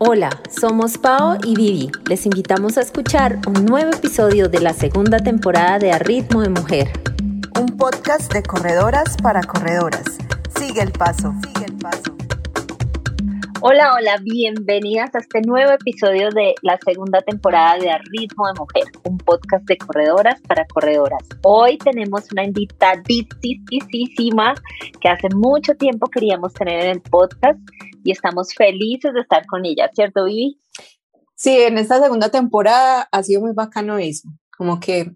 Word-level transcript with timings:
Hola, 0.00 0.30
somos 0.48 0.96
Pao 0.96 1.38
y 1.42 1.56
Vivi. 1.56 1.90
Les 2.08 2.24
invitamos 2.24 2.78
a 2.78 2.82
escuchar 2.82 3.40
un 3.48 3.64
nuevo 3.64 3.90
episodio 3.90 4.48
de 4.48 4.60
la 4.60 4.72
segunda 4.72 5.18
temporada 5.18 5.80
de 5.80 5.90
A 5.90 5.98
Ritmo 5.98 6.40
de 6.40 6.50
Mujer. 6.50 6.92
Un 7.60 7.76
podcast 7.76 8.32
de 8.32 8.44
corredoras 8.44 9.16
para 9.20 9.42
corredoras. 9.42 10.04
Sigue 10.56 10.82
el 10.82 10.92
paso, 10.92 11.34
sigue 11.42 11.66
el 11.66 11.76
paso. 11.78 12.17
Hola, 13.70 13.92
hola, 13.92 14.16
bienvenidas 14.24 15.14
a 15.14 15.18
este 15.18 15.42
nuevo 15.42 15.72
episodio 15.72 16.30
de 16.30 16.54
la 16.62 16.78
segunda 16.82 17.20
temporada 17.20 17.76
de 17.76 17.90
A 17.90 17.98
Ritmo 17.98 18.46
de 18.46 18.54
Mujer, 18.58 18.84
un 19.04 19.18
podcast 19.18 19.66
de 19.66 19.76
corredoras 19.76 20.40
para 20.40 20.66
corredoras. 20.68 21.22
Hoy 21.42 21.76
tenemos 21.76 22.32
una 22.32 22.44
invitadísima 22.44 24.54
que 25.02 25.08
hace 25.10 25.28
mucho 25.34 25.74
tiempo 25.74 26.06
queríamos 26.06 26.54
tener 26.54 26.82
en 26.82 26.92
el 26.92 27.02
podcast 27.02 27.60
y 28.02 28.12
estamos 28.12 28.54
felices 28.54 29.12
de 29.12 29.20
estar 29.20 29.44
con 29.44 29.66
ella, 29.66 29.90
¿cierto, 29.94 30.24
Vivi? 30.24 30.58
Sí, 31.34 31.58
en 31.58 31.76
esta 31.76 32.00
segunda 32.00 32.30
temporada 32.30 33.06
ha 33.12 33.22
sido 33.22 33.42
muy 33.42 33.52
bacano 33.52 33.98
eso, 33.98 34.30
como 34.56 34.80
que 34.80 35.12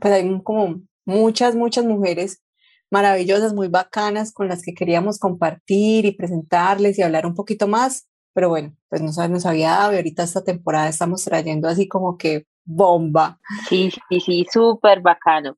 pues 0.00 0.12
hay 0.12 0.42
como 0.42 0.80
muchas, 1.04 1.54
muchas 1.54 1.84
mujeres 1.84 2.42
maravillosas, 2.90 3.54
muy 3.54 3.68
bacanas, 3.68 4.32
con 4.32 4.48
las 4.48 4.62
que 4.62 4.74
queríamos 4.74 5.18
compartir 5.18 6.04
y 6.04 6.12
presentarles 6.12 6.98
y 6.98 7.02
hablar 7.02 7.26
un 7.26 7.34
poquito 7.34 7.68
más, 7.68 8.06
pero 8.32 8.48
bueno, 8.48 8.76
pues 8.88 9.00
no 9.00 9.28
nos 9.28 9.46
había 9.46 9.70
dado 9.70 9.92
y 9.92 9.96
ahorita 9.96 10.22
esta 10.22 10.44
temporada 10.44 10.88
estamos 10.88 11.24
trayendo 11.24 11.68
así 11.68 11.88
como 11.88 12.18
que 12.18 12.46
bomba. 12.64 13.40
Sí, 13.68 13.90
sí, 14.08 14.20
sí, 14.20 14.46
súper 14.52 15.00
bacano. 15.00 15.56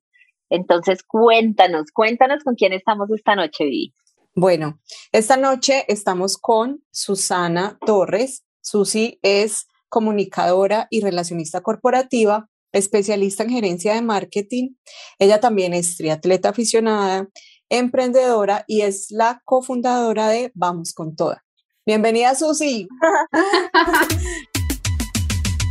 Entonces, 0.49 1.03
cuéntanos, 1.03 1.91
cuéntanos 1.91 2.43
con 2.43 2.55
quién 2.55 2.73
estamos 2.73 3.09
esta 3.11 3.35
noche, 3.35 3.65
Vivi. 3.65 3.93
Bueno, 4.35 4.79
esta 5.11 5.35
noche 5.35 5.85
estamos 5.87 6.37
con 6.37 6.83
Susana 6.91 7.77
Torres. 7.85 8.43
Susi 8.61 9.19
es 9.23 9.67
comunicadora 9.89 10.87
y 10.89 11.01
relacionista 11.01 11.61
corporativa, 11.61 12.49
especialista 12.77 13.43
en 13.43 13.49
gerencia 13.49 13.93
de 13.93 14.01
marketing. 14.01 14.75
Ella 15.19 15.39
también 15.39 15.73
es 15.73 15.97
triatleta 15.97 16.49
aficionada, 16.49 17.27
emprendedora 17.69 18.63
y 18.67 18.81
es 18.81 19.11
la 19.11 19.41
cofundadora 19.45 20.29
de 20.29 20.51
Vamos 20.53 20.93
con 20.93 21.15
Toda. 21.15 21.43
Bienvenida, 21.85 22.35
Susi. 22.35 22.87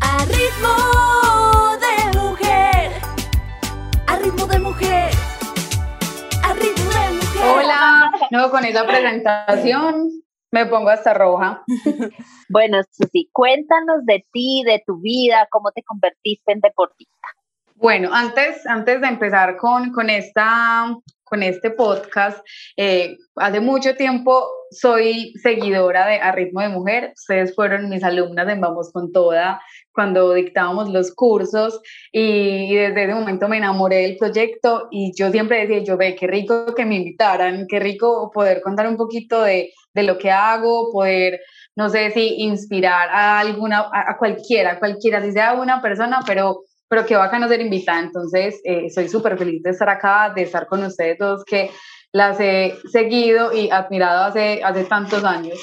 A 0.03 0.25
ritmo 0.25 1.77
de 1.81 2.19
mujer, 2.19 2.93
a 4.07 4.17
ritmo 4.19 4.47
de 4.47 4.59
mujer, 4.59 5.11
a 6.43 6.53
ritmo 6.53 6.91
de 6.91 7.11
mujer. 7.13 7.43
Hola, 7.45 8.11
no, 8.31 8.51
con 8.51 8.65
esa 8.65 8.87
presentación 8.87 10.23
me 10.53 10.67
pongo 10.67 10.91
hasta 10.91 11.15
roja. 11.15 11.63
Bueno, 12.49 12.79
Susi, 12.93 13.29
cuéntanos 13.33 14.05
de 14.05 14.25
ti, 14.33 14.63
de 14.65 14.81
tu 14.87 15.01
vida, 15.01 15.49
cómo 15.51 15.73
te 15.73 15.83
convertiste 15.83 16.53
en 16.53 16.61
deportista. 16.61 17.27
Bueno, 17.75 18.11
antes, 18.13 18.65
antes 18.69 19.01
de 19.01 19.09
empezar 19.09 19.57
con, 19.57 19.91
con, 19.91 20.11
esta, 20.11 20.95
con 21.27 21.43
este 21.43 21.71
podcast, 21.71 22.39
eh, 22.77 23.17
hace 23.35 23.61
mucho 23.61 23.97
tiempo 23.97 24.49
soy 24.71 25.35
seguidora 25.43 26.07
de 26.07 26.17
A 26.17 26.33
Ritmo 26.33 26.61
de 26.61 26.69
Mujer. 26.69 27.13
Ustedes 27.17 27.55
fueron 27.55 27.89
mis 27.89 28.05
alumnas 28.05 28.49
en 28.49 28.61
Vamos 28.61 28.93
con 28.93 29.13
Toda 29.13 29.61
cuando 29.93 30.35
dictábamos 30.35 30.89
los 30.91 31.13
cursos 31.15 31.81
y, 32.13 32.75
desde 32.75 33.05
ese 33.05 33.15
momento 33.15 33.49
me 33.49 33.57
enamoré 33.57 34.03
del 34.03 34.17
proyecto 34.17 34.89
y 34.91 35.13
yo 35.17 35.31
siempre 35.31 35.67
decía, 35.67 35.83
yo 35.83 35.97
ve, 35.97 36.15
qué 36.15 36.27
rico 36.27 36.75
que 36.75 36.85
me 36.85 36.97
invitaran, 36.97 37.67
qué 37.67 37.81
rico 37.81 38.31
poder 38.33 38.61
contar 38.61 38.87
un 38.87 38.97
poquito 38.97 39.43
de, 39.43 39.73
de 39.95 40.03
lo 40.05 40.19
que 40.19 40.31
hago, 40.31 40.93
poder, 40.93 41.41
no 41.75 41.89
sé 41.89 42.11
si 42.13 42.43
inspirar 42.43 43.09
a 43.09 43.41
alguna, 43.41 43.89
a, 43.93 44.17
cualquiera, 44.19 44.79
cualquiera, 44.79 45.23
si 45.23 45.33
sea 45.33 45.55
una 45.55 45.83
persona, 45.83 46.21
pero 46.27 46.61
pero 46.89 47.05
qué 47.07 47.17
bacano 47.17 47.49
ser 47.49 47.61
invitada. 47.61 48.01
Entonces, 48.01 48.61
eh, 48.65 48.91
soy 48.91 49.09
súper 49.09 49.37
feliz 49.39 49.63
de 49.63 49.71
estar 49.71 49.89
acá, 49.89 50.33
de 50.35 50.43
estar 50.43 50.67
con 50.67 50.83
ustedes 50.85 51.19
dos 51.19 51.45
que 51.45 51.71
las 52.13 52.39
he 52.41 52.75
seguido 52.91 53.53
y 53.53 53.71
admirado 53.71 54.25
hace, 54.25 54.63
hace 54.63 54.85
tantos 54.85 55.25
años. 55.25 55.59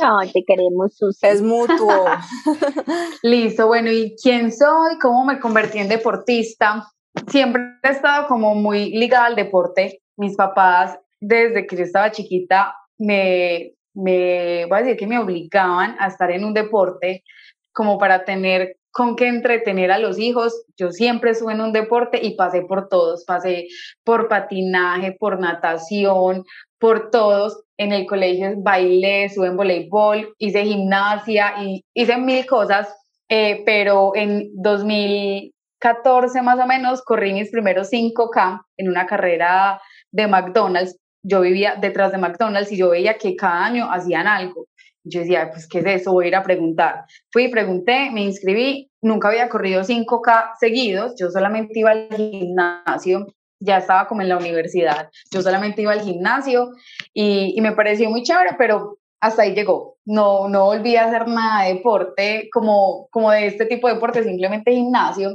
Ay, 0.00 0.30
te 0.32 0.44
queremos, 0.46 0.96
Susi. 0.96 1.26
Es 1.26 1.42
mutuo. 1.42 2.04
Listo, 3.22 3.66
bueno, 3.66 3.90
¿y 3.90 4.14
quién 4.22 4.52
soy? 4.52 4.96
¿Cómo 5.00 5.24
me 5.24 5.40
convertí 5.40 5.78
en 5.78 5.88
deportista? 5.88 6.86
Siempre 7.26 7.62
he 7.82 7.88
estado 7.88 8.28
como 8.28 8.54
muy 8.54 8.90
ligada 8.90 9.26
al 9.26 9.34
deporte. 9.34 10.00
Mis 10.16 10.36
papás, 10.36 10.98
desde 11.20 11.66
que 11.66 11.76
yo 11.76 11.82
estaba 11.82 12.12
chiquita, 12.12 12.74
me, 12.98 13.72
me 13.92 14.66
voy 14.66 14.78
a 14.78 14.82
decir 14.82 14.96
que 14.96 15.06
me 15.06 15.18
obligaban 15.18 15.96
a 15.98 16.06
estar 16.06 16.30
en 16.30 16.44
un 16.44 16.54
deporte 16.54 17.24
como 17.72 17.98
para 17.98 18.24
tener 18.24 18.76
con 18.98 19.14
qué 19.14 19.28
entretener 19.28 19.92
a 19.92 20.00
los 20.00 20.18
hijos. 20.18 20.64
Yo 20.76 20.90
siempre 20.90 21.30
estuve 21.30 21.52
en 21.52 21.60
un 21.60 21.72
deporte 21.72 22.18
y 22.20 22.34
pasé 22.34 22.62
por 22.62 22.88
todos, 22.88 23.24
pasé 23.24 23.68
por 24.02 24.26
patinaje, 24.26 25.12
por 25.12 25.38
natación, 25.38 26.42
por 26.80 27.10
todos. 27.10 27.62
En 27.76 27.92
el 27.92 28.06
colegio 28.06 28.54
bailé, 28.56 29.26
estuve 29.26 29.46
en 29.46 29.56
voleibol, 29.56 30.34
hice 30.38 30.64
gimnasia 30.64 31.62
y 31.62 31.84
hice 31.94 32.16
mil 32.16 32.44
cosas, 32.44 32.92
eh, 33.28 33.62
pero 33.64 34.16
en 34.16 34.50
2014 34.56 36.42
más 36.42 36.58
o 36.58 36.66
menos 36.66 37.00
corrí 37.02 37.32
mis 37.32 37.52
primeros 37.52 37.92
5K 37.92 38.62
en 38.78 38.88
una 38.88 39.06
carrera 39.06 39.80
de 40.10 40.26
McDonald's. 40.26 40.98
Yo 41.22 41.42
vivía 41.42 41.76
detrás 41.80 42.10
de 42.10 42.18
McDonald's 42.18 42.72
y 42.72 42.78
yo 42.78 42.90
veía 42.90 43.16
que 43.16 43.36
cada 43.36 43.64
año 43.64 43.92
hacían 43.92 44.26
algo. 44.26 44.66
Yo 45.04 45.20
decía, 45.20 45.50
pues, 45.50 45.66
¿qué 45.66 45.78
es 45.78 45.86
eso? 45.86 46.12
Voy 46.12 46.26
a 46.26 46.28
ir 46.28 46.36
a 46.36 46.42
preguntar. 46.42 47.04
Fui, 47.32 47.48
pregunté, 47.48 48.10
me 48.10 48.22
inscribí, 48.22 48.87
nunca 49.02 49.28
había 49.28 49.48
corrido 49.48 49.82
5K 49.82 50.52
seguidos, 50.58 51.14
yo 51.18 51.30
solamente 51.30 51.78
iba 51.78 51.90
al 51.90 52.08
gimnasio, 52.14 53.26
ya 53.60 53.78
estaba 53.78 54.06
como 54.06 54.22
en 54.22 54.28
la 54.28 54.36
universidad, 54.36 55.10
yo 55.32 55.42
solamente 55.42 55.82
iba 55.82 55.92
al 55.92 56.00
gimnasio 56.00 56.70
y, 57.12 57.54
y 57.56 57.60
me 57.60 57.72
pareció 57.72 58.10
muy 58.10 58.22
chévere, 58.22 58.50
pero 58.56 58.98
hasta 59.20 59.42
ahí 59.42 59.54
llegó. 59.54 59.96
No, 60.04 60.48
no 60.48 60.66
volví 60.66 60.96
a 60.96 61.06
hacer 61.06 61.28
nada 61.28 61.64
de 61.64 61.74
deporte 61.74 62.48
como, 62.52 63.08
como 63.10 63.30
de 63.30 63.46
este 63.46 63.66
tipo 63.66 63.88
de 63.88 63.94
deporte, 63.94 64.22
simplemente 64.22 64.72
gimnasio, 64.72 65.30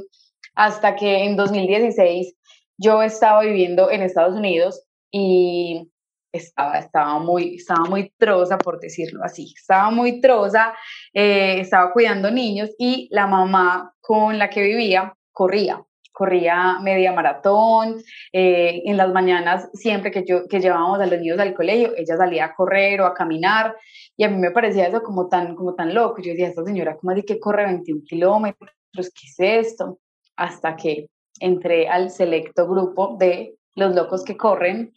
hasta 0.54 0.96
que 0.96 1.24
en 1.24 1.36
2016 1.36 2.34
yo 2.78 3.02
estaba 3.02 3.42
viviendo 3.42 3.90
en 3.90 4.02
Estados 4.02 4.34
Unidos 4.34 4.82
y 5.12 5.90
estaba, 6.34 6.78
estaba, 6.78 7.18
muy, 7.18 7.56
estaba 7.56 7.84
muy 7.84 8.12
troza, 8.18 8.58
por 8.58 8.80
decirlo 8.80 9.24
así, 9.24 9.54
estaba 9.56 9.90
muy 9.90 10.20
troza, 10.20 10.74
eh, 11.12 11.60
estaba 11.60 11.92
cuidando 11.92 12.30
niños 12.30 12.70
y 12.78 13.08
la 13.10 13.26
mamá 13.26 13.94
con 14.00 14.38
la 14.38 14.50
que 14.50 14.62
vivía 14.62 15.14
corría, 15.32 15.82
corría 16.12 16.78
media 16.80 17.12
maratón, 17.12 18.02
eh, 18.32 18.82
en 18.84 18.96
las 18.96 19.12
mañanas 19.12 19.68
siempre 19.74 20.10
que, 20.10 20.24
yo, 20.24 20.46
que 20.48 20.60
llevábamos 20.60 21.00
a 21.00 21.06
los 21.06 21.20
niños 21.20 21.38
al 21.38 21.54
colegio, 21.54 21.92
ella 21.96 22.16
salía 22.16 22.46
a 22.46 22.54
correr 22.54 23.00
o 23.00 23.06
a 23.06 23.14
caminar 23.14 23.76
y 24.16 24.24
a 24.24 24.28
mí 24.28 24.36
me 24.36 24.50
parecía 24.50 24.88
eso 24.88 25.02
como 25.02 25.28
tan, 25.28 25.54
como 25.54 25.74
tan 25.74 25.94
loco, 25.94 26.20
yo 26.20 26.32
decía, 26.32 26.48
esta 26.48 26.64
señora, 26.64 26.96
¿cómo 26.96 27.12
así 27.12 27.22
que 27.22 27.38
corre 27.38 27.64
21 27.64 28.02
kilómetros? 28.06 28.70
¿Qué 28.92 29.26
es 29.26 29.66
esto? 29.66 29.98
Hasta 30.36 30.74
que 30.76 31.08
entré 31.40 31.88
al 31.88 32.10
selecto 32.10 32.68
grupo 32.68 33.16
de 33.18 33.56
los 33.74 33.94
locos 33.94 34.24
que 34.24 34.36
corren. 34.36 34.92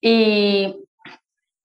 Y 0.00 0.74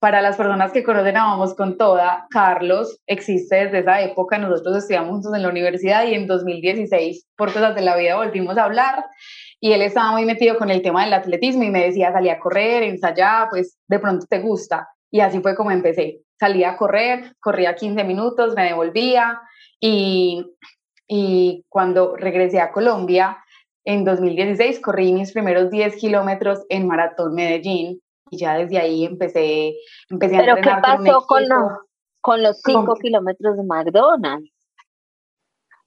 para 0.00 0.22
las 0.22 0.36
personas 0.36 0.72
que 0.72 0.84
conocen 0.84 1.16
a 1.16 1.24
Vamos 1.24 1.54
con 1.54 1.76
Toda, 1.76 2.26
Carlos 2.30 3.00
existe 3.06 3.56
desde 3.56 3.80
esa 3.80 4.00
época, 4.00 4.38
nosotros 4.38 4.78
estudiamos 4.78 5.10
juntos 5.10 5.34
en 5.34 5.42
la 5.42 5.48
universidad 5.48 6.06
y 6.06 6.14
en 6.14 6.26
2016, 6.26 7.26
por 7.36 7.52
cosas 7.52 7.74
de 7.74 7.82
la 7.82 7.96
vida, 7.96 8.16
volvimos 8.16 8.56
a 8.56 8.64
hablar 8.64 9.04
y 9.60 9.72
él 9.72 9.82
estaba 9.82 10.12
muy 10.12 10.24
metido 10.24 10.56
con 10.56 10.70
el 10.70 10.82
tema 10.82 11.04
del 11.04 11.14
atletismo 11.14 11.64
y 11.64 11.70
me 11.70 11.84
decía, 11.84 12.12
salí 12.12 12.28
a 12.28 12.38
correr, 12.38 12.84
ensayaba, 12.84 13.48
pues 13.50 13.76
de 13.88 13.98
pronto 13.98 14.26
te 14.28 14.38
gusta. 14.38 14.88
Y 15.10 15.20
así 15.20 15.40
fue 15.40 15.56
como 15.56 15.70
empecé. 15.70 16.20
Salía 16.38 16.70
a 16.70 16.76
correr, 16.76 17.34
corría 17.40 17.74
15 17.74 18.04
minutos, 18.04 18.54
me 18.54 18.64
devolvía 18.64 19.40
y, 19.80 20.44
y 21.08 21.64
cuando 21.68 22.14
regresé 22.14 22.60
a 22.60 22.70
Colombia, 22.70 23.38
en 23.84 24.04
2016 24.04 24.80
corrí 24.80 25.12
mis 25.12 25.32
primeros 25.32 25.70
10 25.70 25.96
kilómetros 25.96 26.64
en 26.68 26.86
Maratón 26.86 27.34
Medellín 27.34 28.00
y 28.30 28.38
ya 28.38 28.56
desde 28.56 28.78
ahí 28.78 29.04
empecé, 29.04 29.74
empecé 30.10 30.36
a 30.36 30.40
¿Pero 30.40 30.56
qué 30.56 30.70
pasó 30.82 31.26
con, 31.26 31.48
los, 31.48 31.72
con 32.20 32.42
los 32.42 32.60
5 32.62 32.94
kilómetros 32.96 33.56
de 33.56 33.62
McDonald's? 33.64 34.52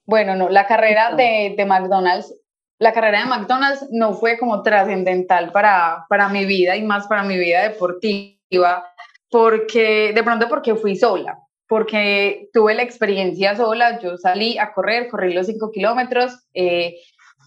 Bueno, 0.05 0.35
no, 0.35 0.49
la 0.49 0.65
carrera 0.67 1.15
de, 1.15 1.53
de, 1.55 1.65
McDonald's, 1.65 2.35
la 2.79 2.91
carrera 2.91 3.19
de 3.19 3.27
McDonald's 3.27 3.87
no 3.91 4.13
fue 4.13 4.37
como 4.37 4.63
trascendental 4.63 5.51
para, 5.51 6.05
para 6.09 6.27
mi 6.29 6.45
vida 6.45 6.75
y 6.75 6.83
más 6.83 7.07
para 7.07 7.23
mi 7.23 7.37
vida 7.37 7.61
deportiva, 7.61 8.85
porque 9.29 10.11
de 10.13 10.23
pronto 10.23 10.49
porque 10.49 10.75
fui 10.75 10.95
sola, 10.95 11.37
porque 11.67 12.49
tuve 12.51 12.73
la 12.73 12.81
experiencia 12.81 13.55
sola, 13.55 13.99
yo 13.99 14.17
salí 14.17 14.57
a 14.57 14.73
correr, 14.73 15.07
corrí 15.07 15.33
los 15.33 15.47
5 15.47 15.71
kilómetros, 15.71 16.47
eh, 16.53 16.95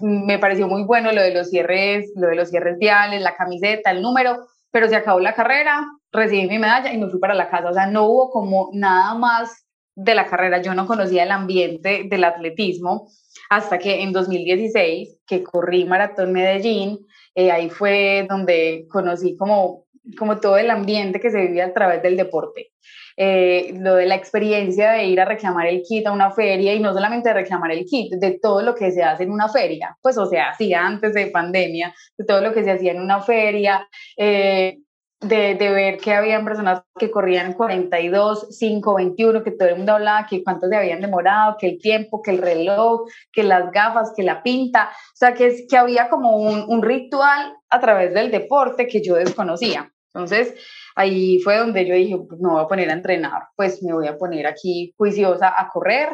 me 0.00 0.38
pareció 0.38 0.68
muy 0.68 0.84
bueno 0.84 1.12
lo 1.12 1.22
de 1.22 1.32
los 1.32 1.50
cierres, 1.50 2.10
lo 2.16 2.28
de 2.28 2.36
los 2.36 2.50
cierres 2.50 2.78
viales, 2.78 3.22
la 3.22 3.36
camiseta, 3.36 3.90
el 3.90 4.02
número, 4.02 4.46
pero 4.70 4.88
se 4.88 4.96
acabó 4.96 5.20
la 5.20 5.34
carrera, 5.34 5.86
recibí 6.12 6.48
mi 6.48 6.58
medalla 6.58 6.92
y 6.92 6.98
me 6.98 7.08
fui 7.08 7.20
para 7.20 7.34
la 7.34 7.48
casa. 7.48 7.70
O 7.70 7.74
sea, 7.74 7.86
no 7.86 8.04
hubo 8.06 8.30
como 8.30 8.70
nada 8.72 9.14
más 9.14 9.64
de 9.94 10.14
la 10.14 10.26
carrera, 10.26 10.60
yo 10.60 10.74
no 10.74 10.86
conocía 10.86 11.22
el 11.22 11.30
ambiente 11.30 12.04
del 12.08 12.24
atletismo 12.24 13.08
hasta 13.50 13.78
que 13.78 14.02
en 14.02 14.12
2016, 14.12 15.20
que 15.26 15.44
corrí 15.44 15.84
Maratón 15.84 16.32
Medellín, 16.32 16.98
eh, 17.34 17.50
ahí 17.50 17.70
fue 17.70 18.26
donde 18.28 18.86
conocí 18.90 19.36
como, 19.36 19.86
como 20.18 20.40
todo 20.40 20.56
el 20.56 20.70
ambiente 20.70 21.20
que 21.20 21.30
se 21.30 21.40
vivía 21.40 21.66
a 21.66 21.72
través 21.72 22.02
del 22.02 22.16
deporte. 22.16 22.72
Eh, 23.16 23.74
lo 23.78 23.94
de 23.94 24.06
la 24.06 24.16
experiencia 24.16 24.90
de 24.90 25.04
ir 25.04 25.20
a 25.20 25.24
reclamar 25.24 25.68
el 25.68 25.82
kit 25.82 26.06
a 26.06 26.12
una 26.12 26.32
feria 26.32 26.74
y 26.74 26.80
no 26.80 26.92
solamente 26.92 27.32
reclamar 27.32 27.70
el 27.70 27.84
kit, 27.84 28.12
de 28.14 28.38
todo 28.42 28.62
lo 28.62 28.74
que 28.74 28.90
se 28.90 29.04
hace 29.04 29.22
en 29.22 29.30
una 29.30 29.48
feria, 29.48 29.96
pues 30.02 30.18
o 30.18 30.26
sea, 30.26 30.50
hacía 30.50 30.84
antes 30.84 31.14
de 31.14 31.28
pandemia, 31.28 31.94
de 32.18 32.24
todo 32.24 32.40
lo 32.40 32.52
que 32.52 32.64
se 32.64 32.72
hacía 32.72 32.92
en 32.92 33.00
una 33.00 33.20
feria, 33.20 33.86
eh, 34.16 34.78
de, 35.20 35.54
ver 35.54 35.98
que 35.98 36.12
habían 36.12 36.44
personas 36.44 36.82
que 36.98 37.10
corrían 37.10 37.54
42, 37.54 38.48
5, 38.50 38.94
21, 38.94 39.42
que 39.42 39.52
todo 39.52 39.68
el 39.68 39.76
mundo 39.76 39.92
hablaba 39.92 40.26
que 40.26 40.42
cuántos 40.42 40.68
se 40.68 40.76
habían 40.76 41.00
demorado, 41.00 41.56
que 41.58 41.68
el 41.68 41.78
tiempo, 41.78 42.20
que 42.20 42.32
el 42.32 42.38
reloj, 42.38 43.02
que 43.32 43.42
las 43.42 43.70
gafas, 43.70 44.12
que 44.16 44.22
la 44.22 44.42
pinta, 44.42 44.90
o 44.90 45.16
sea, 45.16 45.32
que, 45.34 45.66
que 45.68 45.76
había 45.76 46.10
como 46.10 46.36
un 46.36 46.82
ritual 46.82 47.54
a 47.70 47.80
través 47.80 48.12
del 48.12 48.30
deporte 48.30 48.86
que 48.86 49.02
yo 49.02 49.14
desconocía. 49.14 49.93
Entonces, 50.14 50.54
ahí 50.94 51.40
fue 51.40 51.58
donde 51.58 51.84
yo 51.86 51.94
dije, 51.94 52.16
pues 52.16 52.40
me 52.40 52.50
voy 52.50 52.62
a 52.62 52.68
poner 52.68 52.88
a 52.90 52.92
entrenar, 52.92 53.42
pues 53.56 53.82
me 53.82 53.92
voy 53.92 54.06
a 54.06 54.16
poner 54.16 54.46
aquí 54.46 54.94
juiciosa 54.96 55.52
a 55.56 55.68
correr, 55.68 56.10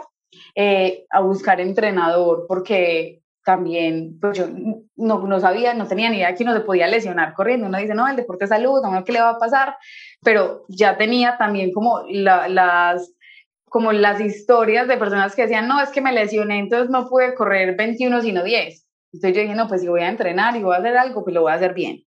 eh, 0.54 1.04
a 1.10 1.20
buscar 1.20 1.60
entrenador, 1.60 2.46
porque 2.48 3.20
también, 3.44 4.18
pues 4.20 4.38
yo 4.38 4.46
no, 4.96 5.26
no, 5.26 5.40
sabía, 5.40 5.74
no 5.74 5.86
tenía 5.86 6.08
ni 6.08 6.16
idea 6.16 6.34
que 6.34 6.44
uno 6.44 6.54
se 6.54 6.60
podía 6.60 6.86
lesionar 6.86 7.34
corriendo. 7.34 7.66
Uno 7.66 7.78
dice, 7.78 7.94
no, 7.94 8.08
el 8.08 8.16
deporte 8.16 8.44
es 8.44 8.50
salud, 8.50 8.80
no 8.82 9.04
qué 9.04 9.12
le 9.12 9.20
va 9.20 9.30
a 9.30 9.38
pasar, 9.38 9.76
pero 10.22 10.64
ya 10.68 10.96
tenía 10.96 11.36
también 11.36 11.72
como 11.72 12.02
las 12.08 13.14
como 13.64 13.92
las 13.92 14.20
historias 14.20 14.88
de 14.88 14.96
personas 14.96 15.36
que 15.36 15.42
decían, 15.42 15.68
no, 15.68 15.80
es 15.80 15.90
que 15.90 16.00
me 16.00 16.12
lesioné, 16.12 16.58
entonces 16.58 16.90
no 16.90 17.08
pude 17.08 17.34
correr 17.36 17.76
21, 17.76 18.20
sino 18.20 18.42
10. 18.42 18.86
Entonces 19.12 19.36
yo 19.36 19.42
dije, 19.42 19.54
no, 19.54 19.68
pues 19.68 19.82
si 19.82 19.88
voy 19.88 20.00
a 20.00 20.08
entrenar 20.08 20.56
y 20.56 20.62
voy 20.62 20.74
a 20.74 20.78
hacer 20.78 20.96
algo, 20.96 21.22
pues 21.22 21.34
lo 21.34 21.42
voy 21.42 21.52
a 21.52 21.54
hacer 21.54 21.72
bien. 21.72 22.02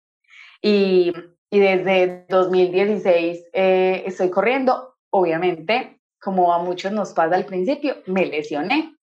Y, 0.62 1.14
y 1.54 1.60
desde 1.60 2.26
2016 2.30 3.46
eh, 3.54 4.04
estoy 4.08 4.32
corriendo, 4.32 4.96
obviamente, 5.12 6.02
como 6.20 6.52
a 6.52 6.58
muchos 6.58 6.92
nos 6.92 7.14
pasa 7.14 7.36
al 7.36 7.46
principio, 7.46 7.98
me 8.08 8.26
lesioné. 8.26 8.96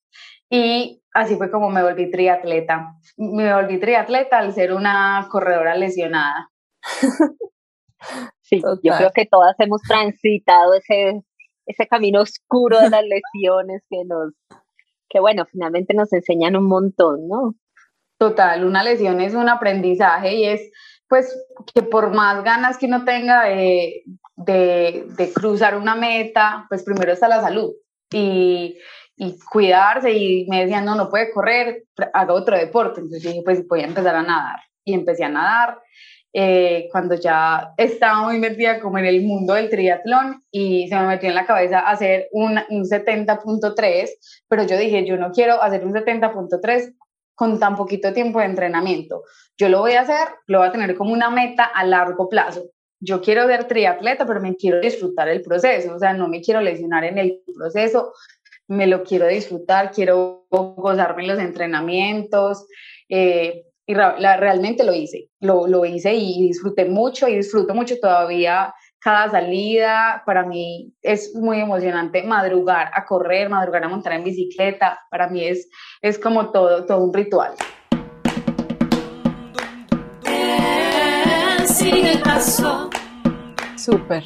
Y 0.50 1.00
así 1.14 1.36
fue 1.36 1.48
como 1.48 1.70
me 1.70 1.84
volví 1.84 2.10
triatleta. 2.10 2.96
Me 3.16 3.54
volví 3.54 3.78
triatleta 3.78 4.40
al 4.40 4.52
ser 4.52 4.72
una 4.72 5.28
corredora 5.30 5.76
lesionada. 5.76 6.50
Sí, 8.42 8.60
yo 8.82 8.96
creo 8.96 9.12
que 9.14 9.26
todas 9.26 9.54
hemos 9.60 9.80
transitado 9.82 10.74
ese, 10.74 11.22
ese 11.66 11.86
camino 11.86 12.22
oscuro 12.22 12.80
de 12.80 12.90
las 12.90 13.04
lesiones 13.44 13.84
que 13.88 14.04
nos, 14.04 14.32
que 15.08 15.20
bueno, 15.20 15.44
finalmente 15.48 15.94
nos 15.94 16.12
enseñan 16.12 16.56
un 16.56 16.66
montón, 16.66 17.28
¿no? 17.28 17.54
Total, 18.20 18.66
una 18.66 18.82
lesión 18.82 19.18
es 19.22 19.32
un 19.32 19.48
aprendizaje 19.48 20.34
y 20.34 20.44
es 20.44 20.70
pues 21.08 21.34
que 21.74 21.80
por 21.80 22.12
más 22.12 22.44
ganas 22.44 22.76
que 22.76 22.84
uno 22.84 23.02
tenga 23.06 23.44
de, 23.44 24.02
de, 24.36 25.32
cruzar 25.34 25.74
una 25.78 25.94
meta, 25.94 26.66
pues 26.68 26.82
primero 26.82 27.12
está 27.12 27.28
la 27.28 27.40
salud. 27.40 27.72
Y, 28.12 28.76
y 29.16 29.38
cuidarse 29.50 30.12
y 30.12 30.46
me 30.50 30.60
decían, 30.60 30.84
no, 30.84 30.96
no 30.96 31.08
puede 31.08 31.32
correr, 31.32 31.84
haga 32.12 32.34
otro 32.34 32.58
deporte. 32.58 33.00
Entonces 33.00 33.22
dije, 33.22 33.40
pues 33.42 33.66
voy 33.66 33.80
a 33.80 33.86
empezar 33.86 34.14
a 34.14 34.22
nadar. 34.22 34.58
Y 34.84 34.92
empecé 34.92 35.24
a 35.24 35.30
nadar 35.30 35.78
eh, 36.34 36.88
cuando 36.92 37.14
ya 37.14 37.72
estaba 37.78 38.24
muy 38.24 38.38
metida 38.38 38.80
como 38.80 38.98
en 38.98 39.06
el 39.06 39.22
mundo 39.22 39.54
del 39.54 39.70
triatlón 39.70 40.44
y 40.50 40.88
se 40.88 40.96
me 40.96 41.06
metió 41.06 41.30
en 41.30 41.34
la 41.34 41.46
cabeza 41.46 41.80
hacer 41.80 42.28
un, 42.32 42.60
un 42.68 42.84
70.3, 42.84 44.10
pero 44.46 44.64
yo 44.64 44.76
dije, 44.76 45.06
yo 45.06 45.16
no 45.16 45.32
quiero 45.32 45.62
hacer 45.62 45.86
un 45.86 45.94
70.3 45.94 46.94
con 47.40 47.58
tan 47.58 47.74
poquito 47.74 48.12
tiempo 48.12 48.38
de 48.38 48.44
entrenamiento. 48.44 49.22
Yo 49.56 49.70
lo 49.70 49.78
voy 49.78 49.92
a 49.92 50.02
hacer, 50.02 50.28
lo 50.46 50.58
voy 50.58 50.68
a 50.68 50.72
tener 50.72 50.94
como 50.94 51.14
una 51.14 51.30
meta 51.30 51.64
a 51.64 51.86
largo 51.86 52.28
plazo. 52.28 52.64
Yo 53.00 53.22
quiero 53.22 53.46
ser 53.46 53.64
triatleta, 53.64 54.26
pero 54.26 54.42
me 54.42 54.54
quiero 54.56 54.78
disfrutar 54.78 55.26
el 55.30 55.40
proceso, 55.40 55.94
o 55.94 55.98
sea, 55.98 56.12
no 56.12 56.28
me 56.28 56.42
quiero 56.42 56.60
lesionar 56.60 57.04
en 57.04 57.16
el 57.16 57.40
proceso, 57.56 58.12
me 58.68 58.86
lo 58.86 59.04
quiero 59.04 59.26
disfrutar, 59.26 59.90
quiero 59.90 60.44
gozarme 60.50 61.26
los 61.26 61.38
entrenamientos. 61.38 62.66
Eh, 63.08 63.64
y 63.86 63.94
realmente 63.94 64.84
lo 64.84 64.92
hice, 64.92 65.30
lo, 65.40 65.66
lo 65.66 65.86
hice 65.86 66.12
y 66.12 66.46
disfruté 66.46 66.84
mucho 66.84 67.26
y 67.26 67.36
disfruto 67.36 67.74
mucho 67.74 67.98
todavía 67.98 68.74
cada 69.00 69.30
salida. 69.30 70.22
Para 70.26 70.44
mí 70.44 70.94
es 71.02 71.34
muy 71.34 71.60
emocionante 71.60 72.22
madrugar 72.22 72.90
a 72.94 73.04
correr, 73.06 73.48
madrugar 73.48 73.84
a 73.84 73.88
montar 73.88 74.12
en 74.12 74.24
bicicleta. 74.24 75.00
Para 75.10 75.28
mí 75.28 75.44
es, 75.44 75.68
es 76.02 76.18
como 76.18 76.50
todo, 76.50 76.86
todo 76.86 77.04
un 77.04 77.14
ritual. 77.14 77.54
Súper. 83.76 84.22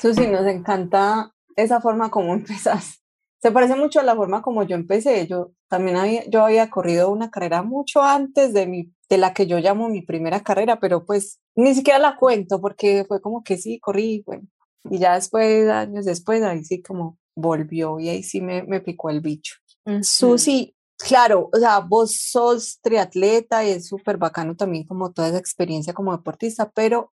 Susi, 0.00 0.26
nos 0.26 0.46
encanta 0.46 1.30
esa 1.54 1.80
forma 1.80 2.10
como 2.10 2.32
empezas 2.34 3.02
se 3.42 3.50
parece 3.50 3.74
mucho 3.74 3.98
a 3.98 4.04
la 4.04 4.14
forma 4.14 4.40
como 4.40 4.62
yo 4.62 4.76
empecé. 4.76 5.26
Yo 5.26 5.50
también 5.68 5.96
había, 5.96 6.24
yo 6.30 6.44
había 6.44 6.70
corrido 6.70 7.10
una 7.10 7.30
carrera 7.30 7.62
mucho 7.62 8.00
antes 8.00 8.54
de, 8.54 8.68
mi, 8.68 8.94
de 9.10 9.18
la 9.18 9.34
que 9.34 9.48
yo 9.48 9.58
llamo 9.58 9.88
mi 9.88 10.00
primera 10.00 10.40
carrera, 10.44 10.78
pero 10.78 11.04
pues 11.04 11.40
ni 11.54 11.74
siquiera 11.74 11.98
la 11.98 12.16
cuento 12.16 12.60
porque 12.60 13.04
fue 13.06 13.20
como 13.20 13.42
que 13.42 13.56
sí, 13.56 13.78
corrí, 13.78 14.22
bueno. 14.26 14.46
Y 14.90 14.98
ya 14.98 15.14
después, 15.14 15.68
años 15.68 16.04
después, 16.04 16.42
ahí 16.42 16.64
sí 16.64 16.82
como 16.82 17.18
volvió 17.34 18.00
y 18.00 18.08
ahí 18.08 18.22
sí 18.22 18.40
me, 18.40 18.62
me 18.64 18.80
picó 18.80 19.10
el 19.10 19.20
bicho. 19.20 19.56
Susi, 20.02 20.74
claro, 20.98 21.50
o 21.52 21.58
sea, 21.58 21.80
vos 21.80 22.16
sos 22.16 22.80
triatleta 22.80 23.64
y 23.64 23.70
es 23.70 23.86
súper 23.88 24.16
bacano 24.16 24.56
también 24.56 24.84
como 24.84 25.12
toda 25.12 25.28
esa 25.28 25.38
experiencia 25.38 25.92
como 25.92 26.16
deportista, 26.16 26.70
pero 26.70 27.12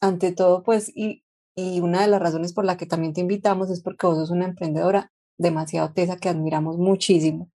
ante 0.00 0.32
todo, 0.32 0.62
pues, 0.62 0.90
y, 0.94 1.24
y 1.56 1.80
una 1.80 2.02
de 2.02 2.08
las 2.08 2.20
razones 2.20 2.52
por 2.52 2.64
la 2.64 2.76
que 2.76 2.86
también 2.86 3.12
te 3.14 3.20
invitamos 3.20 3.70
es 3.70 3.80
porque 3.80 4.06
vos 4.06 4.18
sos 4.18 4.30
una 4.30 4.46
emprendedora 4.46 5.12
demasiado 5.38 5.92
tesa 5.92 6.16
que 6.16 6.28
admiramos 6.28 6.78
muchísimo. 6.78 7.50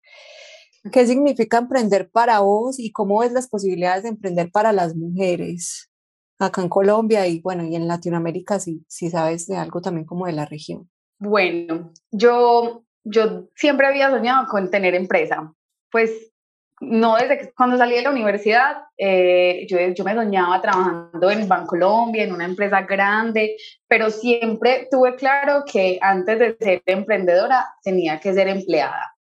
¿Qué 0.91 1.05
significa 1.05 1.57
emprender 1.57 2.09
para 2.09 2.39
vos 2.39 2.79
y 2.79 2.91
cómo 2.91 3.19
ves 3.19 3.33
las 3.33 3.47
posibilidades 3.49 4.03
de 4.03 4.09
emprender 4.09 4.51
para 4.51 4.71
las 4.71 4.95
mujeres 4.95 5.89
acá 6.39 6.61
en 6.61 6.69
Colombia 6.69 7.27
y 7.27 7.41
bueno, 7.41 7.63
y 7.63 7.75
en 7.75 7.87
Latinoamérica 7.87 8.59
si, 8.59 8.83
si 8.87 9.09
sabes 9.09 9.47
de 9.47 9.57
algo 9.57 9.81
también 9.81 10.05
como 10.05 10.25
de 10.25 10.33
la 10.33 10.45
región? 10.45 10.89
Bueno, 11.19 11.91
yo, 12.11 12.83
yo 13.03 13.47
siempre 13.55 13.87
había 13.87 14.09
soñado 14.09 14.47
con 14.47 14.69
tener 14.69 14.93
empresa. 14.95 15.53
Pues 15.91 16.31
no 16.79 17.15
desde 17.15 17.39
que, 17.39 17.51
cuando 17.53 17.77
salí 17.77 17.95
de 17.95 18.03
la 18.03 18.11
universidad, 18.11 18.83
eh, 18.97 19.65
yo, 19.67 19.79
yo, 19.95 20.03
me 20.03 20.13
soñaba 20.13 20.61
trabajando 20.61 21.31
en 21.31 21.47
Bancolombia, 21.47 22.23
en 22.23 22.33
una 22.33 22.45
empresa 22.45 22.81
grande, 22.81 23.57
pero 23.87 24.11
siempre 24.11 24.87
tuve 24.91 25.15
claro 25.15 25.63
que 25.65 25.97
antes 26.01 26.37
de 26.37 26.57
ser 26.59 26.83
emprendedora 26.85 27.65
tenía 27.83 28.19
que 28.19 28.33
ser 28.33 28.47
empleada 28.47 29.15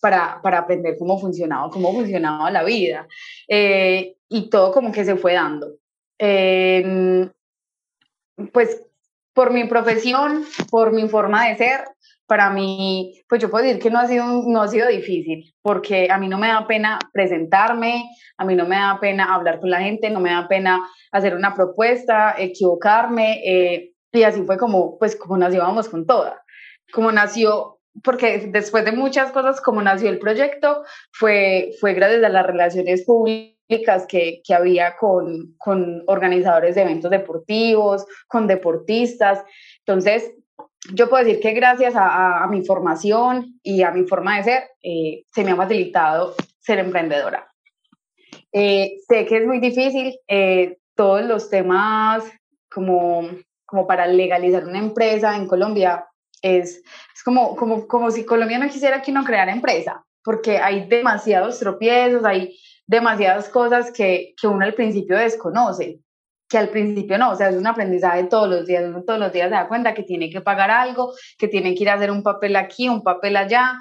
para, 0.00 0.40
para 0.42 0.58
aprender 0.58 0.96
cómo 0.98 1.18
funcionaba, 1.18 1.70
cómo 1.70 1.92
funcionaba 1.92 2.50
la 2.50 2.62
vida. 2.64 3.08
Eh, 3.48 4.16
y 4.28 4.50
todo 4.50 4.72
como 4.72 4.92
que 4.92 5.04
se 5.04 5.16
fue 5.16 5.32
dando. 5.32 5.76
Pues 8.52 8.82
por 9.34 9.52
mi 9.52 9.64
profesión, 9.64 10.44
por 10.70 10.92
mi 10.92 11.08
forma 11.08 11.48
de 11.48 11.56
ser, 11.56 11.84
para 12.26 12.50
mí, 12.50 13.22
pues 13.28 13.42
yo 13.42 13.50
puedo 13.50 13.64
decir 13.64 13.82
que 13.82 13.90
no 13.90 13.98
ha, 13.98 14.06
sido, 14.06 14.24
no 14.46 14.62
ha 14.62 14.68
sido 14.68 14.88
difícil, 14.88 15.52
porque 15.60 16.08
a 16.10 16.18
mí 16.18 16.28
no 16.28 16.38
me 16.38 16.48
da 16.48 16.66
pena 16.66 16.98
presentarme, 17.12 18.04
a 18.38 18.44
mí 18.44 18.54
no 18.54 18.66
me 18.66 18.76
da 18.76 18.98
pena 19.00 19.34
hablar 19.34 19.60
con 19.60 19.70
la 19.70 19.80
gente, 19.80 20.08
no 20.08 20.20
me 20.20 20.30
da 20.30 20.48
pena 20.48 20.82
hacer 21.12 21.34
una 21.34 21.54
propuesta, 21.54 22.34
equivocarme, 22.38 23.40
eh, 23.44 23.92
y 24.12 24.22
así 24.22 24.42
fue 24.44 24.56
como, 24.56 24.98
pues 24.98 25.16
como 25.16 25.36
nos 25.36 25.52
íbamos 25.52 25.88
con 25.88 26.06
toda. 26.06 26.42
Como 26.92 27.10
nació, 27.12 27.80
porque 28.02 28.48
después 28.50 28.84
de 28.84 28.92
muchas 28.92 29.32
cosas, 29.32 29.60
como 29.60 29.82
nació 29.82 30.08
el 30.08 30.20
proyecto, 30.20 30.84
fue, 31.12 31.72
fue 31.80 31.94
gracias 31.94 32.22
a 32.22 32.28
las 32.28 32.46
relaciones 32.46 33.04
públicas 33.04 33.53
que, 33.68 34.42
que 34.44 34.54
había 34.54 34.96
con, 34.96 35.54
con 35.58 36.02
organizadores 36.06 36.74
de 36.74 36.82
eventos 36.82 37.10
deportivos, 37.10 38.06
con 38.28 38.46
deportistas. 38.46 39.42
Entonces, 39.80 40.32
yo 40.92 41.08
puedo 41.08 41.24
decir 41.24 41.40
que 41.40 41.52
gracias 41.52 41.94
a, 41.96 42.46
mi 42.50 42.64
formación 42.64 43.58
y 43.62 43.82
a 43.82 43.90
mi 43.90 44.06
forma 44.06 44.36
de 44.36 44.44
ser, 44.44 44.64
eh, 44.82 45.24
se 45.32 45.44
me 45.44 45.52
ha 45.52 45.56
facilitado 45.56 46.34
ser 46.60 46.78
emprendedora. 46.78 47.48
Eh, 48.52 48.98
sé 49.08 49.24
que 49.26 49.38
es 49.38 49.46
muy 49.46 49.60
difícil, 49.60 50.18
eh, 50.28 50.78
todos 50.94 51.24
los 51.24 51.50
temas 51.50 52.24
como, 52.70 53.28
como 53.64 53.86
para 53.86 54.06
legalizar 54.06 54.64
una 54.64 54.78
empresa 54.78 55.36
en 55.36 55.48
Colombia 55.48 56.06
es, 56.42 56.82
es 57.14 57.22
como, 57.24 57.56
como, 57.56 57.88
como 57.88 58.10
si 58.10 58.24
Colombia 58.24 58.58
no 58.58 58.68
quisiera 58.68 59.00
que 59.00 59.10
uno 59.10 59.24
creara 59.24 59.52
empresa, 59.52 60.04
porque 60.22 60.58
hay 60.58 60.86
demasiados 60.86 61.58
tropiezos, 61.58 62.24
hay 62.24 62.56
demasiadas 62.86 63.48
cosas 63.48 63.90
que, 63.90 64.34
que 64.40 64.46
uno 64.46 64.64
al 64.64 64.74
principio 64.74 65.16
desconoce 65.16 66.00
que 66.48 66.58
al 66.58 66.68
principio 66.68 67.18
no, 67.18 67.32
o 67.32 67.36
sea, 67.36 67.48
es 67.48 67.56
un 67.56 67.66
aprendizaje 67.66 68.24
todos 68.24 68.48
los 68.48 68.66
días, 68.66 68.84
uno 68.84 69.02
todos 69.02 69.18
los 69.18 69.32
días 69.32 69.48
se 69.48 69.54
da 69.54 69.68
cuenta 69.68 69.94
que 69.94 70.02
tiene 70.02 70.30
que 70.30 70.40
pagar 70.40 70.70
algo, 70.70 71.12
que 71.38 71.48
tiene 71.48 71.74
que 71.74 71.82
ir 71.82 71.90
a 71.90 71.94
hacer 71.94 72.10
un 72.10 72.22
papel 72.22 72.56
aquí, 72.56 72.88
un 72.88 73.02
papel 73.02 73.36
allá, 73.36 73.80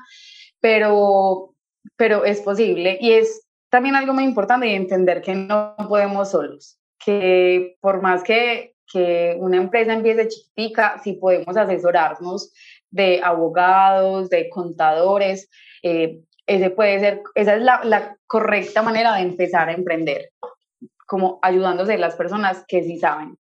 pero, 0.59 1.53
pero 1.95 2.25
es 2.25 2.41
posible. 2.41 2.97
Y 3.01 3.11
es 3.11 3.47
también 3.69 3.95
algo 3.95 4.13
muy 4.13 4.23
importante 4.23 4.67
y 4.67 4.73
entender 4.73 5.21
que 5.21 5.35
no 5.35 5.75
podemos 5.89 6.31
solos, 6.31 6.79
que 6.97 7.75
por 7.81 8.01
más 8.01 8.23
que, 8.23 8.75
que 8.91 9.35
una 9.39 9.57
empresa 9.57 9.93
empiece 9.93 10.27
chiquitica, 10.27 10.99
si 11.03 11.13
podemos 11.13 11.55
asesorarnos 11.57 12.53
de 12.89 13.21
abogados, 13.23 14.29
de 14.29 14.49
contadores, 14.49 15.49
eh, 15.81 16.21
ese 16.47 16.69
puede 16.69 16.99
ser, 16.99 17.23
esa 17.35 17.55
es 17.55 17.61
la, 17.61 18.17
correcta 18.27 18.81
manera 18.81 19.13
de 19.13 19.21
empezar 19.21 19.69
a 19.69 19.73
emprender, 19.73 20.31
como 21.05 21.37
ayudándose 21.43 21.99
las 21.99 22.15
personas 22.15 22.65
que 22.67 22.83
sí 22.83 22.97
saben. 22.97 23.37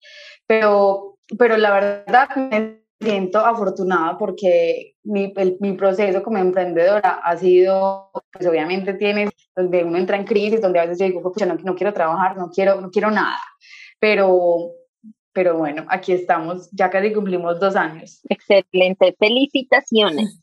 Pero, 0.48 1.18
pero 1.38 1.56
la 1.56 1.70
verdad 1.72 2.28
me 2.36 2.80
siento 3.00 3.38
afortunada 3.38 4.18
porque 4.18 4.94
mi, 5.04 5.32
mi 5.60 5.72
proceso 5.74 6.22
como 6.22 6.38
emprendedora 6.38 7.20
ha 7.22 7.36
sido, 7.36 8.10
pues 8.32 8.46
obviamente 8.46 8.94
tienes, 8.94 9.30
donde 9.54 9.84
uno 9.84 9.96
entra 9.96 10.16
en 10.16 10.24
crisis, 10.24 10.60
donde 10.60 10.80
a 10.80 10.82
veces 10.82 10.98
yo 10.98 11.06
digo, 11.06 11.22
pues 11.22 11.46
no, 11.46 11.54
no 11.54 11.74
quiero 11.76 11.94
trabajar, 11.94 12.36
no 12.36 12.50
quiero, 12.50 12.80
no 12.80 12.90
quiero 12.90 13.10
nada, 13.10 13.38
pero, 14.00 14.72
pero 15.32 15.56
bueno, 15.56 15.86
aquí 15.88 16.12
estamos, 16.12 16.68
ya 16.72 16.90
casi 16.90 17.12
cumplimos 17.12 17.60
dos 17.60 17.76
años. 17.76 18.20
Excelente, 18.28 19.14
felicitaciones. 19.18 20.39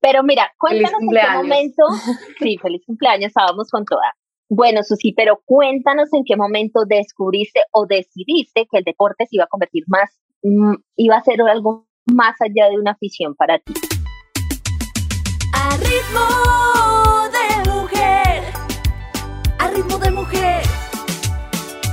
Pero 0.00 0.22
mira, 0.22 0.52
cuéntanos 0.58 1.00
en 1.00 1.08
qué 1.10 1.28
momento, 1.34 1.82
sí, 2.38 2.56
feliz 2.58 2.82
cumpleaños, 2.86 3.28
estábamos 3.28 3.68
con 3.70 3.84
toda. 3.84 4.14
Bueno, 4.48 4.82
Susi, 4.82 5.12
pero 5.12 5.42
cuéntanos 5.44 6.08
en 6.12 6.22
qué 6.24 6.36
momento 6.36 6.84
descubriste 6.86 7.60
o 7.72 7.86
decidiste 7.86 8.66
que 8.70 8.78
el 8.78 8.84
deporte 8.84 9.26
se 9.26 9.36
iba 9.36 9.44
a 9.44 9.48
convertir 9.48 9.84
más, 9.88 10.18
mm, 10.42 10.74
iba 10.96 11.16
a 11.16 11.22
ser 11.22 11.40
algo 11.42 11.86
más 12.06 12.34
allá 12.40 12.70
de 12.70 12.78
una 12.78 12.92
afición 12.92 13.34
para 13.34 13.58
ti. 13.58 13.74
A 15.52 15.76
ritmo 15.76 17.28
de 17.36 17.70
mujer, 17.70 18.42
a 19.58 19.70
ritmo 19.70 19.98
de 19.98 20.10
mujer, 20.12 20.62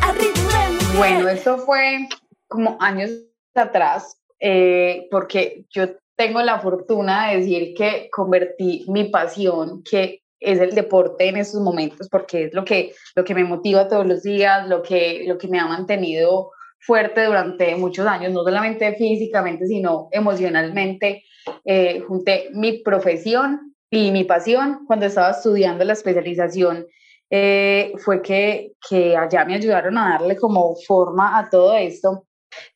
a 0.02 0.12
ritmo 0.14 0.50
de 0.50 0.74
mujer. 0.76 0.98
Bueno, 0.98 1.28
eso 1.28 1.58
fue 1.58 2.08
como 2.48 2.78
años 2.80 3.10
atrás, 3.56 4.22
eh, 4.40 5.08
porque 5.12 5.66
yo 5.72 5.88
tengo 6.16 6.42
la 6.42 6.60
fortuna 6.60 7.30
de 7.30 7.38
decir 7.38 7.74
que 7.76 8.10
convertí 8.12 8.86
mi 8.88 9.06
pasión, 9.06 9.84
que 9.84 10.22
es 10.40 10.60
el 10.60 10.76
deporte 10.76 11.28
en 11.28 11.38
esos 11.38 11.62
momentos, 11.62 12.08
porque 12.10 12.46
es 12.46 12.54
lo 12.54 12.64
que, 12.64 12.94
lo 13.16 13.24
que 13.24 13.36
me 13.36 13.44
motiva 13.44 13.88
todos 13.88 14.06
los 14.06 14.24
días, 14.24 14.68
lo 14.68 14.82
que, 14.82 15.24
lo 15.28 15.38
que 15.38 15.48
me 15.48 15.60
ha 15.60 15.68
mantenido 15.68 16.52
fuerte 16.80 17.26
durante 17.26 17.76
muchos 17.76 18.06
años, 18.06 18.32
no 18.32 18.44
solamente 18.44 18.96
físicamente, 18.96 19.66
sino 19.66 20.08
emocionalmente. 20.12 21.24
Eh, 21.64 22.02
junté 22.08 22.50
mi 22.54 22.80
profesión 22.80 23.76
y 23.90 24.12
mi 24.12 24.24
pasión 24.24 24.86
cuando 24.86 25.08
estaba 25.08 25.32
estudiando 25.32 25.84
la 25.84 25.94
especialización. 25.94 26.86
Eh, 27.30 27.94
fue 27.98 28.22
que, 28.22 28.74
que 28.88 29.18
allá 29.18 29.46
me 29.46 29.56
ayudaron 29.56 29.98
a 29.98 30.12
darle 30.12 30.38
como 30.38 30.76
forma 30.76 31.40
a 31.40 31.50
todo 31.50 31.76
esto 31.76 32.28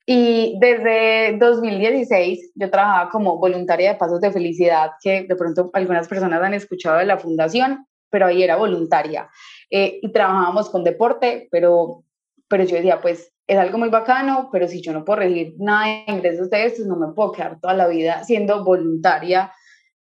y 0.05 0.57
desde 0.59 1.37
2016 1.37 2.51
yo 2.55 2.69
trabajaba 2.69 3.09
como 3.09 3.37
voluntaria 3.37 3.93
de 3.93 3.99
Pasos 3.99 4.21
de 4.21 4.31
Felicidad, 4.31 4.91
que 5.01 5.23
de 5.23 5.35
pronto 5.35 5.69
algunas 5.73 6.07
personas 6.07 6.41
han 6.41 6.53
escuchado 6.53 6.97
de 6.97 7.05
la 7.05 7.17
fundación, 7.17 7.85
pero 8.09 8.27
ahí 8.27 8.43
era 8.43 8.55
voluntaria. 8.55 9.29
Eh, 9.69 9.99
y 10.01 10.11
trabajábamos 10.11 10.69
con 10.69 10.83
deporte, 10.83 11.47
pero, 11.51 12.03
pero 12.47 12.63
yo 12.63 12.75
decía, 12.77 13.01
pues 13.01 13.31
es 13.45 13.57
algo 13.57 13.77
muy 13.77 13.89
bacano, 13.89 14.49
pero 14.51 14.67
si 14.67 14.81
yo 14.81 14.93
no 14.93 15.03
puedo 15.03 15.19
recibir 15.19 15.55
nada 15.57 15.85
de 15.85 16.03
ingresos 16.07 16.49
de 16.49 16.65
esto, 16.65 16.83
no 16.85 16.95
me 16.95 17.13
puedo 17.13 17.31
quedar 17.31 17.59
toda 17.59 17.73
la 17.73 17.87
vida 17.87 18.23
siendo 18.23 18.63
voluntaria 18.63 19.51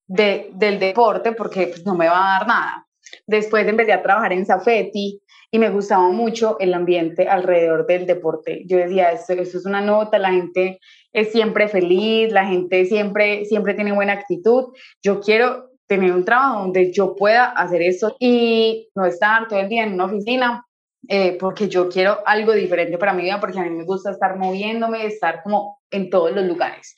de, 0.07 0.49
del 0.53 0.79
deporte 0.79 1.31
porque 1.31 1.67
pues, 1.67 1.85
no 1.85 1.95
me 1.95 2.07
va 2.07 2.35
a 2.35 2.39
dar 2.39 2.47
nada. 2.47 2.87
Después 3.25 3.67
empecé 3.67 3.93
a 3.93 4.03
trabajar 4.03 4.33
en 4.33 4.45
Safety, 4.45 5.21
y 5.51 5.59
me 5.59 5.69
gustaba 5.69 6.09
mucho 6.09 6.57
el 6.59 6.73
ambiente 6.73 7.27
alrededor 7.27 7.87
del 7.87 8.05
deporte. 8.05 8.63
Yo 8.67 8.77
decía, 8.77 9.11
esto, 9.11 9.33
esto 9.33 9.57
es 9.57 9.65
una 9.65 9.81
nota, 9.81 10.19
la 10.19 10.31
gente 10.31 10.79
es 11.11 11.31
siempre 11.31 11.67
feliz, 11.67 12.31
la 12.31 12.45
gente 12.45 12.85
siempre, 12.85 13.45
siempre 13.45 13.73
tiene 13.73 13.91
buena 13.91 14.13
actitud. 14.13 14.65
Yo 15.01 15.19
quiero 15.19 15.71
tener 15.87 16.11
un 16.13 16.23
trabajo 16.23 16.59
donde 16.59 16.93
yo 16.93 17.15
pueda 17.15 17.45
hacer 17.45 17.81
eso 17.81 18.15
y 18.19 18.89
no 18.95 19.05
estar 19.05 19.47
todo 19.47 19.59
el 19.59 19.69
día 19.69 19.83
en 19.83 19.93
una 19.93 20.05
oficina, 20.05 20.67
eh, 21.07 21.35
porque 21.39 21.67
yo 21.67 21.89
quiero 21.89 22.19
algo 22.27 22.53
diferente 22.53 22.99
para 22.99 23.13
mi 23.13 23.23
vida, 23.23 23.39
porque 23.39 23.59
a 23.59 23.63
mí 23.63 23.71
me 23.71 23.85
gusta 23.85 24.11
estar 24.11 24.37
moviéndome, 24.37 25.05
estar 25.05 25.41
como 25.41 25.79
en 25.89 26.11
todos 26.11 26.31
los 26.31 26.45
lugares. 26.45 26.95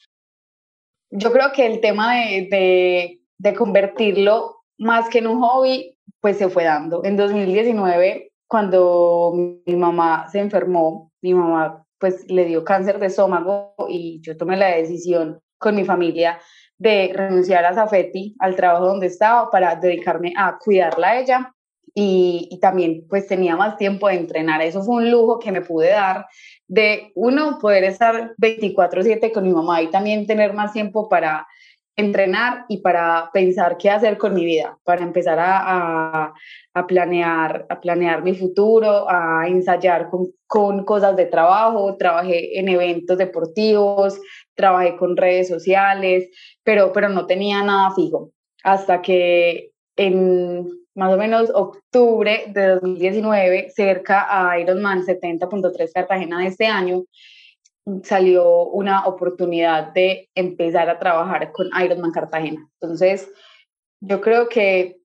Yo 1.10 1.32
creo 1.32 1.54
que 1.54 1.68
el 1.68 1.80
tema 1.80 2.16
de, 2.16 2.48
de, 2.52 3.22
de 3.38 3.54
convertirlo 3.54 4.58
más 4.78 5.08
que 5.10 5.20
en 5.20 5.28
un 5.28 5.42
hobby, 5.42 5.98
pues 6.20 6.38
se 6.38 6.50
fue 6.50 6.66
dando. 6.66 7.04
En 7.06 7.16
2019 7.16 8.31
cuando 8.52 9.32
mi 9.66 9.76
mamá 9.78 10.28
se 10.30 10.40
enfermó, 10.40 11.14
mi 11.22 11.34
mamá 11.34 11.86
pues 11.98 12.30
le 12.30 12.44
dio 12.44 12.66
cáncer 12.66 13.00
de 13.00 13.06
estómago 13.06 13.74
y 13.88 14.20
yo 14.22 14.36
tomé 14.36 14.58
la 14.58 14.76
decisión 14.76 15.40
con 15.58 15.74
mi 15.74 15.86
familia 15.86 16.38
de 16.78 17.14
renunciar 17.16 17.64
a 17.64 17.74
Zafeti, 17.74 18.36
al 18.40 18.58
trabajo 18.58 18.88
donde 18.88 19.08
estaba, 19.08 19.50
para 19.50 19.78
dedicarme 19.78 20.34
a 20.36 20.58
cuidarla 20.58 21.12
a 21.12 21.20
ella 21.22 21.54
y, 21.94 22.50
y, 22.52 22.60
también 22.60 23.06
pues 23.08 23.26
tenía 23.26 23.56
más 23.56 23.78
tiempo 23.78 24.10
de 24.10 24.16
entrenar. 24.16 24.62
Eso 24.62 24.84
fue 24.84 24.96
un 24.96 25.10
lujo 25.10 25.40
que 25.40 25.54
me 25.54 25.62
pude 25.62 25.92
dar 25.92 26.26
de 26.68 27.14
uno, 27.16 27.58
poder 27.58 27.86
estar 27.86 28.34
24/7 28.38 29.32
con 29.32 29.46
mi 29.46 29.54
mamá 29.54 29.82
y 29.82 29.90
también 29.90 30.28
tener 30.28 30.52
más 30.52 30.74
tiempo 30.74 31.08
para 31.08 31.48
entrenar 31.96 32.66
y 32.70 32.78
para 32.78 33.30
pensar 33.34 33.78
qué 33.78 33.90
hacer 33.90 34.18
con 34.18 34.34
mi 34.34 34.46
vida, 34.46 34.78
para 34.84 35.04
empezar 35.04 35.38
a, 35.40 36.34
a, 36.74 36.88
planear, 36.88 37.66
a 37.70 37.80
planear 37.80 38.24
mi 38.24 38.34
futuro, 38.34 39.10
a 39.10 39.48
ensayar 39.48 40.10
con, 40.10 40.28
con, 40.48 40.86
cosas 40.86 41.16
de 41.16 41.26
trabajo, 41.26 41.98
trabajé 41.98 42.60
en 42.60 42.70
eventos 42.70 43.18
deportivos, 43.18 44.20
trabajé 44.56 44.96
con 44.96 45.18
redes 45.18 45.50
sociales, 45.50 46.30
pero, 46.64 46.92
pero 46.94 47.10
no 47.10 47.26
tenía 47.26 47.64
nada 47.64 47.92
fijo, 47.94 48.32
hasta 48.64 49.02
que 49.02 49.72
en 49.96 50.68
más 50.96 51.14
o 51.14 51.18
menos 51.18 51.50
octubre 51.54 52.46
de 52.48 52.68
2019, 52.68 53.70
cerca 53.70 54.28
a 54.30 54.60
Ironman 54.60 55.04
70.3 55.04 55.92
Cartagena 55.94 56.40
de 56.40 56.48
este 56.48 56.68
año, 56.68 57.04
salió 58.04 58.66
una 58.66 59.06
oportunidad 59.06 59.94
de 59.94 60.30
empezar 60.36 60.90
a 60.90 61.00
trabajar 61.00 61.52
con 61.52 61.70
Ironman 61.84 62.12
Cartagena. 62.12 62.68
Entonces, 62.80 63.30
yo 64.02 64.22
creo 64.22 64.50
que, 64.50 64.98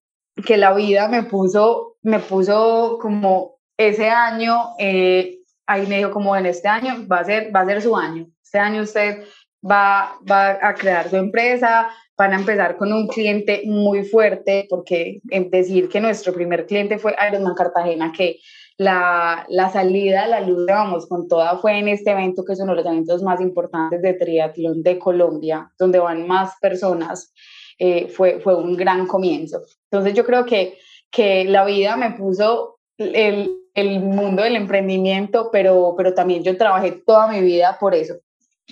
que 0.46 0.56
la 0.56 0.74
vida 0.74 1.08
me 1.08 1.22
puso, 1.24 1.96
me 2.02 2.18
puso 2.18 2.98
como 3.00 3.58
ese 3.76 4.08
año, 4.08 4.70
eh, 4.78 5.38
ahí 5.66 5.86
me 5.86 5.98
dijo 5.98 6.10
como 6.10 6.36
en 6.36 6.46
este 6.46 6.68
año 6.68 7.06
va 7.10 7.18
a 7.20 7.24
ser, 7.24 7.54
va 7.54 7.60
a 7.60 7.66
ser 7.66 7.82
su 7.82 7.96
año. 7.96 8.26
Este 8.42 8.58
año 8.58 8.82
usted 8.82 9.24
va, 9.68 10.18
va 10.30 10.58
a 10.62 10.74
crear 10.74 11.08
su 11.10 11.16
empresa, 11.16 11.88
van 12.16 12.32
a 12.32 12.36
empezar 12.36 12.76
con 12.76 12.92
un 12.92 13.06
cliente 13.08 13.62
muy 13.66 14.04
fuerte, 14.04 14.66
porque 14.70 15.20
decir 15.50 15.88
que 15.88 16.00
nuestro 16.00 16.32
primer 16.32 16.66
cliente 16.66 16.98
fue 16.98 17.14
Ironman 17.28 17.54
Cartagena, 17.54 18.12
que 18.16 18.38
la, 18.78 19.46
la 19.48 19.70
salida 19.70 20.24
a 20.24 20.28
la 20.28 20.40
luz, 20.40 20.66
vamos, 20.66 21.06
con 21.06 21.28
toda 21.28 21.56
fue 21.58 21.78
en 21.78 21.88
este 21.88 22.10
evento 22.10 22.44
que 22.44 22.52
es 22.52 22.60
uno 22.60 22.72
de 22.72 22.82
los 22.82 22.86
eventos 22.86 23.22
más 23.22 23.40
importantes 23.40 24.02
de 24.02 24.14
triatlón 24.14 24.82
de 24.82 24.98
Colombia, 24.98 25.70
donde 25.78 25.98
van 25.98 26.26
más 26.26 26.54
personas, 26.60 27.32
eh, 27.78 28.08
fue, 28.08 28.40
fue 28.40 28.54
un 28.54 28.76
gran 28.76 29.06
comienzo. 29.06 29.62
Entonces 29.90 30.14
yo 30.14 30.24
creo 30.24 30.44
que, 30.44 30.78
que 31.10 31.44
la 31.44 31.64
vida 31.64 31.96
me 31.96 32.12
puso 32.12 32.78
el, 32.98 33.50
el 33.74 34.00
mundo 34.00 34.42
del 34.42 34.56
emprendimiento, 34.56 35.50
pero, 35.50 35.94
pero 35.96 36.14
también 36.14 36.42
yo 36.42 36.56
trabajé 36.56 37.02
toda 37.06 37.28
mi 37.28 37.40
vida 37.40 37.78
por 37.80 37.94
eso. 37.94 38.14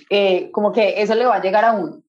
Eh, 0.09 0.51
como 0.51 0.71
que 0.71 1.01
eso 1.01 1.15
le 1.15 1.25
va 1.25 1.35
a 1.35 1.41
llegar 1.41 1.65
a 1.65 1.73
uno, 1.73 2.03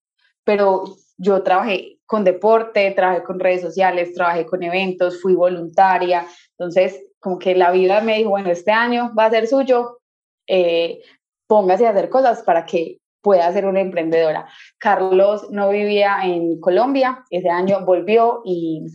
pero 0.44 0.84
yo 1.16 1.42
trabajé 1.42 1.98
con 2.04 2.24
deporte, 2.24 2.90
trabajé 2.92 3.22
con 3.22 3.40
redes 3.40 3.62
sociales, 3.62 4.12
trabajé 4.12 4.44
con 4.46 4.62
eventos, 4.62 5.20
fui 5.20 5.34
voluntaria, 5.34 6.26
entonces 6.50 7.04
como 7.26 7.40
que 7.40 7.56
la 7.56 7.72
vida 7.72 8.00
me 8.02 8.18
dijo, 8.18 8.30
bueno, 8.30 8.52
este 8.52 8.70
año 8.70 9.12
va 9.18 9.24
a 9.24 9.30
ser 9.30 9.48
suyo, 9.48 9.98
eh, 10.46 11.00
póngase 11.48 11.84
a 11.84 11.90
hacer 11.90 12.08
cosas 12.08 12.44
para 12.44 12.64
que 12.64 13.00
pueda 13.20 13.52
ser 13.52 13.66
una 13.66 13.80
emprendedora. 13.80 14.46
Carlos 14.78 15.50
no 15.50 15.70
vivía 15.70 16.18
en 16.22 16.60
Colombia, 16.60 17.24
ese 17.30 17.48
año 17.48 17.84
volvió 17.84 18.42
y 18.44 18.86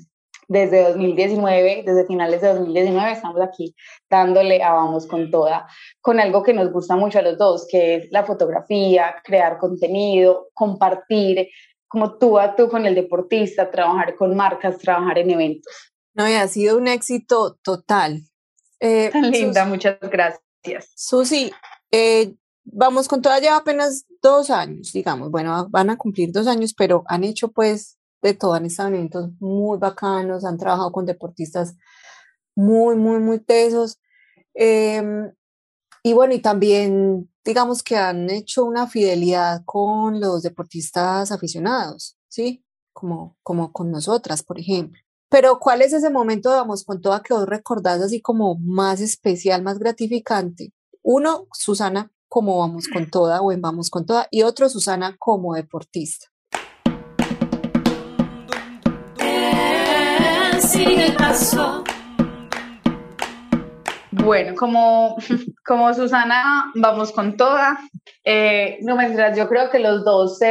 desde 0.47 0.81
2019, 0.81 1.83
desde 1.85 2.07
finales 2.07 2.39
de 2.39 2.53
2019, 2.53 3.11
estamos 3.11 3.41
aquí 3.41 3.75
dándole 4.09 4.63
a 4.63 4.71
vamos 4.71 5.07
con 5.07 5.29
toda, 5.29 5.67
con 5.99 6.21
algo 6.21 6.41
que 6.41 6.53
nos 6.53 6.71
gusta 6.71 6.95
mucho 6.95 7.19
a 7.19 7.23
los 7.23 7.37
dos, 7.37 7.67
que 7.69 7.95
es 7.95 8.11
la 8.11 8.23
fotografía, 8.23 9.13
crear 9.25 9.57
contenido, 9.57 10.51
compartir, 10.53 11.49
como 11.89 12.17
tú 12.17 12.39
a 12.39 12.55
tú 12.55 12.69
con 12.69 12.85
el 12.85 12.95
deportista, 12.95 13.69
trabajar 13.69 14.15
con 14.15 14.37
marcas, 14.37 14.77
trabajar 14.77 15.17
en 15.17 15.31
eventos. 15.31 15.90
No, 16.13 16.29
y 16.29 16.33
ha 16.33 16.47
sido 16.47 16.77
un 16.77 16.87
éxito 16.87 17.57
total. 17.63 18.23
Eh, 18.79 19.11
Linda, 19.13 19.65
muchas 19.65 19.97
gracias. 20.01 20.91
Susi, 20.95 21.51
Eh, 21.93 22.35
vamos 22.63 23.07
con 23.07 23.21
toda 23.21 23.39
ya 23.39 23.57
apenas 23.57 24.05
dos 24.21 24.49
años, 24.49 24.91
digamos, 24.93 25.29
bueno, 25.29 25.67
van 25.69 25.89
a 25.89 25.97
cumplir 25.97 26.31
dos 26.31 26.47
años, 26.47 26.73
pero 26.73 27.03
han 27.07 27.23
hecho 27.23 27.51
pues 27.51 27.97
de 28.21 28.33
todo, 28.33 28.53
han 28.53 28.65
estado 28.65 28.89
en 28.89 28.95
eventos 28.95 29.29
muy 29.39 29.77
bacanos, 29.77 30.45
han 30.45 30.57
trabajado 30.57 30.91
con 30.91 31.05
deportistas 31.05 31.75
muy, 32.55 32.95
muy, 32.95 33.19
muy 33.19 33.39
tesos. 33.39 33.99
Em, 34.53 35.31
y 36.03 36.13
bueno, 36.13 36.33
y 36.33 36.39
también 36.39 37.29
digamos 37.43 37.83
que 37.83 37.97
han 37.97 38.29
hecho 38.29 38.63
una 38.63 38.87
fidelidad 38.87 39.63
con 39.65 40.19
los 40.19 40.43
deportistas 40.43 41.31
aficionados, 41.31 42.17
¿sí? 42.27 42.63
Como, 42.93 43.37
como 43.43 43.71
con 43.71 43.91
nosotras, 43.91 44.43
por 44.43 44.59
ejemplo. 44.59 45.00
Pero 45.31 45.59
¿cuál 45.59 45.81
es 45.81 45.93
ese 45.93 46.09
momento, 46.09 46.49
vamos, 46.49 46.83
con 46.83 46.99
toda 46.99 47.23
que 47.23 47.33
vos 47.33 47.45
recordás 47.45 48.01
así 48.01 48.19
como 48.19 48.57
más 48.59 48.99
especial, 48.99 49.63
más 49.63 49.79
gratificante? 49.79 50.73
Uno, 51.03 51.47
Susana, 51.53 52.11
como 52.27 52.59
vamos 52.59 52.89
con 52.89 53.09
toda 53.09 53.39
o 53.39 53.53
en 53.53 53.61
vamos 53.61 53.89
con 53.89 54.05
toda, 54.05 54.27
y 54.29 54.41
otro, 54.41 54.67
Susana, 54.67 55.15
como 55.17 55.55
deportista. 55.55 56.27
Bueno, 64.11 64.53
como, 64.57 65.15
como 65.65 65.93
Susana, 65.93 66.73
vamos 66.75 67.13
con 67.13 67.37
toda. 67.37 67.79
Eh, 68.25 68.79
no 68.81 68.97
me 68.97 69.15
yo 69.33 69.47
creo 69.47 69.69
que 69.69 69.79
los 69.79 70.03
dos, 70.03 70.41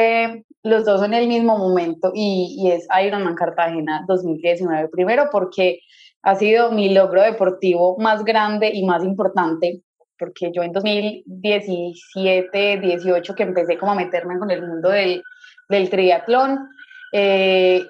los 0.63 0.85
dos 0.85 1.01
son 1.01 1.15
el 1.15 1.27
mismo 1.27 1.57
momento 1.57 2.13
y, 2.15 2.57
y 2.59 2.71
es 2.71 2.87
Ironman 3.05 3.35
Cartagena 3.35 4.05
2019. 4.07 4.89
Primero 4.89 5.29
porque 5.31 5.81
ha 6.23 6.37
sido 6.37 6.73
mi 6.73 6.93
logro 6.93 7.23
deportivo 7.23 7.97
más 7.99 8.25
grande 8.25 8.71
y 8.73 8.85
más 8.85 9.05
importante, 9.05 9.83
porque 10.19 10.51
yo 10.55 10.63
en 10.63 10.73
2017, 10.73 12.81
18 12.81 13.35
que 13.35 13.43
empecé 13.43 13.79
como 13.79 13.93
a 13.93 13.95
meterme 13.95 14.39
con 14.39 14.51
el 14.51 14.67
mundo 14.67 14.91
del, 14.91 15.23
del 15.69 15.89
triatlón, 15.89 16.69
eh, 17.13 17.87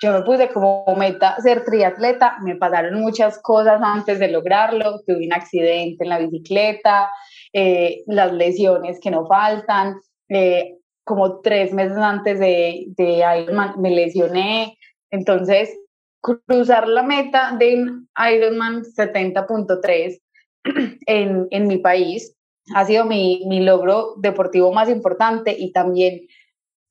yo 0.00 0.12
me 0.12 0.22
puse 0.22 0.48
como 0.48 0.84
meta 0.96 1.36
ser 1.40 1.64
triatleta, 1.64 2.38
me 2.42 2.56
pasaron 2.56 3.00
muchas 3.00 3.40
cosas 3.42 3.80
antes 3.82 4.18
de 4.18 4.28
lograrlo, 4.28 5.00
tuve 5.06 5.26
un 5.26 5.32
accidente 5.32 6.04
en 6.04 6.08
la 6.08 6.18
bicicleta, 6.18 7.10
eh, 7.52 8.02
las 8.06 8.32
lesiones 8.32 8.98
que 9.00 9.10
no 9.10 9.26
faltan, 9.26 10.00
eh, 10.28 10.77
como 11.08 11.40
tres 11.40 11.72
meses 11.72 11.96
antes 11.96 12.38
de, 12.38 12.84
de 12.88 13.24
Ironman 13.40 13.80
me 13.80 13.90
lesioné, 13.90 14.76
entonces 15.10 15.74
cruzar 16.20 16.86
la 16.86 17.02
meta 17.02 17.56
de 17.58 17.86
Ironman 18.32 18.82
70.3 18.84 20.20
en, 21.06 21.48
en 21.50 21.66
mi 21.66 21.78
país 21.78 22.36
ha 22.74 22.84
sido 22.84 23.06
mi, 23.06 23.42
mi 23.46 23.60
logro 23.60 24.16
deportivo 24.18 24.70
más 24.70 24.90
importante 24.90 25.56
y 25.58 25.72
también 25.72 26.20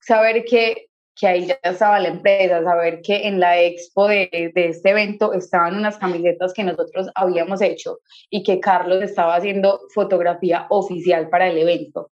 saber 0.01 0.43
que 0.45 0.87
que 1.19 1.25
ahí 1.25 1.47
ya 1.47 1.57
estaba 1.63 1.99
la 1.99 2.09
empresa, 2.09 2.63
saber 2.63 3.01
que 3.01 3.27
en 3.27 3.39
la 3.39 3.59
expo 3.59 4.07
de, 4.07 4.51
de, 4.53 4.67
este 4.67 4.91
evento 4.91 5.33
estaban 5.33 5.75
unas 5.75 5.97
camisetas 5.97 6.53
que 6.53 6.63
nosotros 6.63 7.09
habíamos 7.15 7.59
hecho 7.61 7.97
y 8.29 8.43
que 8.43 8.59
Carlos 8.59 9.01
estaba 9.01 9.35
haciendo 9.35 9.79
fotografía 9.95 10.67
oficial 10.69 11.29
para 11.29 11.47
el 11.47 11.57
evento. 11.57 12.11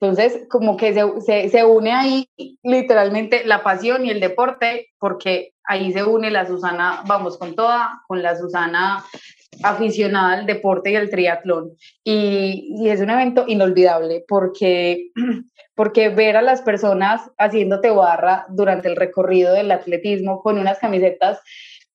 Entonces, 0.00 0.46
como 0.48 0.76
que 0.76 0.94
se, 0.94 1.20
se, 1.20 1.48
se, 1.48 1.64
une 1.64 1.92
ahí 1.92 2.28
literalmente 2.62 3.44
la 3.44 3.64
pasión 3.64 4.06
y 4.06 4.10
el 4.10 4.20
deporte, 4.20 4.88
porque 4.98 5.54
ahí 5.64 5.92
se 5.92 6.04
une 6.04 6.30
la 6.30 6.46
Susana, 6.46 7.02
vamos 7.06 7.36
con 7.36 7.56
toda, 7.56 8.02
con 8.06 8.22
la 8.22 8.36
Susana 8.36 9.04
aficionada 9.62 10.34
al 10.34 10.46
deporte 10.46 10.92
y 10.92 10.96
al 10.96 11.10
triatlón. 11.10 11.72
Y, 12.04 12.76
y 12.78 12.90
es 12.90 13.00
un 13.00 13.10
evento 13.10 13.44
inolvidable 13.46 14.24
porque 14.28 15.10
porque 15.78 16.08
ver 16.08 16.36
a 16.36 16.42
las 16.42 16.60
personas 16.62 17.30
haciéndote 17.38 17.90
barra 17.90 18.46
durante 18.48 18.88
el 18.88 18.96
recorrido 18.96 19.54
del 19.54 19.70
atletismo 19.70 20.42
con 20.42 20.58
unas 20.58 20.80
camisetas 20.80 21.40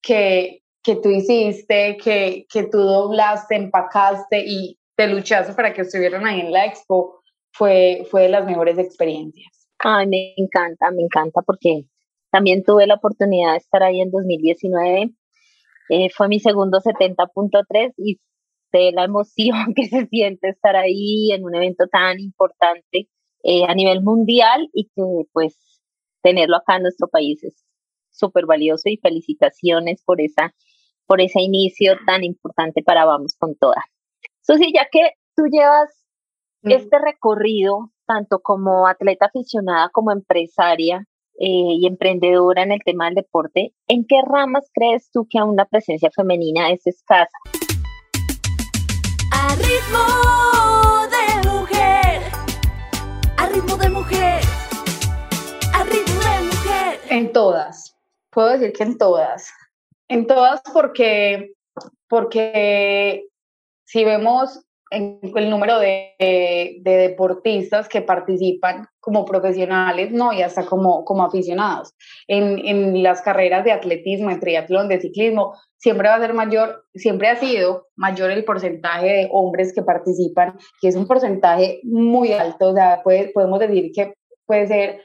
que, 0.02 0.62
que 0.82 0.96
tú 0.96 1.10
hiciste, 1.10 1.98
que, 2.02 2.46
que 2.50 2.64
tú 2.64 2.78
doblaste, 2.78 3.56
empacaste 3.56 4.42
y 4.46 4.80
te 4.96 5.08
luchaste 5.08 5.52
para 5.52 5.74
que 5.74 5.82
estuvieran 5.82 6.26
ahí 6.26 6.40
en 6.40 6.54
la 6.54 6.66
expo, 6.66 7.23
fue, 7.54 8.06
fue 8.10 8.24
de 8.24 8.30
las 8.30 8.46
mejores 8.46 8.78
experiencias. 8.78 9.70
Ay, 9.80 10.08
me 10.08 10.34
encanta, 10.38 10.92
me 10.92 11.04
encanta 11.04 11.42
porque 11.42 11.84
también 12.32 12.64
tuve 12.64 12.88
la 12.88 12.96
oportunidad 12.96 13.52
de 13.52 13.58
estar 13.58 13.84
ahí 13.84 14.02
en 14.02 14.12
2019. 14.12 15.12
Eh, 15.90 16.10
fue 16.10 16.28
mi 16.28 16.40
segundo 16.40 16.80
70.3 16.80 17.94
y 17.98 18.18
sé 18.72 18.92
la 18.92 19.04
emoción 19.04 19.74
que 19.76 19.86
se 19.86 20.08
siente 20.08 20.50
estar 20.50 20.76
ahí 20.76 21.32
en 21.32 21.44
un 21.46 21.56
evento 21.56 21.88
tan 21.88 22.20
importante 22.20 23.08
eh, 23.44 23.66
a 23.68 23.76
nivel 23.76 24.02
mundial 24.02 24.70
y 24.74 24.86
que 24.86 25.28
pues 25.32 25.82
tenerlo 26.22 26.58
acá 26.58 26.78
en 26.78 26.84
nuestro 26.84 27.08
país 27.10 27.44
es 27.44 27.64
súper 28.10 28.46
valioso 28.46 28.90
y 28.90 28.98
felicitaciones 28.98 30.02
por 30.04 30.22
esa 30.22 30.54
por 31.06 31.20
ese 31.20 31.42
inicio 31.42 31.98
tan 32.06 32.24
importante 32.24 32.82
para 32.82 33.06
Vamos 33.06 33.36
con 33.38 33.56
Toda. 33.56 33.84
Susi, 34.42 34.72
ya 34.74 34.88
que 34.90 35.12
tú 35.36 35.44
llevas 35.52 36.03
mm. 36.64 36.72
este 36.72 37.00
recorrido 37.00 37.92
tanto 38.06 38.40
como 38.40 38.88
atleta 38.88 39.28
aficionada 39.28 39.90
como 39.90 40.12
empresaria 40.12 41.06
eh, 41.40 41.76
y 41.80 41.88
emprendedora 41.88 42.64
en 42.64 42.72
el 42.72 42.80
tema 42.84 43.06
del 43.06 43.16
deporte, 43.16 43.74
¿en 43.88 44.06
qué 44.06 44.22
ramas 44.26 44.70
crees 44.74 45.10
tú 45.12 45.28
que 45.30 45.40
aún 45.40 45.56
la 45.56 45.66
presencia 45.66 46.10
femenina 46.16 46.70
es 46.70 46.86
escasa? 46.86 47.38
A 49.32 49.56
ritmo 49.56 51.08
de 51.10 51.34
ritmo 53.54 53.78
de 53.78 53.90
mujer. 53.90 54.42
A 55.74 55.84
ritmo 55.84 56.22
de 56.22 56.42
mujer. 56.42 57.00
En 57.10 57.32
todas. 57.32 57.96
Puedo 58.32 58.50
decir 58.50 58.74
que 58.74 58.84
en 58.84 58.98
todas. 58.98 59.52
En 60.08 60.26
todas 60.26 60.62
porque, 60.74 61.54
porque 62.08 63.28
si 63.86 64.04
vemos 64.04 64.60
el 64.94 65.50
número 65.50 65.80
de, 65.80 66.14
de, 66.20 66.98
deportistas 66.98 67.90
que 67.90 68.02
participan 68.02 68.88
como 69.00 69.26
profesionales, 69.26 70.12
no, 70.12 70.32
y 70.32 70.42
hasta 70.42 70.66
como, 70.66 71.04
aficionados. 71.26 71.94
En, 72.28 72.60
en 72.66 73.04
las 73.04 73.22
carreras 73.22 73.66
de 73.66 73.72
atletismo, 73.72 74.30
en 74.30 74.40
triatlón, 74.40 74.88
de 74.88 75.02
ciclismo, 75.02 75.56
siempre 75.78 76.08
va 76.08 76.16
a 76.16 76.22
ser 76.22 76.34
mayor, 76.34 76.86
siempre 76.96 77.28
ha 77.28 77.36
sido 77.36 77.88
mayor 77.96 78.32
el 78.32 78.46
porcentaje 78.46 79.08
de 79.08 79.30
hombres 79.32 79.74
que 79.74 79.82
participan, 79.82 80.58
que 80.80 80.88
es 80.88 80.96
un 80.96 81.08
porcentaje 81.08 81.82
muy 81.84 82.32
alto, 82.32 82.70
o 82.70 82.74
sea, 82.74 83.02
puede, 83.04 83.30
podemos 83.34 83.60
decir 83.60 83.92
que 83.94 84.14
puede 84.46 84.68
ser 84.68 85.02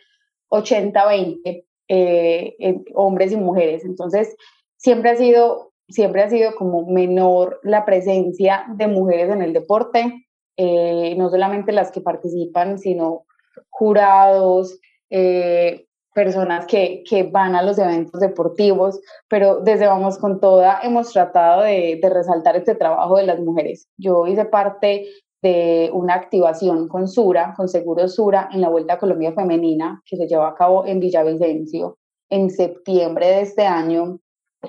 80-20 0.51 1.65
eh, 1.89 2.57
hombres 2.95 3.33
y 3.33 3.37
mujeres. 3.37 3.85
Entonces, 3.85 4.37
siempre 4.77 5.11
ha 5.11 5.17
sido, 5.17 5.68
siempre 5.89 6.23
ha 6.23 6.31
sido 6.31 6.55
como 6.57 6.87
menor 6.87 7.61
la 7.63 7.85
presencia 7.85 8.67
de 8.75 8.87
mujeres 8.87 9.31
en 9.31 9.43
el 9.43 9.53
deporte, 9.53 10.27
eh, 10.57 11.15
no 11.17 11.31
solamente 11.31 11.73
las 11.73 11.91
que 11.91 12.01
participan, 12.01 12.79
sino 12.79 13.25
jurados, 13.71 14.79
eh, 15.11 15.87
personas 16.15 16.67
que, 16.67 17.05
que, 17.09 17.23
van 17.23 17.55
a 17.55 17.63
los 17.63 17.79
eventos 17.79 18.21
deportivos, 18.21 19.01
pero 19.29 19.61
desde 19.61 19.87
Vamos 19.87 20.19
con 20.19 20.41
Toda 20.41 20.81
hemos 20.83 21.13
tratado 21.13 21.63
de, 21.63 21.99
de, 22.03 22.11
resaltar 22.11 22.57
este 22.57 22.75
trabajo 22.75 23.19
de 23.19 23.27
las 23.27 23.39
mujeres. 23.39 23.87
Yo 23.97 24.27
hice 24.27 24.45
parte 24.45 25.07
de 25.43 25.91
una 25.93 26.15
activación 26.15 26.89
con 26.89 27.07
Sura, 27.07 27.55
con 27.57 27.69
Seguro 27.69 28.09
Sura, 28.09 28.49
en 28.53 28.61
la 28.61 28.69
Vuelta 28.69 28.95
a 28.95 28.99
Colombia 28.99 29.33
Femenina, 29.33 30.03
que 30.05 30.17
se 30.17 30.27
llevó 30.27 30.43
a 30.45 30.57
cabo 30.57 30.85
en 30.87 30.99
Villavicencio 30.99 31.97
en 32.31 32.51
septiembre 32.51 33.27
de 33.29 33.41
este 33.43 33.65
año. 33.65 34.19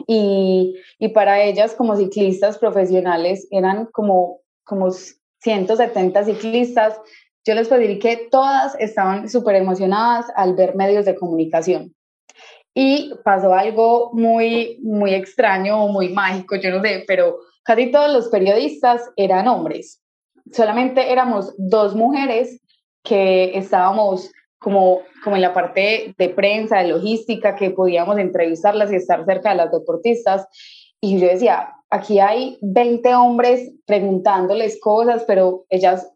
Y, 0.08 0.76
y 1.00 1.10
para 1.10 1.44
ellas, 1.44 1.74
como 1.74 1.96
ciclistas 1.96 2.58
profesionales, 2.58 3.48
eran 3.52 3.88
como, 3.88 4.42
como 4.64 4.92
170 4.92 6.26
ciclistas 6.26 7.00
yo 7.46 7.56
les 7.56 7.68
puedo 7.68 7.82
decir 7.82 8.00
que 8.00 8.28
todas 8.30 8.76
estaban 8.80 9.30
súper 9.30 9.56
emocionadas 9.56 10.28
al 10.36 10.56
ver 10.56 10.76
medios 10.76 11.06
de 11.06 11.16
comunicación. 11.16 11.96
Y 12.76 13.12
pasó 13.24 13.54
algo 13.54 14.12
muy, 14.14 14.78
muy 14.84 15.14
extraño 15.14 15.84
o 15.84 15.88
muy 15.88 16.10
mágico, 16.10 16.56
yo 16.58 16.70
no 16.70 16.82
sé, 16.82 17.04
pero 17.08 17.40
casi 17.64 17.92
todos 17.92 18.14
los 18.14 18.28
periodistas 18.28 19.10
eran 19.16 19.48
hombres. 19.48 20.00
Solamente 20.52 21.12
éramos 21.12 21.54
dos 21.58 21.96
mujeres 21.96 22.62
que 23.04 23.58
estábamos 23.58 24.32
como, 24.60 25.02
como 25.24 25.36
en 25.36 25.42
la 25.42 25.54
parte 25.54 26.14
de 26.18 26.30
prensa, 26.30 26.80
de 26.80 26.90
logística, 26.90 27.56
que 27.56 27.72
podíamos 27.72 28.18
entrevistarlas 28.18 28.92
y 28.92 28.96
estar 28.96 29.26
cerca 29.26 29.50
de 29.50 29.56
las 29.56 29.72
deportistas. 29.72 30.48
Y 31.02 31.20
yo 31.20 31.28
decía, 31.28 31.74
aquí 31.90 32.20
hay 32.20 32.58
20 32.62 33.16
hombres 33.16 33.72
preguntándoles 33.86 34.80
cosas, 34.80 35.24
pero 35.26 35.66
ellas 35.70 36.12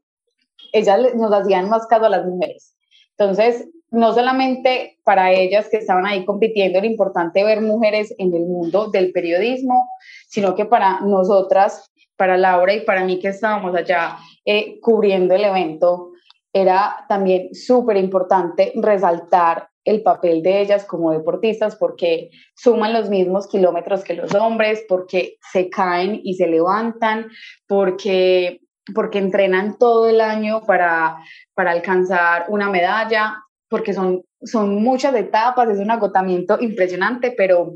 ellas 0.74 1.16
nos 1.16 1.32
hacían 1.32 1.70
más 1.70 1.86
caso 1.88 2.06
a 2.06 2.10
las 2.10 2.26
mujeres. 2.26 2.76
Entonces, 3.18 3.70
no 3.92 4.12
solamente 4.14 4.98
para 5.04 5.32
ellas 5.32 5.70
que 5.70 5.78
estaban 5.78 6.06
ahí 6.06 6.26
compitiendo 6.26 6.80
era 6.80 6.88
importante 6.88 7.44
ver 7.44 7.62
mujeres 7.62 8.14
en 8.18 8.34
el 8.34 8.42
mundo 8.42 8.90
del 8.90 9.12
periodismo, 9.12 9.88
sino 10.28 10.56
que 10.56 10.66
para 10.66 11.00
nosotras, 11.02 11.92
para 12.18 12.38
Laura 12.38 12.74
y 12.74 12.82
para 12.82 13.06
mí 13.06 13.20
que 13.20 13.28
estábamos 13.28 13.76
allá 13.76 14.18
eh, 14.46 14.80
cubriendo 14.82 15.36
el 15.36 15.44
evento, 15.44 16.10
era 16.54 17.06
también 17.10 17.54
súper 17.54 17.98
importante 17.98 18.72
resaltar 18.76 19.70
el 19.84 20.02
papel 20.02 20.42
de 20.44 20.62
ellas 20.62 20.86
como 20.86 21.12
deportistas 21.12 21.76
porque 21.76 22.30
suman 22.56 22.94
los 22.94 23.10
mismos 23.10 23.48
kilómetros 23.48 24.04
que 24.04 24.14
los 24.14 24.34
hombres, 24.36 24.86
porque 24.88 25.38
se 25.52 25.70
caen 25.70 26.22
y 26.24 26.36
se 26.36 26.48
levantan, 26.48 27.28
porque, 27.68 28.62
porque 28.96 29.18
entrenan 29.18 29.78
todo 29.78 30.08
el 30.08 30.22
año 30.22 30.62
para, 30.62 31.18
para 31.54 31.72
alcanzar 31.72 32.46
una 32.48 32.70
medalla, 32.70 33.44
porque 33.68 33.94
son, 33.94 34.24
son 34.44 34.76
muchas 34.76 35.16
etapas, 35.16 35.70
es 35.70 35.80
un 35.80 35.92
agotamiento 35.92 36.62
impresionante, 36.62 37.34
pero, 37.36 37.74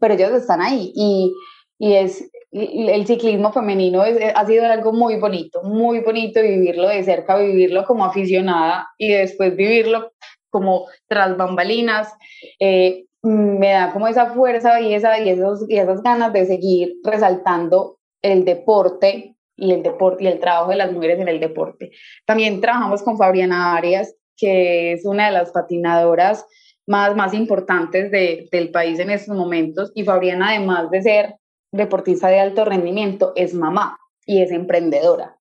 pero 0.00 0.14
ellos 0.14 0.32
están 0.32 0.62
ahí 0.62 0.92
y, 0.96 1.32
y 1.78 1.94
es 1.94 2.28
el 2.56 3.06
ciclismo 3.06 3.52
femenino 3.52 4.02
ha 4.02 4.46
sido 4.46 4.64
algo 4.64 4.92
muy 4.92 5.16
bonito, 5.16 5.62
muy 5.62 6.00
bonito 6.00 6.40
vivirlo 6.40 6.88
de 6.88 7.02
cerca, 7.04 7.36
vivirlo 7.36 7.84
como 7.84 8.04
aficionada 8.04 8.88
y 8.96 9.08
después 9.08 9.54
vivirlo 9.54 10.12
como 10.48 10.86
tras 11.06 11.36
bambalinas, 11.36 12.14
eh, 12.58 13.04
me 13.22 13.72
da 13.72 13.92
como 13.92 14.08
esa 14.08 14.32
fuerza 14.32 14.80
y, 14.80 14.94
esa, 14.94 15.20
y, 15.20 15.28
esos, 15.28 15.68
y 15.68 15.76
esas 15.76 16.02
ganas 16.02 16.32
de 16.32 16.46
seguir 16.46 16.94
resaltando 17.04 17.98
el 18.22 18.44
deporte 18.44 19.36
y 19.56 19.72
el 19.72 19.82
deporte 19.82 20.24
y 20.24 20.28
el 20.28 20.40
trabajo 20.40 20.70
de 20.70 20.76
las 20.76 20.92
mujeres 20.92 21.18
en 21.18 21.28
el 21.28 21.40
deporte. 21.40 21.90
También 22.24 22.60
trabajamos 22.60 23.02
con 23.02 23.18
Fabiana 23.18 23.76
Arias, 23.76 24.14
que 24.36 24.92
es 24.92 25.04
una 25.04 25.26
de 25.26 25.32
las 25.32 25.50
patinadoras 25.50 26.46
más, 26.86 27.16
más 27.16 27.34
importantes 27.34 28.10
de, 28.10 28.48
del 28.50 28.70
país 28.70 28.98
en 28.98 29.10
estos 29.10 29.36
momentos. 29.36 29.92
Y 29.94 30.04
Fabiana, 30.04 30.50
además 30.50 30.90
de 30.90 31.02
ser 31.02 31.34
deportista 31.72 32.28
de 32.28 32.40
alto 32.40 32.64
rendimiento, 32.64 33.32
es 33.36 33.54
mamá 33.54 33.98
y 34.24 34.42
es 34.42 34.50
emprendedora. 34.50 35.36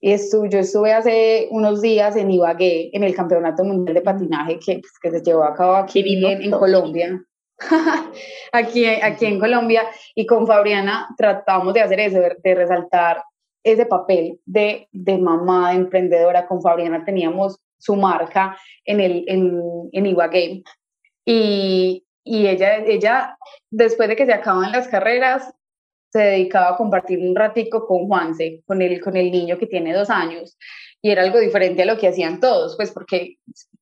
Y 0.00 0.16
yo 0.16 0.58
estuve 0.60 0.92
hace 0.92 1.48
unos 1.50 1.82
días 1.82 2.14
en 2.16 2.30
Ibagué, 2.30 2.90
en 2.92 3.02
el 3.02 3.14
Campeonato 3.14 3.64
Mundial 3.64 3.94
de 3.94 4.00
Patinaje 4.00 4.58
que, 4.64 4.78
pues, 4.78 4.92
que 5.02 5.10
se 5.10 5.22
llevó 5.22 5.42
a 5.42 5.54
cabo 5.54 5.74
aquí 5.74 6.00
en, 6.00 6.42
en 6.42 6.50
Colombia. 6.52 7.20
aquí, 8.52 8.86
aquí 8.86 9.26
en 9.26 9.40
Colombia. 9.40 9.82
Y 10.14 10.24
con 10.24 10.46
Fabriana 10.46 11.08
tratamos 11.16 11.74
de 11.74 11.80
hacer 11.80 11.98
eso, 11.98 12.20
de 12.20 12.54
resaltar 12.54 13.24
ese 13.64 13.86
papel 13.86 14.38
de, 14.46 14.88
de 14.92 15.18
mamá, 15.18 15.70
de 15.70 15.78
emprendedora. 15.78 16.46
Con 16.46 16.62
Fabriana 16.62 17.04
teníamos 17.04 17.58
su 17.78 17.96
marca 17.96 18.56
en, 18.84 19.00
el, 19.00 19.24
en, 19.26 19.60
en 19.90 20.06
Ibagué. 20.06 20.62
Y, 21.24 22.04
y 22.28 22.46
ella, 22.46 22.76
ella, 22.84 23.38
después 23.70 24.08
de 24.08 24.16
que 24.16 24.26
se 24.26 24.32
acaban 24.32 24.70
las 24.70 24.88
carreras, 24.88 25.52
se 26.10 26.20
dedicaba 26.20 26.70
a 26.70 26.76
compartir 26.76 27.18
un 27.18 27.34
ratico 27.34 27.86
con 27.86 28.06
Juanse, 28.06 28.62
con 28.66 28.80
el, 28.82 29.00
con 29.00 29.16
el 29.16 29.30
niño 29.30 29.58
que 29.58 29.66
tiene 29.66 29.94
dos 29.94 30.10
años, 30.10 30.56
y 31.00 31.10
era 31.10 31.22
algo 31.22 31.38
diferente 31.38 31.82
a 31.82 31.86
lo 31.86 31.96
que 31.96 32.08
hacían 32.08 32.40
todos, 32.40 32.76
pues 32.76 32.90
porque 32.90 33.36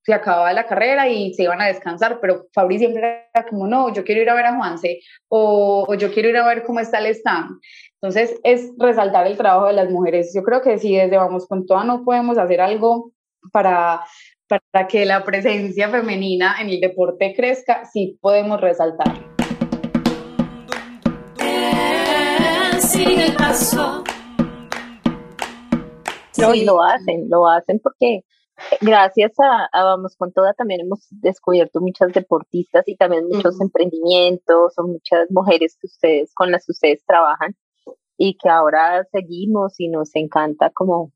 se 0.04 0.14
acababa 0.14 0.52
la 0.52 0.66
carrera 0.66 1.08
y 1.08 1.34
se 1.34 1.44
iban 1.44 1.60
a 1.60 1.66
descansar, 1.66 2.20
pero 2.20 2.46
Fabri 2.52 2.78
siempre 2.78 3.28
era 3.34 3.46
como, 3.48 3.66
no, 3.66 3.92
yo 3.92 4.04
quiero 4.04 4.22
ir 4.22 4.30
a 4.30 4.34
ver 4.34 4.46
a 4.46 4.56
Juanse, 4.56 5.00
o, 5.28 5.84
o 5.88 5.94
yo 5.94 6.12
quiero 6.12 6.28
ir 6.28 6.36
a 6.36 6.46
ver 6.46 6.62
cómo 6.62 6.80
está 6.80 6.98
el 6.98 7.06
stand. 7.06 7.58
Entonces, 8.00 8.38
es 8.44 8.70
resaltar 8.78 9.26
el 9.26 9.36
trabajo 9.36 9.66
de 9.66 9.72
las 9.72 9.90
mujeres. 9.90 10.32
Yo 10.34 10.42
creo 10.42 10.62
que 10.62 10.78
si 10.78 10.94
desde 10.94 11.16
Vamos 11.16 11.46
con 11.48 11.66
Toda 11.66 11.82
no 11.82 12.04
podemos 12.04 12.38
hacer 12.38 12.60
algo 12.60 13.10
para, 13.52 14.04
para 14.48 14.86
que 14.86 15.04
la 15.04 15.24
presencia 15.24 15.88
femenina 15.88 16.56
en 16.60 16.68
el 16.68 16.80
deporte 16.80 17.34
crezca, 17.34 17.84
sí 17.84 18.18
podemos 18.20 18.60
resaltar. 18.60 19.12
No, 26.38 26.54
y 26.54 26.64
lo 26.64 26.82
hacen, 26.82 27.28
lo 27.28 27.48
hacen 27.48 27.80
porque 27.82 28.22
gracias 28.80 29.32
a, 29.42 29.68
Vamos 29.84 30.16
con 30.16 30.32
Toda 30.32 30.52
también 30.54 30.82
hemos 30.82 31.06
descubierto 31.10 31.80
muchas 31.80 32.12
deportistas 32.12 32.86
y 32.86 32.96
también 32.96 33.26
muchos 33.26 33.60
emprendimientos 33.60 34.74
o 34.78 34.86
muchas 34.86 35.30
mujeres 35.30 35.76
que 35.80 35.86
ustedes, 35.86 36.32
con 36.34 36.52
las 36.52 36.66
que 36.66 36.72
ustedes 36.72 37.04
trabajan 37.06 37.56
y 38.18 38.36
que 38.36 38.48
ahora 38.48 39.04
seguimos 39.10 39.74
y 39.78 39.88
nos 39.88 40.14
encanta 40.14 40.70
como 40.70 41.12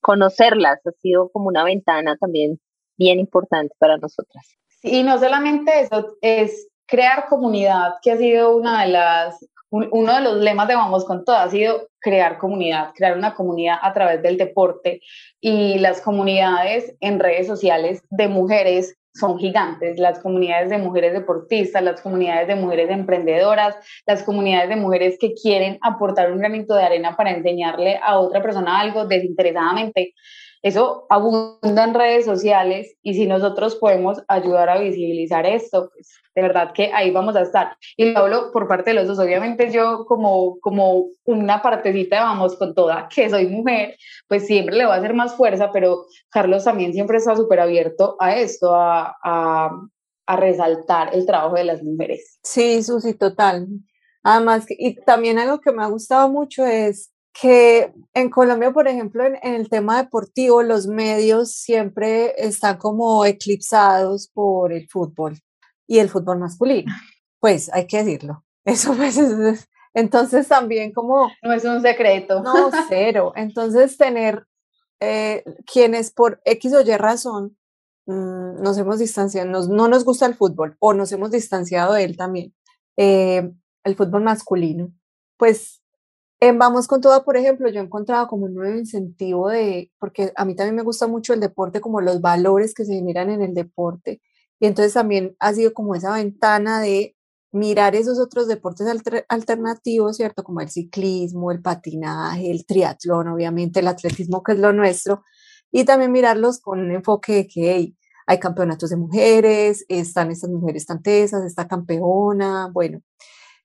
conocerlas. 0.00 0.80
Ha 0.86 0.92
sido 0.92 1.30
como 1.30 1.48
una 1.48 1.64
ventana 1.64 2.16
también 2.18 2.60
bien 3.00 3.18
importante 3.18 3.74
para 3.78 3.96
nosotras. 3.96 4.44
y 4.82 5.02
no 5.02 5.18
solamente 5.18 5.80
eso, 5.80 6.16
es 6.20 6.68
crear 6.86 7.26
comunidad, 7.28 7.94
que 8.02 8.12
ha 8.12 8.16
sido 8.16 8.56
una 8.56 8.82
de 8.82 8.92
las 8.92 9.38
uno 9.72 10.14
de 10.16 10.20
los 10.20 10.38
lemas 10.38 10.66
de 10.66 10.74
Vamos 10.74 11.04
con 11.04 11.24
Todo 11.24 11.36
ha 11.36 11.48
sido 11.48 11.88
crear 12.00 12.38
comunidad, 12.38 12.92
crear 12.92 13.16
una 13.16 13.34
comunidad 13.34 13.76
a 13.80 13.92
través 13.92 14.20
del 14.20 14.36
deporte 14.36 15.00
y 15.40 15.78
las 15.78 16.00
comunidades 16.00 16.96
en 16.98 17.20
redes 17.20 17.46
sociales 17.46 18.02
de 18.10 18.26
mujeres 18.26 18.96
son 19.14 19.38
gigantes, 19.38 19.98
las 19.98 20.18
comunidades 20.20 20.70
de 20.70 20.78
mujeres 20.78 21.12
deportistas, 21.12 21.82
las 21.82 22.00
comunidades 22.00 22.48
de 22.48 22.56
mujeres 22.56 22.90
emprendedoras, 22.90 23.76
las 24.06 24.22
comunidades 24.24 24.68
de 24.68 24.76
mujeres 24.76 25.18
que 25.20 25.34
quieren 25.34 25.78
aportar 25.82 26.32
un 26.32 26.38
granito 26.38 26.74
de 26.74 26.82
arena 26.82 27.16
para 27.16 27.30
enseñarle 27.30 28.00
a 28.02 28.18
otra 28.18 28.42
persona 28.42 28.80
algo 28.80 29.06
desinteresadamente. 29.06 30.14
Eso 30.62 31.06
abunda 31.08 31.84
en 31.84 31.94
redes 31.94 32.26
sociales 32.26 32.94
y 33.02 33.14
si 33.14 33.26
nosotros 33.26 33.76
podemos 33.76 34.22
ayudar 34.28 34.68
a 34.68 34.78
visibilizar 34.78 35.46
esto, 35.46 35.90
pues 35.92 36.12
de 36.34 36.42
verdad 36.42 36.72
que 36.74 36.92
ahí 36.92 37.10
vamos 37.10 37.34
a 37.36 37.42
estar. 37.42 37.76
Y 37.96 38.12
lo 38.12 38.18
hablo 38.20 38.52
por 38.52 38.68
parte 38.68 38.90
de 38.90 38.94
los 38.94 39.06
dos. 39.06 39.18
Obviamente 39.18 39.70
yo 39.70 40.04
como, 40.06 40.58
como 40.60 41.06
una 41.24 41.62
partecita 41.62 42.24
Vamos 42.24 42.56
con 42.56 42.74
Toda, 42.74 43.08
que 43.08 43.30
soy 43.30 43.46
mujer, 43.46 43.96
pues 44.28 44.46
siempre 44.46 44.76
le 44.76 44.84
va 44.84 44.94
a 44.94 44.98
hacer 44.98 45.14
más 45.14 45.34
fuerza, 45.34 45.70
pero 45.72 46.04
Carlos 46.28 46.64
también 46.64 46.92
siempre 46.92 47.16
está 47.16 47.34
súper 47.34 47.60
abierto 47.60 48.16
a 48.18 48.36
esto, 48.36 48.74
a, 48.74 49.16
a, 49.24 49.70
a 50.26 50.36
resaltar 50.36 51.14
el 51.14 51.24
trabajo 51.24 51.54
de 51.54 51.64
las 51.64 51.82
mujeres. 51.82 52.38
Sí, 52.42 52.82
Susi, 52.82 53.14
total. 53.14 53.66
Además, 54.22 54.66
y 54.68 54.94
también 54.96 55.38
algo 55.38 55.60
que 55.60 55.72
me 55.72 55.82
ha 55.82 55.86
gustado 55.86 56.28
mucho 56.28 56.66
es 56.66 57.10
que 57.32 57.92
en 58.14 58.30
Colombia, 58.30 58.72
por 58.72 58.88
ejemplo, 58.88 59.24
en, 59.24 59.38
el 59.42 59.68
tema 59.68 60.02
deportivo, 60.02 60.62
los 60.62 60.86
medios 60.86 61.52
siempre 61.52 62.34
están 62.36 62.78
como 62.78 63.24
eclipsados 63.24 64.28
por 64.32 64.72
el 64.72 64.88
fútbol 64.88 65.38
y 65.86 65.98
el 65.98 66.08
fútbol 66.08 66.38
masculino. 66.38 66.92
Pues 67.38 67.70
hay 67.72 67.86
que 67.86 67.98
decirlo. 67.98 68.44
Eso 68.64 68.94
pues 68.94 69.16
es, 69.16 69.68
entonces 69.94 70.48
también 70.48 70.92
como... 70.92 71.30
No 71.42 71.52
es 71.52 71.64
un 71.64 71.82
secreto. 71.82 72.42
No, 72.42 72.70
cero. 72.88 73.32
Entonces 73.36 73.96
tener 73.96 74.46
eh, 75.00 75.42
quienes 75.64 76.12
por 76.12 76.40
X 76.44 76.74
o 76.74 76.82
Y 76.82 76.96
razón 76.96 77.56
mm, 78.06 78.62
nos 78.62 78.76
hemos 78.76 78.98
distanciado, 78.98 79.66
no 79.68 79.88
nos 79.88 80.04
gusta 80.04 80.26
el 80.26 80.34
fútbol 80.34 80.76
o 80.78 80.92
nos 80.92 81.10
hemos 81.12 81.30
distanciado 81.30 81.94
de 81.94 82.04
él 82.04 82.16
también, 82.18 82.54
eh, 82.98 83.50
el 83.82 83.96
fútbol 83.96 84.22
masculino, 84.22 84.92
pues 85.38 85.79
Vamos 86.42 86.86
con 86.86 87.02
Toda, 87.02 87.22
por 87.22 87.36
ejemplo, 87.36 87.68
yo 87.68 87.80
he 87.80 87.84
encontrado 87.84 88.26
como 88.26 88.46
un 88.46 88.54
nuevo 88.54 88.78
incentivo 88.78 89.50
de, 89.50 89.92
porque 89.98 90.32
a 90.36 90.46
mí 90.46 90.54
también 90.56 90.74
me 90.74 90.82
gusta 90.82 91.06
mucho 91.06 91.34
el 91.34 91.40
deporte, 91.40 91.82
como 91.82 92.00
los 92.00 92.22
valores 92.22 92.72
que 92.72 92.86
se 92.86 92.94
generan 92.94 93.28
en 93.28 93.42
el 93.42 93.52
deporte. 93.52 94.22
Y 94.58 94.66
entonces 94.66 94.94
también 94.94 95.36
ha 95.38 95.52
sido 95.52 95.74
como 95.74 95.94
esa 95.94 96.14
ventana 96.14 96.80
de 96.80 97.14
mirar 97.52 97.94
esos 97.94 98.18
otros 98.18 98.48
deportes 98.48 98.86
alternativos, 99.28 100.16
¿cierto? 100.16 100.42
Como 100.42 100.60
el 100.62 100.70
ciclismo, 100.70 101.50
el 101.52 101.60
patinaje, 101.60 102.50
el 102.50 102.64
triatlón, 102.64 103.28
obviamente, 103.28 103.80
el 103.80 103.88
atletismo, 103.88 104.42
que 104.42 104.52
es 104.52 104.58
lo 104.58 104.72
nuestro, 104.72 105.22
y 105.70 105.84
también 105.84 106.10
mirarlos 106.12 106.60
con 106.60 106.80
un 106.80 106.90
enfoque 106.90 107.34
de 107.34 107.46
que 107.48 107.70
hay 108.26 108.38
campeonatos 108.38 108.88
de 108.90 108.96
mujeres, 108.96 109.84
están 109.88 110.30
estas 110.30 110.50
mujeres 110.50 110.86
tantesas, 110.86 111.44
esta 111.44 111.68
campeona, 111.68 112.70
bueno, 112.72 113.02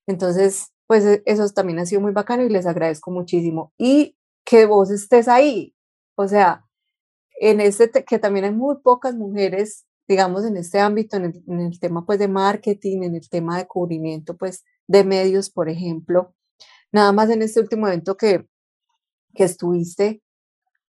entonces 0.08 0.68
pues 0.88 1.06
e, 1.06 1.24
eso 1.26 1.48
también 1.50 1.80
ha 1.80 1.86
sido 1.86 2.02
muy 2.02 2.12
bacano 2.12 2.44
y 2.44 2.50
les 2.50 2.66
agradezco 2.66 3.12
muchísimo. 3.12 3.74
Y 3.78 4.18
que 4.44 4.66
vos 4.66 4.92
estés 4.92 5.28
ahí, 5.28 5.76
o 6.16 6.28
sea, 6.28 6.66
en 7.40 7.60
este, 7.60 7.90
que 8.04 8.20
también 8.20 8.46
hay 8.46 8.52
muy 8.52 8.78
pocas 8.82 9.16
mujeres, 9.16 9.86
digamos, 10.08 10.46
en 10.46 10.58
este 10.58 10.80
ámbito, 10.80 11.18
en 11.18 11.60
el, 11.60 11.80
tema 11.80 12.06
pues 12.06 12.20
de 12.20 12.28
marketing, 12.28 13.04
en 13.04 13.16
el 13.16 13.30
tema 13.30 13.58
de 13.58 13.68
cubrimiento 13.68 14.38
pues 14.38 14.64
de 14.88 15.04
medios, 15.04 15.50
por 15.50 15.68
ejemplo, 15.68 16.34
nada 16.92 17.12
más 17.12 17.30
en 17.30 17.42
este 17.42 17.60
último 17.60 17.88
evento 17.88 18.16
que, 18.16 18.48
que 19.34 19.44
estuviste, 19.44 20.22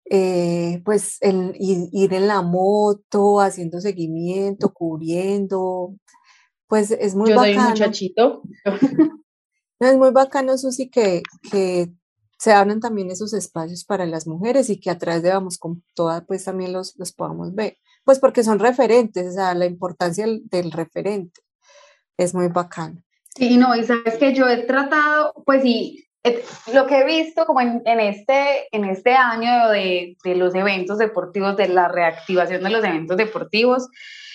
eh, 0.09 0.81
pues 0.85 1.19
el 1.21 1.55
ir, 1.59 2.15
en 2.15 2.27
la 2.27 2.43
moto, 2.43 3.41
haciendo 3.41 3.81
seguimiento, 3.81 4.73
cubriendo, 4.73 5.95
pues 6.69 6.91
es 6.91 7.15
muy 7.15 7.31
Yo 7.31 7.37
bacano. 7.37 7.55
Soy 7.55 7.65
un 7.65 7.71
muchachito. 7.71 8.43
Es 9.81 9.97
muy 9.97 10.11
bacano, 10.11 10.59
Susi, 10.59 10.91
que, 10.91 11.23
que 11.51 11.89
se 12.39 12.53
abran 12.53 12.81
también 12.81 13.11
esos 13.11 13.33
espacios 13.33 13.85
para 13.85 14.05
las 14.05 14.27
mujeres 14.27 14.69
y 14.69 14.79
que 14.79 14.91
a 14.91 14.99
través 14.99 15.23
de 15.23 15.31
Vamos 15.31 15.57
con 15.57 15.83
Toda, 15.95 16.25
pues 16.27 16.45
también 16.45 16.73
los, 16.73 16.95
los 16.99 17.13
podamos 17.13 17.55
ver. 17.55 17.79
Pues 18.05 18.19
porque 18.19 18.45
son 18.45 18.59
referentes, 18.59 19.29
o 19.29 19.33
sea, 19.33 19.55
la 19.55 19.65
importancia 19.65 20.27
del, 20.27 20.73
referente 20.73 21.41
es 22.19 22.35
muy 22.35 22.49
bacano. 22.49 23.03
Sí, 23.35 23.57
no, 23.57 23.75
y 23.75 23.85
sabes 23.85 24.17
que 24.17 24.35
yo 24.35 24.47
he 24.49 24.65
tratado, 24.65 25.33
pues 25.47 25.63
sí, 25.63 26.05
lo 26.75 26.87
que 26.87 26.99
he 26.99 27.05
visto 27.07 27.47
como 27.47 27.61
en, 27.63 27.83
este, 28.01 28.69
en 28.73 28.85
este 28.85 29.13
año 29.13 29.71
de, 29.71 30.17
de, 30.23 30.35
los 30.35 30.55
eventos 30.55 30.99
deportivos, 30.99 31.57
de 31.57 31.69
la 31.69 31.89
reactivación 31.89 32.63
de 32.63 32.71
los 32.71 32.85
eventos 32.85 33.17
deportivos, 33.17 33.89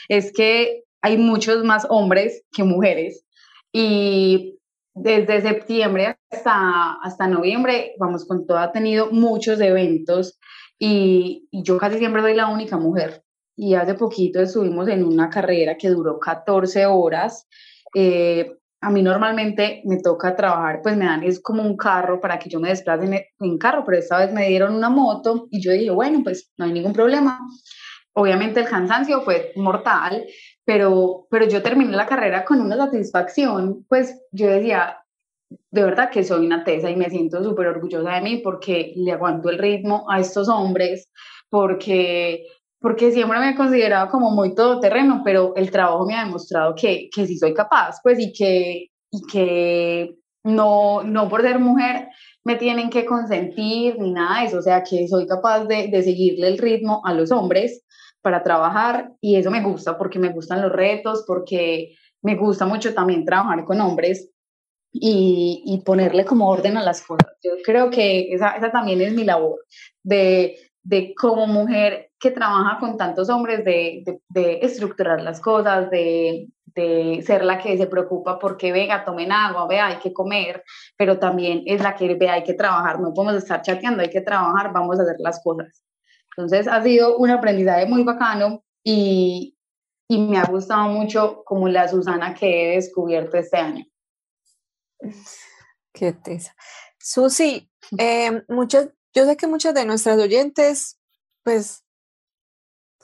es 0.09 0.31
que 0.31 0.83
hay 1.01 1.17
muchos 1.17 1.63
más 1.63 1.85
hombres 1.89 2.43
que 2.51 2.63
mujeres. 2.63 3.25
Y 3.71 4.55
desde 4.95 5.41
septiembre 5.41 6.17
hasta, 6.31 6.93
hasta 7.03 7.27
noviembre, 7.27 7.93
vamos, 7.99 8.25
con 8.25 8.47
todo, 8.47 8.57
ha 8.57 8.71
tenido 8.71 9.11
muchos 9.11 9.59
eventos 9.59 10.39
y, 10.79 11.47
y 11.51 11.63
yo 11.63 11.77
casi 11.77 11.97
siempre 11.99 12.21
soy 12.21 12.33
la 12.33 12.47
única 12.47 12.77
mujer. 12.77 13.23
Y 13.57 13.75
hace 13.75 13.93
poquito 13.93 14.41
estuvimos 14.41 14.87
en 14.87 15.03
una 15.03 15.29
carrera 15.29 15.77
que 15.77 15.89
duró 15.89 16.19
14 16.19 16.85
horas. 16.87 17.47
Eh, 17.93 18.57
a 18.81 18.89
mí 18.89 19.01
normalmente 19.01 19.81
me 19.85 19.97
toca 19.97 20.35
trabajar, 20.35 20.81
pues 20.83 20.95
me 20.95 21.05
dan, 21.05 21.23
es 21.23 21.41
como 21.41 21.63
un 21.63 21.75
carro 21.75 22.21
para 22.21 22.37
que 22.37 22.49
yo 22.49 22.59
me 22.59 22.69
desplace 22.69 23.27
en, 23.39 23.57
carro, 23.57 23.83
pero 23.85 23.97
esta 23.97 24.19
vez 24.19 24.31
me 24.31 24.47
dieron 24.47 24.75
una 24.75 24.89
moto 24.89 25.47
y 25.49 25.61
yo 25.61 25.71
dije, 25.71 25.89
bueno, 25.89 26.21
pues 26.23 26.51
no 26.57 26.65
hay 26.65 26.73
ningún 26.73 26.93
problema. 26.93 27.39
Obviamente 28.13 28.59
el 28.59 28.67
cansancio 28.67 29.21
fue 29.21 29.53
mortal, 29.55 30.25
pero, 30.65 31.27
pero 31.29 31.47
yo 31.47 31.61
terminé 31.61 31.95
la 31.95 32.07
carrera 32.07 32.43
con 32.43 32.59
una 32.59 32.75
satisfacción, 32.75 33.85
pues 33.87 34.19
yo 34.31 34.47
decía, 34.47 34.97
de 35.71 35.83
verdad 35.83 36.09
que 36.09 36.23
soy 36.23 36.45
una 36.45 36.63
tesa 36.63 36.89
y 36.89 36.95
me 36.95 37.09
siento 37.09 37.43
súper 37.43 37.67
orgullosa 37.67 38.15
de 38.15 38.21
mí 38.21 38.37
porque 38.37 38.93
le 38.95 39.11
aguanto 39.11 39.49
el 39.49 39.59
ritmo 39.59 40.05
a 40.09 40.19
estos 40.19 40.49
hombres, 40.49 41.09
porque 41.49 42.45
porque 42.85 43.11
siempre 43.11 43.39
me 43.39 43.49
he 43.49 43.55
considerado 43.55 44.11
como 44.11 44.29
muy 44.29 44.53
todoterreno, 44.53 45.23
pero 45.25 45.55
el 45.55 45.71
trabajo 45.71 46.05
me 46.05 46.15
ha 46.15 46.23
demostrado 46.23 46.75
que, 46.75 47.09
que 47.11 47.25
sí 47.25 47.35
soy 47.35 47.51
capaz, 47.51 47.97
pues, 48.03 48.19
y 48.19 48.31
que, 48.31 48.89
y 49.09 49.21
que 49.31 50.15
no, 50.43 51.01
no 51.01 51.27
por 51.27 51.41
ser 51.41 51.57
mujer 51.57 52.09
me 52.43 52.57
tienen 52.57 52.91
que 52.91 53.03
consentir 53.05 53.97
ni 53.97 54.11
nada 54.11 54.41
de 54.41 54.47
eso, 54.47 54.59
o 54.59 54.61
sea, 54.61 54.83
que 54.83 55.07
soy 55.07 55.25
capaz 55.25 55.65
de, 55.65 55.87
de 55.87 56.03
seguirle 56.03 56.47
el 56.47 56.59
ritmo 56.59 57.01
a 57.05 57.13
los 57.15 57.31
hombres 57.31 57.83
para 58.25 58.41
trabajar 58.41 59.11
y 59.21 59.35
eso 59.35 59.51
me 59.51 59.61
gusta 59.61 59.99
porque 59.99 60.17
me 60.17 60.29
gustan 60.29 60.59
los 60.63 60.71
retos, 60.71 61.23
porque 61.27 61.95
me 62.23 62.35
gusta 62.35 62.65
mucho 62.65 62.91
también 62.95 63.23
trabajar 63.23 63.63
con 63.65 63.79
hombres 63.79 64.31
y, 64.91 65.61
y, 65.63 65.83
ponerle 65.83 66.25
como 66.25 66.49
orden 66.49 66.75
a 66.75 66.81
las 66.81 67.03
cosas. 67.03 67.37
Yo 67.43 67.51
creo 67.63 67.91
que 67.91 68.33
esa, 68.33 68.55
esa 68.57 68.71
también 68.71 68.99
es 69.01 69.13
mi 69.13 69.25
labor, 69.25 69.59
de, 70.01 70.57
de 70.81 71.13
como 71.13 71.45
mujer 71.45 72.13
que 72.19 72.31
trabaja 72.31 72.79
con 72.79 72.97
tantos 72.97 73.29
hombres, 73.29 73.63
de, 73.63 74.03
de, 74.27 74.59
estructurar 74.63 75.21
las 75.21 75.39
cosas, 75.39 75.91
de, 75.91 76.47
de, 76.73 77.21
ser 77.27 77.45
la 77.45 77.59
que 77.59 77.77
se 77.77 77.85
preocupa 77.85 78.39
porque 78.39 78.71
venga, 78.71 79.05
tomen 79.05 79.31
agua, 79.31 79.67
vea, 79.67 79.85
hay 79.85 79.97
que 79.97 80.13
comer, 80.13 80.63
pero 80.97 81.19
también 81.19 81.61
es 81.67 81.79
la 81.83 81.93
que 81.93 82.15
ve, 82.15 82.27
hay 82.27 82.43
que 82.43 82.55
trabajar, 82.55 82.99
no 82.99 83.13
podemos 83.13 83.35
estar 83.35 83.61
chateando, 83.61 84.01
hay 84.01 84.09
que 84.09 84.21
trabajar, 84.21 84.73
vamos 84.73 84.97
a 84.97 85.03
hacer 85.03 85.17
las 85.19 85.39
cosas. 85.43 85.85
Entonces 86.35 86.67
ha 86.67 86.83
sido 86.83 87.17
un 87.17 87.29
aprendizaje 87.29 87.85
muy 87.85 88.03
bacano 88.03 88.63
y, 88.83 89.57
y 90.09 90.17
me 90.19 90.37
ha 90.37 90.45
gustado 90.45 90.89
mucho 90.89 91.43
como 91.45 91.67
la 91.67 91.87
Susana 91.87 92.33
que 92.33 92.73
he 92.73 92.75
descubierto 92.75 93.37
este 93.37 93.57
año. 93.57 93.85
Qué 95.93 96.13
tesa. 96.13 96.55
Susi, 96.99 97.69
eh, 97.97 98.43
muchas 98.49 98.89
yo 99.15 99.25
sé 99.25 99.37
que 99.37 99.47
muchas 99.47 99.73
de 99.73 99.85
nuestras 99.85 100.19
oyentes, 100.19 100.99
pues, 101.41 101.85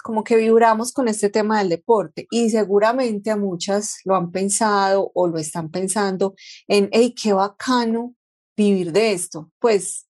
como 0.04 0.26
que 0.26 0.36
vibramos 0.36 0.91
con 0.91 1.08
este 1.08 1.30
tema 1.30 1.60
del 1.60 1.70
deporte 1.70 2.28
y 2.30 2.50
seguramente 2.50 3.32
a 3.32 3.38
muchas 3.38 4.00
lo 4.04 4.15
han 4.15 4.32
pensado 4.32 5.12
o 5.13 5.28
lo 5.28 5.38
están 5.38 5.72
pensando 5.72 6.36
en, 6.67 6.89
hey, 6.91 7.15
qué 7.15 7.32
bacano 7.32 8.15
vivir 8.58 8.91
de 8.91 9.13
esto. 9.13 9.52
Pues, 9.60 10.08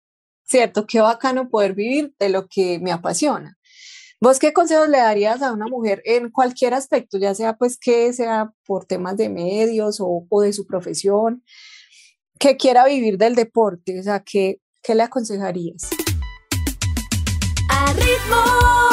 cierto, 0.52 0.86
qué 0.86 1.02
bacano 1.02 1.50
poder 1.50 1.74
vivir 1.74 2.14
de 2.20 2.30
lo 2.30 2.48
que 2.48 2.80
me 2.80 2.92
apasiona. 2.92 3.58
¿Vos 4.20 4.38
qué 4.38 4.54
consejos 4.54 4.88
le 4.88 5.00
darías 5.00 5.42
a 5.42 5.52
una 5.52 5.66
mujer 5.68 6.04
en 6.06 6.30
cualquier 6.30 6.76
aspecto, 6.76 7.18
ya 7.18 7.34
sea 7.34 7.58
pues 7.58 7.80
que 7.80 8.14
sea 8.14 8.52
por 8.68 8.86
temas 8.86 9.18
de 9.18 9.30
medios 9.30 9.98
o, 10.00 10.28
de 10.42 10.54
su 10.54 10.68
profesión, 10.68 11.44
que 12.38 12.56
quiera 12.56 12.86
vivir 12.86 13.18
del 13.18 13.34
deporte? 13.34 14.00
O 14.00 14.04
sea, 14.04 14.20
que 14.20 14.62
¿qué 14.84 14.94
le 14.94 15.04
aconsejarías? 15.04 15.90
A 17.70 17.94
ritmo 17.94 18.91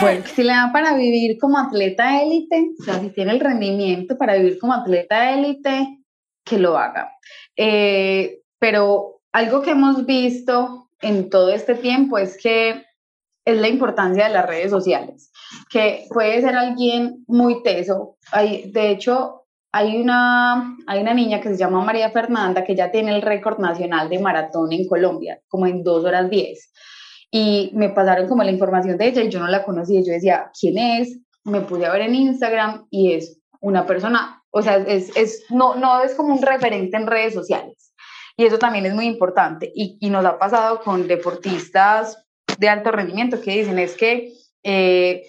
Bueno, 0.00 0.24
si 0.26 0.42
le 0.42 0.52
da 0.52 0.70
para 0.72 0.94
vivir 0.96 1.38
como 1.38 1.58
atleta 1.58 2.20
élite, 2.20 2.72
o 2.78 2.82
sea, 2.82 3.00
si 3.00 3.10
tiene 3.10 3.32
el 3.32 3.40
rendimiento 3.40 4.18
para 4.18 4.34
vivir 4.34 4.58
como 4.58 4.74
atleta 4.74 5.32
élite, 5.32 5.98
que 6.44 6.58
lo 6.58 6.76
haga. 6.76 7.12
Eh, 7.56 8.42
pero 8.58 9.20
algo 9.32 9.62
que 9.62 9.70
hemos 9.70 10.04
visto 10.04 10.90
en 11.00 11.30
todo 11.30 11.50
este 11.50 11.74
tiempo 11.74 12.18
es 12.18 12.36
que 12.36 12.84
es 13.44 13.58
la 13.58 13.68
importancia 13.68 14.26
de 14.26 14.32
las 14.32 14.46
redes 14.46 14.70
sociales, 14.70 15.30
que 15.70 16.06
puede 16.10 16.40
ser 16.40 16.54
alguien 16.54 17.24
muy 17.26 17.62
teso. 17.62 18.16
Hay, 18.32 18.70
de 18.70 18.90
hecho, 18.90 19.46
hay 19.72 19.96
una, 19.96 20.76
hay 20.86 21.00
una 21.00 21.14
niña 21.14 21.40
que 21.40 21.50
se 21.50 21.56
llama 21.56 21.84
María 21.84 22.10
Fernanda 22.10 22.64
que 22.64 22.74
ya 22.74 22.90
tiene 22.90 23.14
el 23.14 23.22
récord 23.22 23.58
nacional 23.58 24.08
de 24.08 24.18
maratón 24.18 24.72
en 24.72 24.86
Colombia, 24.86 25.40
como 25.48 25.66
en 25.66 25.82
dos 25.82 26.04
horas 26.04 26.30
diez. 26.30 26.72
Y 27.36 27.72
me 27.74 27.88
pasaron 27.88 28.28
como 28.28 28.44
la 28.44 28.52
información 28.52 28.96
de 28.96 29.08
ella 29.08 29.22
y 29.24 29.28
yo 29.28 29.40
no 29.40 29.48
la 29.48 29.64
conocía. 29.64 30.00
Yo 30.02 30.12
decía, 30.12 30.52
¿quién 30.58 30.78
es? 30.78 31.18
Me 31.42 31.62
pude 31.62 31.90
ver 31.90 32.02
en 32.02 32.14
Instagram 32.14 32.86
y 32.90 33.14
es 33.14 33.40
una 33.60 33.84
persona, 33.86 34.44
o 34.52 34.62
sea, 34.62 34.76
es, 34.76 35.10
es, 35.16 35.44
no, 35.50 35.74
no 35.74 36.00
es 36.00 36.14
como 36.14 36.32
un 36.32 36.40
referente 36.40 36.96
en 36.96 37.08
redes 37.08 37.34
sociales. 37.34 37.92
Y 38.36 38.44
eso 38.44 38.60
también 38.60 38.86
es 38.86 38.94
muy 38.94 39.06
importante. 39.06 39.72
Y, 39.74 39.98
y 40.00 40.10
nos 40.10 40.24
ha 40.24 40.38
pasado 40.38 40.80
con 40.80 41.08
deportistas 41.08 42.24
de 42.56 42.68
alto 42.68 42.92
rendimiento 42.92 43.40
que 43.40 43.50
dicen 43.50 43.80
es 43.80 43.96
que 43.96 44.32
eh, 44.62 45.26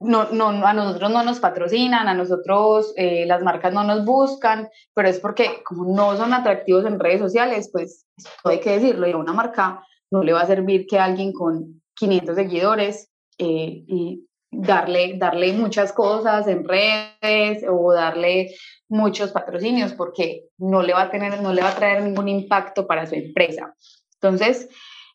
no, 0.00 0.24
no, 0.32 0.48
a 0.48 0.74
nosotros 0.74 1.12
no 1.12 1.22
nos 1.22 1.38
patrocinan, 1.38 2.08
a 2.08 2.14
nosotros 2.14 2.92
eh, 2.96 3.24
las 3.24 3.44
marcas 3.44 3.72
no 3.72 3.84
nos 3.84 4.04
buscan, 4.04 4.68
pero 4.94 5.08
es 5.08 5.20
porque 5.20 5.62
como 5.64 5.94
no 5.94 6.16
son 6.16 6.32
atractivos 6.32 6.84
en 6.86 6.98
redes 6.98 7.20
sociales, 7.20 7.70
pues 7.72 8.04
hay 8.42 8.58
que 8.58 8.80
decirlo, 8.80 9.06
y 9.06 9.14
una 9.14 9.32
marca 9.32 9.84
no 10.10 10.22
le 10.22 10.32
va 10.32 10.42
a 10.42 10.46
servir 10.46 10.86
que 10.86 10.98
alguien 10.98 11.32
con 11.32 11.82
500 11.94 12.36
seguidores 12.36 13.10
eh, 13.38 13.84
y 13.86 14.26
darle, 14.50 15.16
darle 15.18 15.52
muchas 15.52 15.92
cosas 15.92 16.46
en 16.46 16.64
redes 16.64 17.64
o 17.68 17.92
darle 17.92 18.54
muchos 18.88 19.32
patrocinios 19.32 19.92
porque 19.92 20.44
no 20.58 20.82
le 20.82 20.92
va 20.92 21.02
a 21.02 21.10
tener, 21.10 21.40
no 21.42 21.52
le 21.52 21.62
va 21.62 21.70
a 21.70 21.76
traer 21.76 22.02
ningún 22.02 22.28
impacto 22.28 22.86
para 22.86 23.06
su 23.06 23.14
empresa. 23.14 23.74
Entonces, 24.14 24.68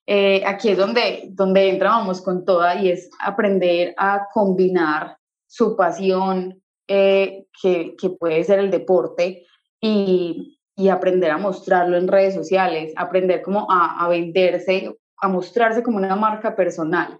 eh, 0.05 0.43
aquí 0.45 0.69
es 0.69 0.77
donde, 0.77 1.29
donde 1.29 1.69
entramos 1.69 2.21
con 2.21 2.43
toda 2.45 2.75
y 2.75 2.89
es 2.89 3.09
aprender 3.19 3.93
a 3.97 4.27
combinar 4.33 5.17
su 5.47 5.75
pasión, 5.75 6.61
eh, 6.87 7.45
que, 7.61 7.95
que, 7.99 8.09
puede 8.09 8.43
ser 8.43 8.59
el 8.59 8.71
deporte, 8.71 9.45
y, 9.79 10.59
y, 10.81 10.89
aprender 10.89 11.31
a 11.31 11.37
mostrarlo 11.37 11.97
en 11.97 12.07
redes 12.07 12.33
sociales, 12.33 12.93
aprender 12.95 13.41
como 13.41 13.69
a, 13.69 14.03
a, 14.03 14.07
venderse, 14.07 14.95
a 15.21 15.27
mostrarse 15.27 15.83
como 15.83 15.97
una 15.97 16.15
marca 16.15 16.55
personal 16.55 17.19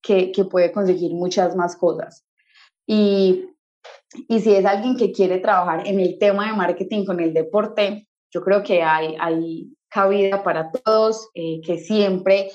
que, 0.00 0.32
que 0.32 0.44
puede 0.44 0.72
conseguir 0.72 1.12
muchas 1.12 1.56
más 1.56 1.76
cosas. 1.76 2.24
Y, 2.86 3.50
y 4.28 4.40
si 4.40 4.54
es 4.54 4.64
alguien 4.64 4.96
que 4.96 5.12
quiere 5.12 5.38
trabajar 5.38 5.86
en 5.86 6.00
el 6.00 6.18
tema 6.18 6.46
de 6.46 6.56
marketing 6.56 7.04
con 7.04 7.20
el 7.20 7.32
deporte, 7.32 8.08
yo 8.32 8.42
creo 8.42 8.62
que 8.62 8.82
hay, 8.82 9.16
hay 9.20 9.72
cabida 9.88 10.42
para 10.42 10.70
todos, 10.70 11.28
eh, 11.34 11.60
que 11.64 11.78
siempre, 11.78 12.50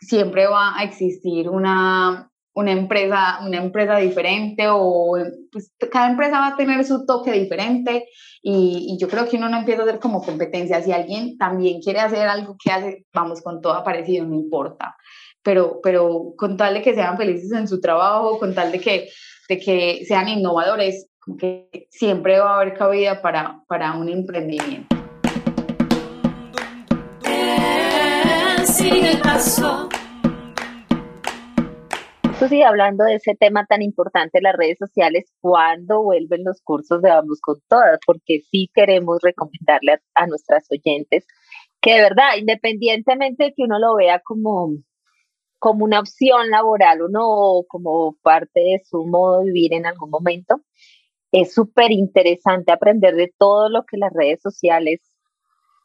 siempre 0.00 0.46
va 0.46 0.78
a 0.78 0.84
existir 0.84 1.48
una, 1.48 2.31
una, 2.54 2.72
empresa, 2.72 3.40
una 3.42 3.58
empresa 3.58 3.96
diferente 3.96 4.66
o 4.68 5.16
pues, 5.50 5.72
cada 5.90 6.10
empresa 6.10 6.38
va 6.38 6.48
a 6.48 6.56
tener 6.56 6.84
su 6.84 7.06
toque 7.06 7.32
diferente 7.32 8.08
y, 8.42 8.86
y, 8.90 8.98
yo 8.98 9.08
creo 9.08 9.28
que 9.28 9.36
uno 9.36 9.48
no 9.48 9.58
empieza 9.58 9.82
a 9.82 9.84
hacer 9.84 10.00
como 10.00 10.22
competencia. 10.22 10.82
Si 10.82 10.92
alguien 10.92 11.38
también 11.38 11.80
quiere 11.80 12.00
hacer 12.00 12.26
algo 12.26 12.56
que 12.62 12.72
hace, 12.72 13.06
vamos 13.12 13.40
con 13.40 13.60
todo 13.60 13.82
parecido, 13.84 14.26
no 14.26 14.34
importa. 14.34 14.96
Pero, 15.42 15.80
pero 15.82 16.34
con 16.36 16.56
tal 16.56 16.74
de 16.74 16.82
que 16.82 16.94
sean 16.94 17.16
felices 17.16 17.52
en 17.52 17.68
su 17.68 17.80
trabajo, 17.80 18.38
con 18.38 18.54
tal 18.54 18.72
de 18.72 18.80
que, 18.80 19.08
de 19.48 19.58
que 19.58 20.04
sean 20.06 20.28
innovadores, 20.28 21.08
que 21.38 21.86
siempre 21.90 22.40
va 22.40 22.52
a 22.52 22.60
haber 22.60 22.74
cabida 22.74 23.22
para, 23.22 23.62
para 23.68 23.94
un 23.94 24.08
emprendimiento. 24.08 25.02
sigue 28.82 29.10
el 29.12 29.20
paso. 29.20 29.88
Sí, 32.48 32.62
hablando 32.62 33.04
de 33.04 33.14
ese 33.14 33.34
tema 33.34 33.66
tan 33.66 33.82
importante, 33.82 34.40
las 34.40 34.56
redes 34.56 34.78
sociales, 34.78 35.32
¿cuándo 35.40 36.02
vuelven 36.02 36.44
los 36.44 36.60
cursos 36.62 37.02
de 37.02 37.10
Vamos 37.10 37.40
con 37.40 37.60
Todas? 37.68 37.98
Porque 38.06 38.40
sí 38.50 38.70
queremos 38.74 39.18
recomendarle 39.22 39.92
a, 39.92 40.00
a 40.14 40.26
nuestras 40.26 40.66
oyentes 40.70 41.26
que 41.82 41.94
de 41.94 42.02
verdad, 42.02 42.36
independientemente 42.38 43.44
de 43.44 43.54
que 43.54 43.64
uno 43.64 43.78
lo 43.78 43.96
vea 43.96 44.20
como, 44.24 44.70
como 45.58 45.84
una 45.84 46.00
opción 46.00 46.48
laboral 46.48 47.02
o 47.02 47.08
no, 47.08 47.64
como 47.68 48.16
parte 48.22 48.60
de 48.60 48.80
su 48.84 49.04
modo 49.04 49.40
de 49.40 49.46
vivir 49.46 49.74
en 49.74 49.86
algún 49.86 50.10
momento, 50.10 50.60
es 51.32 51.52
súper 51.52 51.90
interesante 51.90 52.72
aprender 52.72 53.16
de 53.16 53.32
todo 53.36 53.68
lo 53.68 53.84
que 53.84 53.96
las 53.96 54.12
redes 54.12 54.40
sociales 54.40 55.00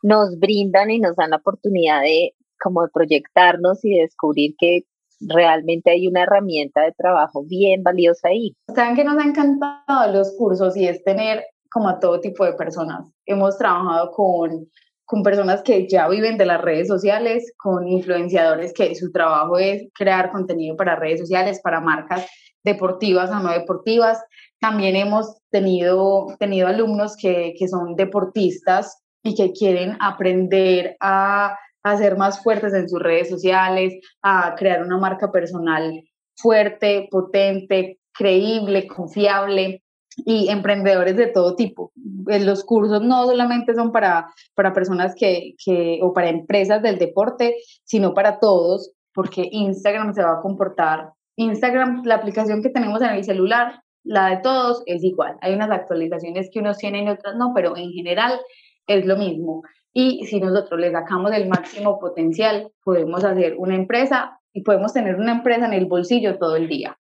nos 0.04 0.38
brindan 0.40 0.92
y 0.92 1.00
nos 1.00 1.16
dan 1.16 1.32
la 1.32 1.38
oportunidad 1.38 2.02
de 2.02 2.34
como 2.62 2.84
de 2.84 2.90
proyectarnos 2.94 3.84
y 3.84 3.96
de 3.96 4.02
descubrir 4.02 4.56
que 4.58 4.84
realmente 5.20 5.92
hay 5.92 6.08
una 6.08 6.24
herramienta 6.24 6.82
de 6.82 6.92
trabajo 6.92 7.44
bien 7.44 7.84
valiosa 7.84 8.30
ahí. 8.30 8.56
Saben 8.74 8.96
que 8.96 9.04
nos 9.04 9.18
ha 9.18 9.28
encantado 9.28 10.12
los 10.12 10.36
cursos 10.38 10.76
y 10.78 10.88
es 10.88 11.04
tener 11.04 11.44
como 11.72 11.90
a 11.90 12.00
todo 12.00 12.20
tipo 12.20 12.46
de 12.46 12.54
personas. 12.54 13.10
Hemos 13.26 13.58
trabajado 13.58 14.12
con, 14.12 14.70
con 15.06 15.24
personas 15.24 15.62
que 15.62 15.88
ya 15.88 16.08
viven 16.08 16.38
de 16.38 16.46
las 16.46 16.62
redes 16.62 16.88
sociales, 16.88 17.54
con 17.58 17.88
influenciadores 17.88 18.74
que 18.74 18.96
su 18.96 19.12
trabajo 19.12 19.58
es 19.58 19.88
crear 19.94 20.32
contenido 20.32 20.76
para 20.76 20.96
redes 20.96 21.20
sociales, 21.20 21.60
para 21.62 21.82
marcas 21.82 22.26
deportivas 22.64 23.30
o 23.32 23.40
no 23.40 23.52
deportivas. 23.52 24.24
También 24.60 24.96
hemos 24.96 25.38
tenido, 25.52 26.28
tenido 26.40 26.68
alumnos 26.68 27.16
que, 27.16 27.54
que 27.58 27.68
son 27.68 27.96
deportistas 27.96 29.04
y 29.24 29.36
que 29.36 29.52
quieren 29.52 29.98
aprender 30.00 30.96
a 31.00 31.58
a 31.92 31.98
ser 31.98 32.18
más 32.18 32.42
fuertes 32.42 32.74
en 32.74 32.90
sus 32.90 33.02
redes 33.02 33.30
sociales, 33.30 33.94
a 34.22 34.56
crear 34.56 34.84
una 34.84 34.98
marca 34.98 35.32
personal 35.32 36.04
fuerte, 36.36 37.08
potente, 37.10 38.00
creíble, 38.14 38.88
confiable 38.88 39.84
y 40.26 40.50
emprendedores 40.50 41.16
de 41.16 41.28
todo 41.28 41.56
tipo. 41.56 41.92
Eh, 42.28 42.40
los 42.40 42.64
cursos 42.64 43.02
no 43.02 43.26
solamente 43.26 43.74
son 43.76 43.92
para, 43.92 44.28
para 44.56 44.74
personas 44.74 45.14
que, 45.16 45.54
que, 45.64 46.00
o 46.02 46.14
para 46.14 46.30
empresas 46.30 46.82
del 46.82 46.98
deporte, 46.98 47.56
sino 47.84 48.14
para 48.14 48.40
todos, 48.40 48.92
porque 49.14 49.48
Instagram 49.52 50.14
se 50.14 50.24
va 50.24 50.34
a 50.34 50.42
comportar. 50.42 51.12
Instagram, 51.36 52.04
la 52.06 52.16
aplicación 52.16 52.64
que 52.64 52.70
tenemos 52.70 53.02
en 53.02 53.10
el 53.10 53.24
celular, 53.24 53.82
la 54.04 54.30
de 54.30 54.38
todos 54.38 54.82
es 54.86 55.04
igual. 55.04 55.38
Hay 55.42 55.54
unas 55.54 55.70
actualizaciones 55.70 56.50
que 56.52 56.60
unos 56.60 56.78
tienen 56.78 57.08
y 57.08 57.10
otras 57.10 57.36
no, 57.36 57.52
pero 57.54 57.78
en 57.78 57.92
general 57.92 58.40
es 58.88 59.06
lo 59.06 59.18
mismo. 59.18 59.62
Y 60.00 60.28
si 60.28 60.40
nosotros 60.40 60.80
le 60.80 60.92
sacamos 60.92 61.32
el 61.32 61.50
máximo 61.50 62.00
potencial, 62.00 62.72
podemos 62.84 63.24
hacer 63.24 63.56
una 63.58 63.74
empresa 63.74 64.40
y 64.54 64.62
podemos 64.62 64.94
tener 64.94 65.16
una 65.16 65.32
empresa 65.32 65.66
en 65.66 65.74
el 65.74 65.88
bolsillo 65.88 66.38
todo 66.38 66.56
el 66.56 66.68
día. 66.68 67.00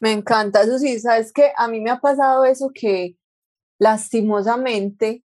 Me 0.00 0.12
encanta 0.12 0.62
eso, 0.62 0.78
sí, 0.78 0.98
sabes 0.98 1.30
que 1.30 1.52
a 1.58 1.68
mí 1.68 1.82
me 1.82 1.90
ha 1.90 2.00
pasado 2.00 2.46
eso 2.46 2.70
que 2.72 3.18
lastimosamente 3.78 5.26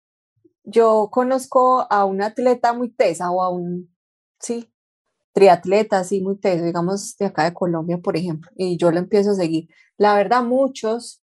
yo 0.63 1.09
conozco 1.11 1.85
a 1.87 2.03
un 2.05 2.23
atleta 2.23 2.73
muy 2.73 2.89
tesa 2.89 3.29
o 3.29 3.43
a 3.43 3.51
un, 3.51 3.95
sí, 4.39 4.73
triatleta 5.31 5.99
así 5.99 6.21
muy 6.21 6.39
teso, 6.39 6.65
digamos 6.65 7.15
de 7.17 7.27
acá 7.27 7.43
de 7.43 7.53
Colombia, 7.53 7.99
por 7.99 8.17
ejemplo, 8.17 8.49
y 8.55 8.77
yo 8.77 8.89
lo 8.89 8.97
empiezo 8.97 9.29
a 9.29 9.35
seguir. 9.35 9.69
La 9.95 10.15
verdad, 10.15 10.41
muchos 10.41 11.21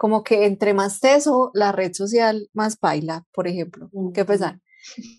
como 0.00 0.24
que 0.24 0.46
entre 0.46 0.72
más 0.72 0.98
teso 0.98 1.50
la 1.52 1.72
red 1.72 1.92
social, 1.92 2.48
más 2.54 2.80
baila, 2.80 3.26
por 3.34 3.46
ejemplo. 3.46 3.90
Qué 4.14 4.24
pesar. 4.24 4.58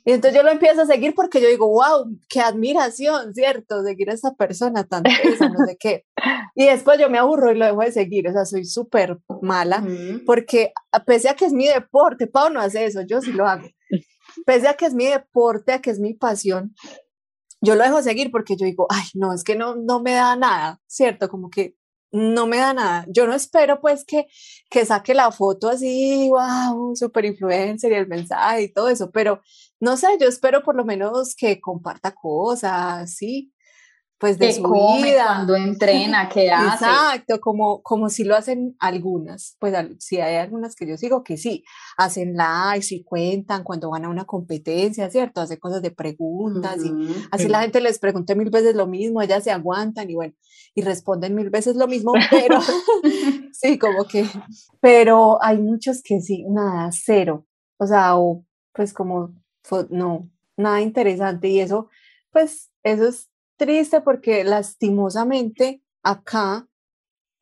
Y 0.03 0.11
entonces 0.11 0.35
yo 0.35 0.41
lo 0.41 0.49
empiezo 0.49 0.81
a 0.81 0.85
seguir 0.87 1.13
porque 1.13 1.39
yo 1.39 1.47
digo, 1.47 1.67
wow, 1.67 2.17
qué 2.27 2.39
admiración, 2.39 3.31
¿cierto? 3.35 3.83
Seguir 3.83 4.09
a 4.09 4.13
esa 4.13 4.33
persona 4.33 4.83
tan 4.85 5.03
tesa, 5.03 5.49
no 5.49 5.67
sé 5.67 5.77
qué. 5.79 6.05
Y 6.55 6.65
después 6.65 6.99
yo 6.99 7.11
me 7.11 7.19
aburro 7.19 7.51
y 7.51 7.59
lo 7.59 7.65
dejo 7.65 7.81
de 7.81 7.91
seguir, 7.91 8.27
o 8.27 8.31
sea, 8.31 8.43
soy 8.43 8.65
súper 8.65 9.19
mala, 9.43 9.85
porque 10.25 10.73
pese 11.05 11.29
a 11.29 11.35
que 11.35 11.45
es 11.45 11.53
mi 11.53 11.67
deporte, 11.67 12.25
Pau 12.25 12.49
no 12.49 12.59
hace 12.59 12.83
eso, 12.85 13.01
yo 13.07 13.21
sí 13.21 13.33
lo 13.33 13.45
hago. 13.47 13.67
Pese 14.47 14.67
a 14.67 14.73
que 14.73 14.87
es 14.87 14.95
mi 14.95 15.05
deporte, 15.05 15.73
a 15.73 15.79
que 15.79 15.91
es 15.91 15.99
mi 15.99 16.15
pasión, 16.15 16.73
yo 17.61 17.75
lo 17.75 17.83
dejo 17.83 17.97
de 17.97 18.03
seguir 18.03 18.31
porque 18.31 18.55
yo 18.57 18.65
digo, 18.65 18.87
ay, 18.89 19.03
no, 19.13 19.31
es 19.31 19.43
que 19.43 19.55
no, 19.55 19.75
no 19.75 20.01
me 20.01 20.13
da 20.13 20.35
nada, 20.35 20.81
¿cierto? 20.87 21.29
Como 21.29 21.51
que 21.51 21.75
no 22.11 22.47
me 22.47 22.57
da 22.57 22.73
nada. 22.73 23.05
Yo 23.09 23.27
no 23.27 23.33
espero 23.33 23.79
pues 23.81 24.05
que, 24.05 24.27
que 24.69 24.85
saque 24.85 25.13
la 25.13 25.31
foto 25.31 25.69
así, 25.69 26.29
wow, 26.29 26.95
super 26.95 27.25
influencer 27.25 27.91
y 27.91 27.95
el 27.95 28.07
mensaje 28.07 28.63
y 28.63 28.73
todo 28.73 28.89
eso, 28.89 29.11
pero 29.11 29.41
no 29.79 29.97
sé, 29.97 30.07
yo 30.19 30.27
espero 30.27 30.63
por 30.63 30.75
lo 30.75 30.85
menos 30.85 31.35
que 31.35 31.59
comparta 31.59 32.13
cosas, 32.13 33.15
sí, 33.15 33.53
pues 34.21 34.37
de 34.37 34.53
su 34.53 34.61
vida. 34.61 35.25
Cuando 35.25 35.55
entrena, 35.57 36.29
qué 36.29 36.51
hace. 36.51 36.85
Exacto, 36.85 37.41
como, 37.41 37.81
como 37.81 38.07
si 38.07 38.23
lo 38.23 38.35
hacen 38.35 38.75
algunas, 38.79 39.57
pues 39.59 39.75
si 39.97 40.21
hay 40.21 40.35
algunas 40.35 40.75
que 40.75 40.87
yo 40.87 40.95
sigo 40.95 41.23
que 41.23 41.37
sí, 41.37 41.65
hacen 41.97 42.35
likes 42.35 42.93
y 42.93 43.03
cuentan 43.03 43.63
cuando 43.63 43.89
van 43.89 44.05
a 44.05 44.09
una 44.09 44.25
competencia, 44.25 45.09
¿cierto? 45.09 45.41
Hace 45.41 45.57
cosas 45.57 45.81
de 45.81 45.89
preguntas 45.89 46.77
y 46.85 46.91
así 47.31 47.47
la 47.47 47.61
gente 47.61 47.81
les 47.81 47.97
pregunta 47.97 48.35
mil 48.35 48.51
veces 48.51 48.75
lo 48.75 48.85
mismo, 48.85 49.23
ellas 49.23 49.43
se 49.43 49.49
aguantan 49.49 50.07
y 50.11 50.13
bueno, 50.13 50.35
y 50.75 50.83
responden 50.83 51.33
mil 51.33 51.49
veces 51.49 51.75
lo 51.75 51.87
mismo, 51.87 52.13
pero 52.29 52.59
sí, 53.51 53.79
como 53.79 54.05
que, 54.05 54.27
pero 54.79 55.43
hay 55.43 55.57
muchos 55.57 56.03
que 56.03 56.21
sí, 56.21 56.45
nada, 56.47 56.91
cero, 56.91 57.47
o 57.77 57.87
sea, 57.87 58.17
o 58.17 58.45
pues 58.71 58.93
como, 58.93 59.33
no, 59.89 60.29
nada 60.57 60.79
interesante 60.79 61.47
y 61.47 61.59
eso, 61.59 61.89
pues 62.31 62.69
eso 62.83 63.07
es 63.07 63.30
triste 63.61 64.01
porque 64.01 64.43
lastimosamente 64.43 65.83
acá 66.01 66.67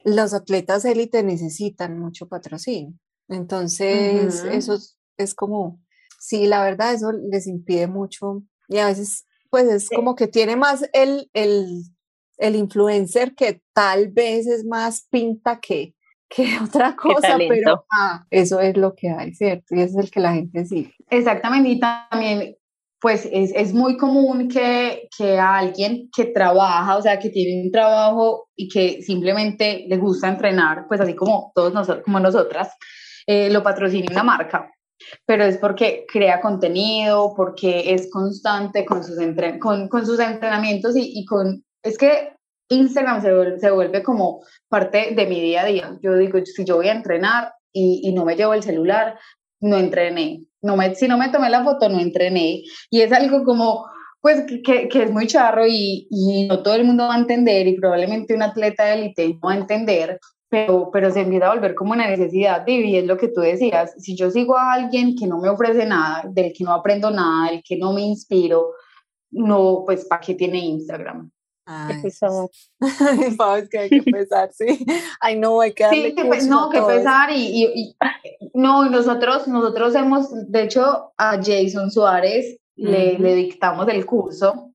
los 0.03 0.34
atletas 0.34 0.84
élite 0.84 1.23
necesitan 1.23 1.97
mucho 1.97 2.27
patrocinio. 2.27 2.93
Entonces, 3.29 4.43
eso 4.43 4.77
es, 5.15 5.34
como, 5.34 5.79
sí, 6.19 6.45
la 6.45 6.62
verdad, 6.62 6.93
eso 6.93 7.13
les 7.13 7.47
impide 7.47 7.88
mucho 7.88 8.43
y 8.67 8.79
a 8.79 8.88
veces, 8.88 9.27
pues 9.49 9.69
es 9.69 9.89
como 9.89 10.15
que 10.15 10.27
tiene 10.27 10.58
más 10.58 10.89
el, 10.91 11.29
el, 11.32 11.84
el, 12.38 12.55
influencer 12.55 13.34
que 13.34 13.62
tal 13.71 14.10
vez 14.10 14.45
es 14.45 14.65
más 14.65 15.08
pinta 15.10 15.62
que, 15.62 15.95
que 16.27 16.58
otra 16.62 16.97
cosa, 16.97 17.38
pero 17.47 17.86
ah, 17.93 18.25
eso 18.29 18.60
es 18.60 18.75
lo 18.75 18.93
que 18.93 19.10
hay, 19.10 19.34
¿cierto? 19.34 19.73
Y 19.73 19.82
es 19.84 19.95
el 19.95 20.12
que 20.12 20.19
la 20.19 20.34
gente 20.34 20.65
sigue. 20.65 20.93
Exactamente, 21.10 21.69
y 21.69 21.79
también 21.79 22.58
pues 23.01 23.27
es, 23.31 23.51
es, 23.55 23.73
muy 23.73 23.95
común 23.97 24.49
que, 24.49 25.07
que 25.17 25.39
alguien 25.39 26.09
que 26.15 26.25
trabaja, 26.25 26.97
o 26.97 27.01
sea, 27.01 27.17
que 27.17 27.29
tiene 27.29 27.63
un 27.63 27.71
trabajo 27.71 28.49
y 28.55 28.67
que 28.67 29.01
simplemente 29.01 29.85
le 29.88 29.97
gusta 29.97 30.27
entrenar, 30.27 30.85
pues 30.88 30.99
así 30.99 31.15
como 31.15 31.51
todos 31.55 31.73
nosotros, 31.73 32.03
como 32.03 32.19
nosotras, 32.19 32.75
eh, 33.25 33.49
lo 33.49 33.63
patrocine 33.63 34.07
una 34.12 34.23
marca. 34.23 34.69
Pero 35.25 35.45
es 35.45 35.57
porque 35.57 36.05
crea 36.12 36.41
contenido, 36.41 37.33
porque 37.35 37.93
es 37.93 38.09
constante 38.12 38.85
con 38.85 39.01
sus, 39.01 39.17
con, 39.62 39.88
con, 39.88 40.05
sus 40.05 40.19
entrenamientos 40.19 40.97
y, 40.97 41.19
y, 41.19 41.25
con... 41.25 41.63
Es 41.81 41.97
que 41.97 42.33
Instagram 42.67 43.21
se 43.21 43.33
vuelve, 43.33 43.59
se 43.59 43.71
vuelve, 43.71 44.03
como 44.03 44.43
parte 44.67 45.13
de 45.15 45.25
mi 45.25 45.39
día 45.39 45.62
a 45.62 45.65
día. 45.65 45.97
Yo 46.03 46.17
digo, 46.17 46.38
si 46.43 46.65
yo 46.65 46.75
voy 46.75 46.89
a 46.89 46.93
entrenar 46.95 47.53
y 47.71 48.12
no 48.13 48.25
me 48.25 48.35
llevo 48.35 48.55
el 48.55 48.63
celular, 48.63 49.15
no 49.62 49.78
entrené 49.78 50.50
no 50.62 50.76
me, 50.76 50.95
si 50.95 51.08
no 51.08 51.17
me 51.17 51.30
tomé 51.30 51.50
la 51.50 51.63
foto, 51.63 51.89
no 51.89 52.00
entrené. 52.00 52.63
Y 52.89 53.02
es 53.02 53.12
algo 53.12 53.43
como, 53.43 53.86
pues, 54.22 54.43
que, 54.63 54.88
que 54.89 55.04
es 55.04 55.12
muy 55.12 55.28
charro 55.28 55.65
y, 55.67 56.08
y, 56.10 56.48
no 56.48 56.62
todo 56.63 56.76
el 56.76 56.86
mundo 56.86 57.08
va 57.08 57.15
a 57.15 57.19
entender 57.19 57.67
y 57.67 57.78
probablemente 57.78 58.36
un 58.36 58.43
atleta 58.43 58.86
de 58.86 58.93
élite 58.93 59.30
no 59.34 59.39
va 59.48 59.54
a 59.54 59.58
entender, 59.58 60.19
pero, 60.50 60.89
pero 60.91 61.12
se 61.12 61.22
empieza 61.22 61.48
a 61.48 61.54
volver 61.54 61.76
como 61.76 61.93
una 61.93 62.08
necesidad 62.08 62.65
de 62.65 62.78
vivir, 62.78 63.06
lo 63.06 63.17
que 63.17 63.30
tú 63.30 63.41
decías. 63.41 63.93
Si 63.98 64.15
yo 64.15 64.32
sigo 64.32 64.58
a 64.58 64.74
alguien 64.74 65.15
que 65.15 65.28
no 65.28 65.39
me 65.39 65.50
ofrece 65.50 65.86
nada, 65.86 66.24
del 66.30 66.54
que 66.54 66.63
no 66.63 66.74
aprendo 66.74 67.12
nada, 67.12 67.52
del 67.52 67.62
que 67.63 67.78
no 67.78 67.93
me 67.93 68.02
inspiro, 68.02 68.72
no, 69.32 69.84
pues, 69.86 70.06
¿para 70.06 70.22
qué 70.22 70.34
tiene 70.34 70.60
Instagram? 70.60 71.32
Ay, 71.71 72.01
es 73.60 73.69
que 73.69 73.77
hay 73.77 73.89
que 73.89 74.01
pesar, 74.01 74.49
sí. 74.51 74.84
Ay, 75.21 75.38
no, 75.38 75.62
hay 75.62 75.71
que 75.71 75.84
darle 75.84 76.15
Sí, 76.15 76.47
no, 76.47 76.67
que 76.71 76.82
pesar 76.82 77.29
y, 77.29 77.63
y, 77.63 77.95
no, 78.55 78.88
y 78.88 78.89
nosotros, 78.89 79.47
nosotros 79.47 79.93
hemos, 79.93 80.29
de 80.49 80.63
hecho, 80.63 81.13
a 81.15 81.38
Jason 81.38 81.91
Suárez 81.91 82.58
le, 82.75 83.19
le, 83.19 83.36
dictamos 83.36 83.88
el 83.88 84.03
curso 84.08 84.71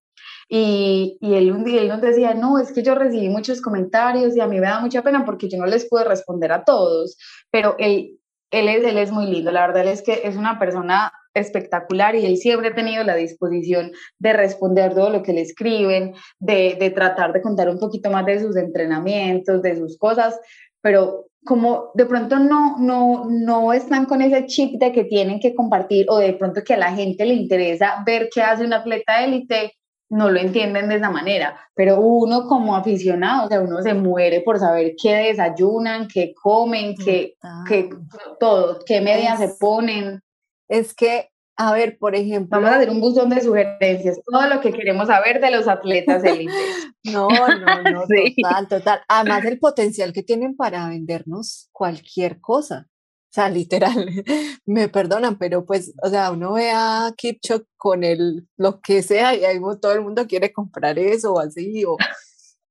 y, 0.49 1.19
y 1.21 1.35
él 1.35 1.51
un 1.51 1.65
día 1.65 1.83
él 1.83 1.89
nos 1.89 2.01
decía, 2.01 2.33
no, 2.33 2.61
es 2.61 2.71
que 2.71 2.85
yo 2.85 2.95
recibí 2.95 3.29
muchos 3.29 3.61
comentarios 3.61 4.37
y 4.37 4.41
a 4.41 4.47
mí 4.47 4.61
me 4.61 4.67
da 4.67 4.79
mucha 4.79 5.03
pena 5.03 5.25
porque 5.25 5.49
yo 5.49 5.59
no 5.59 5.67
les 5.67 5.89
puedo 5.89 6.05
responder 6.05 6.53
a 6.53 6.63
todos, 6.63 7.17
pero 7.51 7.75
él, 7.81 8.21
él, 8.59 8.69
es, 8.69 8.85
él 8.85 8.99
es 8.99 9.11
muy 9.11 9.27
lindo, 9.27 9.51
la 9.51 9.67
verdad 9.67 9.87
es 9.87 10.03
que 10.03 10.23
es 10.25 10.37
una 10.37 10.59
persona 10.59 11.13
espectacular 11.35 12.15
y 12.15 12.25
él 12.27 12.37
siempre 12.37 12.69
ha 12.69 12.75
tenido 12.75 13.03
la 13.03 13.17
disposición 13.17 13.93
de 14.19 14.33
responder 14.33 14.95
todo 14.95 15.11
lo 15.11 15.23
que 15.23 15.33
le 15.33 15.41
escriben, 15.41 16.15
de, 16.39 16.77
de, 16.79 16.91
tratar 16.91 17.33
de 17.33 17.43
contar 17.43 17.69
un 17.69 17.79
poquito 17.79 18.11
más 18.11 18.25
de 18.25 18.41
sus 18.41 18.57
entrenamientos, 18.57 19.61
de 19.61 19.77
sus 19.77 19.99
cosas, 19.99 20.39
pero 20.81 21.27
como 21.45 21.91
de 21.95 22.07
pronto 22.07 22.39
no, 22.39 22.77
no, 22.79 23.27
no 23.29 23.73
están 23.73 24.07
con 24.07 24.23
ese 24.23 24.47
chip 24.47 24.81
de 24.81 24.93
que 24.93 25.05
tienen 25.05 25.39
que 25.41 25.55
compartir 25.55 26.07
o 26.09 26.19
de 26.19 26.33
pronto 26.33 26.63
que 26.65 26.75
a 26.75 26.79
la 26.79 26.93
gente 26.93 27.27
le 27.27 27.35
interesa 27.35 28.03
ver 28.07 28.29
qué 28.35 28.43
hace 28.43 28.65
un 28.65 28.73
atleta 28.73 29.23
élite, 29.23 29.75
no 30.15 30.31
lo 30.31 30.39
entienden 30.39 30.89
de 30.89 30.97
esa 30.97 31.11
manera, 31.11 31.59
pero 31.75 32.01
uno 32.01 32.47
como 32.47 32.77
aficionado, 32.77 33.47
o 33.47 33.49
sea, 33.49 33.61
uno 33.61 33.83
se 33.83 33.95
muere 33.95 34.43
por 34.43 34.61
saber 34.61 34.95
qué 35.01 35.17
desayunan, 35.17 36.07
qué 36.07 36.33
comen, 36.41 36.95
qué, 36.95 37.35
qué 37.69 37.91
todo, 38.39 38.79
qué 38.87 39.01
medias 39.01 39.41
se 39.41 39.49
ponen 39.59 40.23
es 40.69 40.95
que 40.95 41.31
A 41.57 41.73
ver, 41.73 41.99
por 41.99 42.17
ejemplo. 42.17 42.59
Vamos 42.59 42.71
a 42.71 42.77
hacer 42.77 42.91
un 42.91 43.01
buzón 43.01 43.29
de 43.29 43.41
sugerencias, 43.41 44.21
todo 44.25 44.49
lo 44.49 44.61
que 44.61 44.73
queremos 44.73 45.07
saber 45.07 45.41
de 45.41 45.51
los 45.51 45.69
atletas 45.69 46.25
élites. 46.25 46.55
No, 47.05 47.29
no, 47.29 47.83
no, 47.83 48.05
total, 48.43 48.67
total. 48.67 49.01
Además, 49.09 49.45
el 49.45 49.59
potencial 49.59 50.15
que 50.15 50.23
tienen 50.23 50.57
para 50.57 50.89
vendernos 50.89 51.69
cualquier 51.71 52.41
cosa. 52.41 52.87
O 53.35 53.41
sea, 53.41 53.49
literal, 53.49 54.07
me 54.65 54.89
perdonan, 54.89 55.37
pero 55.39 55.67
pues, 55.67 55.93
o 56.05 56.09
sea, 56.09 56.31
uno 56.31 56.53
ve 56.53 56.71
a 56.71 57.13
Kipchok 57.17 57.67
con 57.77 58.05
el, 58.05 58.47
lo 58.57 58.81
que 58.81 59.03
sea 59.03 59.35
y 59.35 59.45
ahí 59.45 59.59
todo 59.83 59.91
el 59.91 60.03
mundo 60.03 60.29
quiere 60.29 60.53
comprar 60.53 61.01
eso 61.01 61.33
o 61.33 61.41
así, 61.41 61.85
o, 61.85 61.97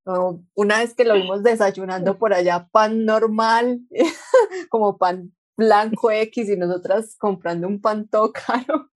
o 0.05 0.39
una 0.55 0.79
vez 0.79 0.93
que 0.93 1.03
lo 1.03 1.15
vimos 1.15 1.43
desayunando 1.43 2.17
por 2.17 2.33
allá, 2.33 2.69
pan 2.71 3.03
normal, 3.03 3.81
como 4.69 4.97
pan 4.97 5.33
blanco 5.57 6.11
X 6.11 6.47
y 6.47 6.55
nosotras 6.55 7.17
comprando 7.17 7.67
un 7.67 7.81
pan 7.81 8.07
todo 8.07 8.31
caro. 8.47 8.89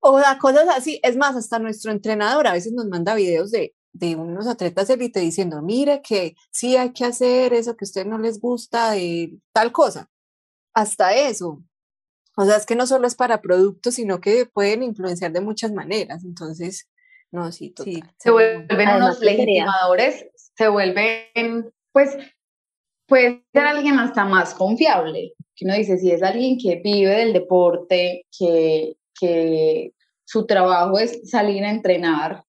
O 0.00 0.18
sea, 0.18 0.38
cosas 0.38 0.66
así. 0.74 0.98
Es 1.02 1.14
más, 1.14 1.36
hasta 1.36 1.58
nuestro 1.58 1.92
entrenador 1.92 2.46
a 2.46 2.54
veces 2.54 2.72
nos 2.72 2.86
manda 2.86 3.14
videos 3.14 3.50
de, 3.50 3.74
de 3.92 4.16
unos 4.16 4.46
atletas 4.46 4.88
élite 4.88 5.20
diciendo, 5.20 5.60
mire 5.60 6.00
que 6.00 6.36
sí 6.50 6.76
hay 6.78 6.94
que 6.94 7.04
hacer 7.04 7.52
eso 7.52 7.76
que 7.76 7.84
a 7.84 7.88
ustedes 7.88 8.06
no 8.06 8.16
les 8.16 8.40
gusta, 8.40 8.92
de 8.92 9.38
tal 9.52 9.72
cosa. 9.72 10.08
Hasta 10.74 11.14
eso. 11.14 11.62
O 12.36 12.44
sea, 12.44 12.56
es 12.56 12.66
que 12.66 12.76
no 12.76 12.86
solo 12.86 13.06
es 13.06 13.14
para 13.14 13.42
productos, 13.42 13.94
sino 13.96 14.20
que 14.20 14.46
pueden 14.46 14.82
influenciar 14.82 15.32
de 15.32 15.40
muchas 15.40 15.72
maneras. 15.72 16.24
Entonces, 16.24 16.88
no, 17.32 17.52
sí, 17.52 17.70
total. 17.70 18.12
se 18.18 18.30
vuelven 18.30 18.88
unos 18.96 19.20
legitimadores, 19.20 20.26
se 20.56 20.68
vuelven, 20.68 21.72
pues, 21.92 22.16
puede 23.06 23.44
ser 23.52 23.66
alguien 23.66 23.98
hasta 23.98 24.24
más 24.24 24.54
confiable, 24.54 25.34
que 25.54 25.64
uno 25.64 25.74
dice, 25.74 25.98
si 25.98 26.10
es 26.10 26.22
alguien 26.22 26.58
que 26.58 26.80
vive 26.82 27.10
del 27.10 27.32
deporte, 27.32 28.26
que, 28.36 28.96
que 29.18 29.92
su 30.24 30.46
trabajo 30.46 30.98
es 30.98 31.28
salir 31.28 31.64
a 31.64 31.70
entrenar, 31.70 32.44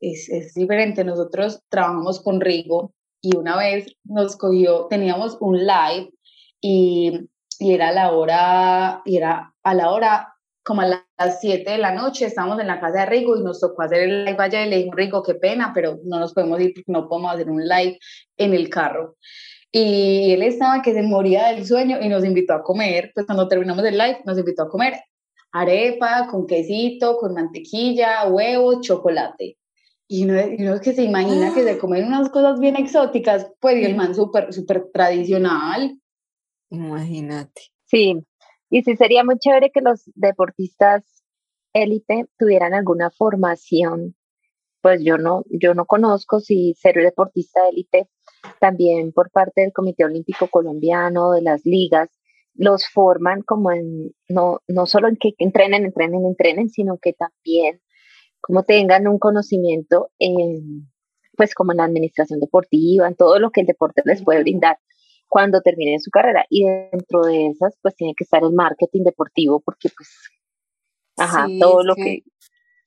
es, 0.00 0.28
es 0.28 0.54
diferente. 0.54 1.04
Nosotros 1.04 1.62
trabajamos 1.68 2.20
con 2.20 2.40
Rigo 2.40 2.92
y 3.20 3.36
una 3.36 3.56
vez 3.56 3.86
nos 4.04 4.36
cogió, 4.36 4.86
teníamos 4.88 5.38
un 5.40 5.58
live 5.58 6.12
y, 6.60 7.28
y 7.58 7.74
era 7.74 7.92
la 7.92 8.12
hora, 8.12 9.02
y 9.04 9.16
era 9.16 9.52
a 9.62 9.74
la 9.74 9.90
hora 9.90 10.34
como 10.62 10.80
a 10.80 10.86
las 10.86 11.40
7 11.40 11.70
de 11.70 11.78
la 11.78 11.92
noche, 11.92 12.24
estábamos 12.24 12.58
en 12.58 12.68
la 12.68 12.80
casa 12.80 13.00
de 13.00 13.06
Rigo 13.06 13.36
y 13.36 13.42
nos 13.42 13.60
tocó 13.60 13.82
hacer 13.82 14.02
el 14.02 14.24
live 14.24 14.36
allá 14.38 14.64
y 14.64 14.70
le 14.70 14.76
dijimos, 14.76 14.96
Rigo, 14.96 15.22
qué 15.22 15.34
pena, 15.34 15.72
pero 15.74 15.98
no 16.04 16.18
nos 16.18 16.32
podemos 16.32 16.60
ir 16.60 16.72
porque 16.74 16.90
no 16.92 17.08
podemos 17.08 17.34
hacer 17.34 17.50
un 17.50 17.68
live 17.68 17.98
en 18.38 18.54
el 18.54 18.70
carro 18.70 19.16
y 19.76 20.30
él 20.30 20.42
estaba 20.42 20.82
que 20.82 20.92
se 20.94 21.02
moría 21.02 21.48
del 21.48 21.66
sueño 21.66 21.98
y 22.00 22.08
nos 22.08 22.24
invitó 22.24 22.54
a 22.54 22.62
comer, 22.62 23.10
pues 23.12 23.26
cuando 23.26 23.48
terminamos 23.48 23.84
el 23.84 23.98
live 23.98 24.20
nos 24.24 24.38
invitó 24.38 24.62
a 24.62 24.68
comer 24.68 24.94
arepa 25.50 26.28
con 26.30 26.46
quesito, 26.46 27.16
con 27.16 27.34
mantequilla, 27.34 28.28
huevo, 28.28 28.80
chocolate. 28.80 29.56
Y 30.06 30.24
uno, 30.24 30.34
es 30.38 30.80
que 30.80 30.92
se 30.92 31.02
imagina 31.02 31.52
que 31.52 31.64
se 31.64 31.78
comen 31.80 32.06
unas 32.06 32.28
cosas 32.28 32.60
bien 32.60 32.76
exóticas, 32.76 33.50
pues 33.58 33.78
y 33.78 33.84
el 33.84 33.96
man 33.96 34.14
súper 34.14 34.52
super 34.52 34.90
tradicional. 34.92 35.98
Imagínate. 36.70 37.62
Sí, 37.84 38.24
y 38.70 38.82
sí 38.82 38.96
sería 38.96 39.24
muy 39.24 39.38
chévere 39.38 39.70
que 39.70 39.80
los 39.80 40.10
deportistas 40.14 41.04
élite 41.72 42.26
tuvieran 42.38 42.74
alguna 42.74 43.10
formación. 43.10 44.16
Pues 44.80 45.02
yo 45.02 45.16
no, 45.16 45.44
yo 45.48 45.74
no 45.74 45.86
conozco 45.86 46.40
si 46.40 46.74
ser 46.74 46.96
deportista 46.96 47.68
élite 47.68 48.08
también 48.60 49.12
por 49.12 49.30
parte 49.30 49.62
del 49.62 49.72
Comité 49.72 50.04
Olímpico 50.04 50.48
Colombiano, 50.48 51.32
de 51.32 51.42
las 51.42 51.64
ligas, 51.64 52.10
los 52.54 52.86
forman 52.88 53.42
como 53.42 53.72
en, 53.72 54.12
no, 54.28 54.60
no 54.68 54.86
solo 54.86 55.08
en 55.08 55.16
que 55.16 55.34
entrenen, 55.38 55.84
entrenen, 55.84 56.24
entrenen, 56.26 56.68
sino 56.68 56.98
que 56.98 57.14
también 57.14 57.80
como 58.40 58.62
tengan 58.62 59.08
un 59.08 59.18
conocimiento 59.18 60.10
en, 60.18 60.90
pues 61.36 61.54
como 61.54 61.72
en 61.72 61.78
la 61.78 61.84
administración 61.84 62.40
deportiva, 62.40 63.08
en 63.08 63.16
todo 63.16 63.38
lo 63.38 63.50
que 63.50 63.62
el 63.62 63.66
deporte 63.66 64.02
les 64.04 64.22
puede 64.22 64.42
brindar 64.42 64.78
cuando 65.34 65.60
terminen 65.62 65.98
su 65.98 66.12
carrera. 66.12 66.46
Y 66.48 66.64
dentro 66.64 67.22
de 67.22 67.48
esas, 67.48 67.76
pues 67.82 67.96
tiene 67.96 68.14
que 68.16 68.22
estar 68.22 68.44
el 68.44 68.52
marketing 68.52 69.02
deportivo, 69.02 69.58
porque 69.58 69.88
pues, 69.88 70.08
ajá, 71.18 71.48
todo 71.58 71.82
lo 71.82 71.96
que 71.96 72.20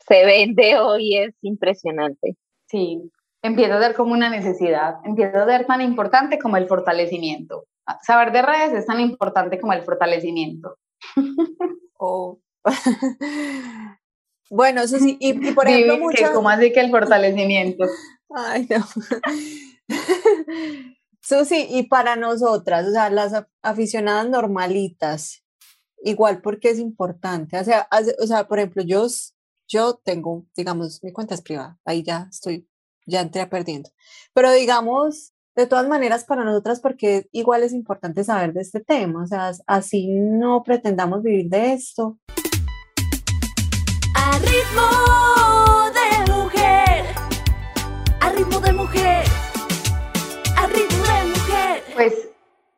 se 0.08 0.26
vende 0.26 0.80
hoy 0.80 1.18
es 1.18 1.36
impresionante. 1.41 2.38
Sí, 2.68 3.12
empieza 3.41 3.78
a 3.78 3.82
ser 3.82 3.95
como 3.95 4.14
una 4.14 4.30
necesidad, 4.30 4.95
empieza 5.04 5.43
a 5.43 5.45
ser 5.45 5.66
tan 5.66 5.82
importante 5.82 6.39
como 6.39 6.56
el 6.56 6.68
fortalecimiento. 6.68 7.66
Saber 8.02 8.32
de 8.32 8.41
redes 8.41 8.72
es 8.72 8.86
tan 8.86 9.02
importante 9.02 9.60
como 9.60 9.74
el 9.74 9.84
fortalecimiento. 9.84 10.78
Oh. 12.00 12.38
bueno, 14.52 14.82
eso 14.82 15.00
sí, 15.00 15.18
y, 15.20 15.34
por 15.54 15.68
ejemplo, 15.68 15.98
muchas... 15.98 16.30
¿Cómo 16.30 16.48
así 16.48 16.72
que 16.72 16.80
el 16.80 16.91
fortalecimiento? 16.91 17.86
Ay, 18.30 18.68
no. 18.70 18.86
Susi, 21.28 21.67
y 21.69 21.84
para 21.84 22.15
nosotras, 22.15 22.88
o 22.88 22.91
sea, 22.91 23.09
las 23.09 23.34
aficionadas 23.61 24.30
normalitas, 24.30 25.43
igual 26.01 26.41
porque 26.41 26.69
es 26.69 26.80
importante, 26.80 27.59
o 27.59 27.63
sea, 27.65 27.86
o 28.21 28.25
sea, 28.25 28.47
por 28.47 28.59
ejemplo, 28.59 28.82
yo, 28.82 29.07
yo 29.67 29.95
tengo, 29.95 30.45
digamos, 30.55 31.03
mi 31.03 31.11
cuenta 31.11 31.36
es 31.36 31.41
privada, 31.41 31.78
ahí 31.84 32.01
ya 32.01 32.30
estoy 32.32 32.65
ya 33.05 33.19
entré 33.19 33.45
perdiendo. 33.45 33.89
Pero 34.34 34.53
digamos, 34.53 35.34
de 35.53 35.67
todas 35.67 35.89
maneras, 35.89 36.23
para 36.23 36.45
nosotras, 36.45 36.80
porque 36.80 37.28
igual 37.34 37.61
es 37.63 37.73
importante 37.73 38.23
saber 38.23 38.53
de 38.53 38.61
este 38.61 38.80
tema, 38.80 39.23
o 39.23 39.28
sea, 39.28 39.51
así 39.65 40.07
no 40.07 40.63
pretendamos 40.63 41.23
vivir 41.23 41.49
de 41.49 41.73
esto. 41.73 42.19
A 44.15 44.39
ritmo 44.39 45.91
de 45.91 46.32
mujer, 46.32 47.05
a 48.21 48.30
ritmo 48.30 48.59
de 48.61 48.71
mujer, 48.71 49.07
Pues 51.98 52.30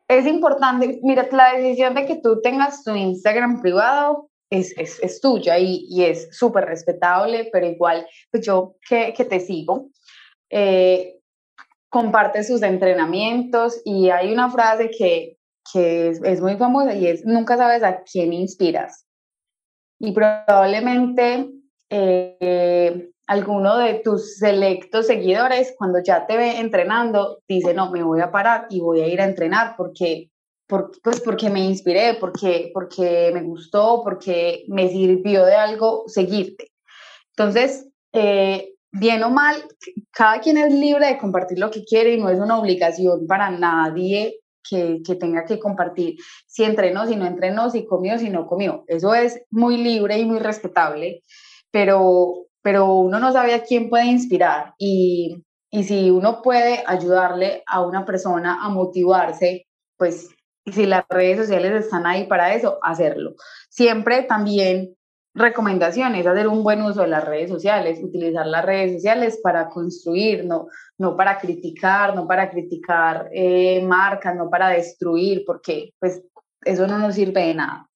es 0.07 0.26
importante, 0.26 0.99
mira, 1.03 1.28
la 1.32 1.53
decisión 1.53 1.93
de 1.93 2.05
que 2.05 2.15
tú 2.15 2.41
tengas 2.41 2.84
tu 2.84 2.95
Instagram 2.95 3.61
privado 3.61 4.30
es, 4.49 4.76
es, 4.78 4.99
es 5.03 5.22
tuya 5.22 5.59
y, 5.59 5.86
y 5.89 6.05
es 6.05 6.30
súper 6.32 6.65
respetable, 6.65 7.49
pero 7.51 7.67
igual, 7.67 8.07
pues 8.32 8.45
yo 8.45 8.76
que, 8.88 9.13
que 9.13 9.26
te 9.26 9.39
sigo, 9.39 9.89
eh, 10.49 11.20
comparte 11.89 12.43
sus 12.43 12.61
entrenamientos 12.61 13.82
y 13.84 14.09
hay 14.09 14.32
una 14.32 14.49
frase 14.49 14.89
que, 14.89 15.38
que 15.72 16.09
es, 16.09 16.41
muy 16.41 16.55
famosa 16.55 16.93
y 16.95 17.07
es, 17.07 17.26
nunca 17.26 17.57
sabes 17.57 17.84
a 17.84 18.03
quién 18.03 18.34
inspiras. 18.34 19.05
Y 19.99 20.11
probablemente 20.13 21.51
eh, 21.89 23.09
alguno 23.30 23.77
de 23.77 24.01
tus 24.03 24.38
selectos 24.38 25.05
seguidores, 25.05 25.75
cuando 25.77 25.99
ya 26.03 26.25
te 26.25 26.36
ve 26.36 26.57
entrenando, 26.57 27.43
dice, 27.47 27.75
no, 27.75 27.91
me 27.91 28.01
voy 28.01 28.21
a 28.21 28.32
parar 28.32 28.65
y 28.71 28.80
voy 28.80 29.01
a 29.01 29.07
ir 29.07 29.21
a 29.21 29.25
entrenar 29.25 29.75
porque, 29.77 30.32
pues 30.65 31.21
porque 31.23 31.51
me 31.51 31.63
inspiré, 31.63 32.15
porque, 32.19 32.71
porque 32.73 33.30
me 33.32 33.43
gustó, 33.43 34.01
porque 34.03 34.63
me 34.67 34.89
sirvió 34.89 35.45
de 35.45 35.53
algo 35.53 36.05
seguirte. 36.07 36.71
Entonces, 37.38 37.88
eh, 38.13 38.73
bien 38.91 39.21
o 39.21 39.30
mal, 39.30 39.63
cada 40.09 40.39
quien 40.39 40.57
es 40.57 40.73
libre 40.73 41.05
de 41.05 41.19
compartir 41.19 41.59
lo 41.59 41.69
que 41.69 41.84
quiere 41.84 42.15
y 42.15 42.19
no 42.19 42.32
es 42.32 42.39
una 42.39 42.57
obligación 42.57 43.27
para 43.27 43.51
nadie 43.51 44.39
que, 44.67 45.01
que, 45.05 45.13
tenga 45.13 45.45
que 45.45 45.59
compartir 45.59 46.15
si 46.47 46.63
entrenó, 46.63 47.05
si 47.05 47.15
no 47.15 47.27
entrenó, 47.27 47.69
si 47.69 47.86
comió, 47.86 48.17
si 48.17 48.32
no 48.32 48.47
comió. 48.47 48.86
Eso 48.88 49.13
es 49.13 49.39
muy 49.51 49.77
libre 49.77 50.17
y 50.17 50.25
muy 50.25 50.39
respetable, 50.39 51.21
pero, 51.69 52.48
pero 52.62 52.93
uno 52.93 53.20
no 53.20 53.32
sabe 53.32 53.53
a 53.53 53.64
quién 53.64 53.89
puede 53.89 54.05
inspirar 54.05 54.74
y, 54.78 55.43
y 55.72 55.84
si 55.84 56.10
uno 56.10 56.41
puede 56.41 56.84
ayudarle 56.86 57.64
a 57.68 57.82
una 57.82 58.05
persona 58.05 58.64
a 58.64 58.70
motivarse, 58.70 59.68
pues 59.97 60.30
si 60.66 60.86
las 60.86 61.05
redes 61.10 61.39
sociales 61.39 61.86
están 61.86 62.05
ahí 62.05 62.26
para 62.28 62.53
eso, 62.53 62.80
hacerlo. 62.82 63.36
Siempre 63.70 64.24
también 64.24 64.95
recomendaciones, 65.34 66.26
hacer 66.26 66.47
un 66.47 66.64
buen 66.64 66.82
uso 66.82 67.01
de 67.01 67.07
las 67.07 67.24
redes 67.24 67.49
sociales, 67.49 67.99
utilizar 68.01 68.45
las 68.47 68.66
redes 68.66 68.93
sociales 68.93 69.39
para 69.41 69.70
construir, 69.70 70.45
no, 70.45 70.68
no 70.97 71.16
para 71.16 71.38
criticar, 71.38 72.16
no 72.16 72.28
para 72.28 72.49
criticar 72.49 73.30
eh, 73.32 73.82
marcas, 73.84 74.36
no 74.36 74.49
para 74.49 74.70
destruir, 74.70 75.43
porque 75.45 75.93
pues 75.99 76.22
eso 76.64 76.88
no 76.88 76.97
nos 76.97 77.16
sirve 77.16 77.47
de 77.47 77.53
nada. 77.53 77.88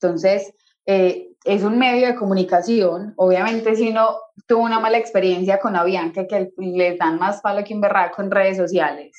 Entonces, 0.00 0.54
eh, 0.86 1.32
es 1.48 1.62
un 1.62 1.78
medio 1.78 2.06
de 2.06 2.14
comunicación. 2.14 3.14
Obviamente, 3.16 3.74
si 3.74 3.88
uno 3.88 4.18
tuvo 4.46 4.64
una 4.64 4.80
mala 4.80 4.98
experiencia 4.98 5.58
con 5.58 5.76
Avianca, 5.76 6.26
que 6.26 6.50
les 6.58 6.98
dan 6.98 7.18
más 7.18 7.40
palo 7.40 7.64
que 7.64 7.74
un 7.74 7.80
berraco 7.80 8.20
en 8.20 8.30
redes 8.30 8.58
sociales 8.58 9.16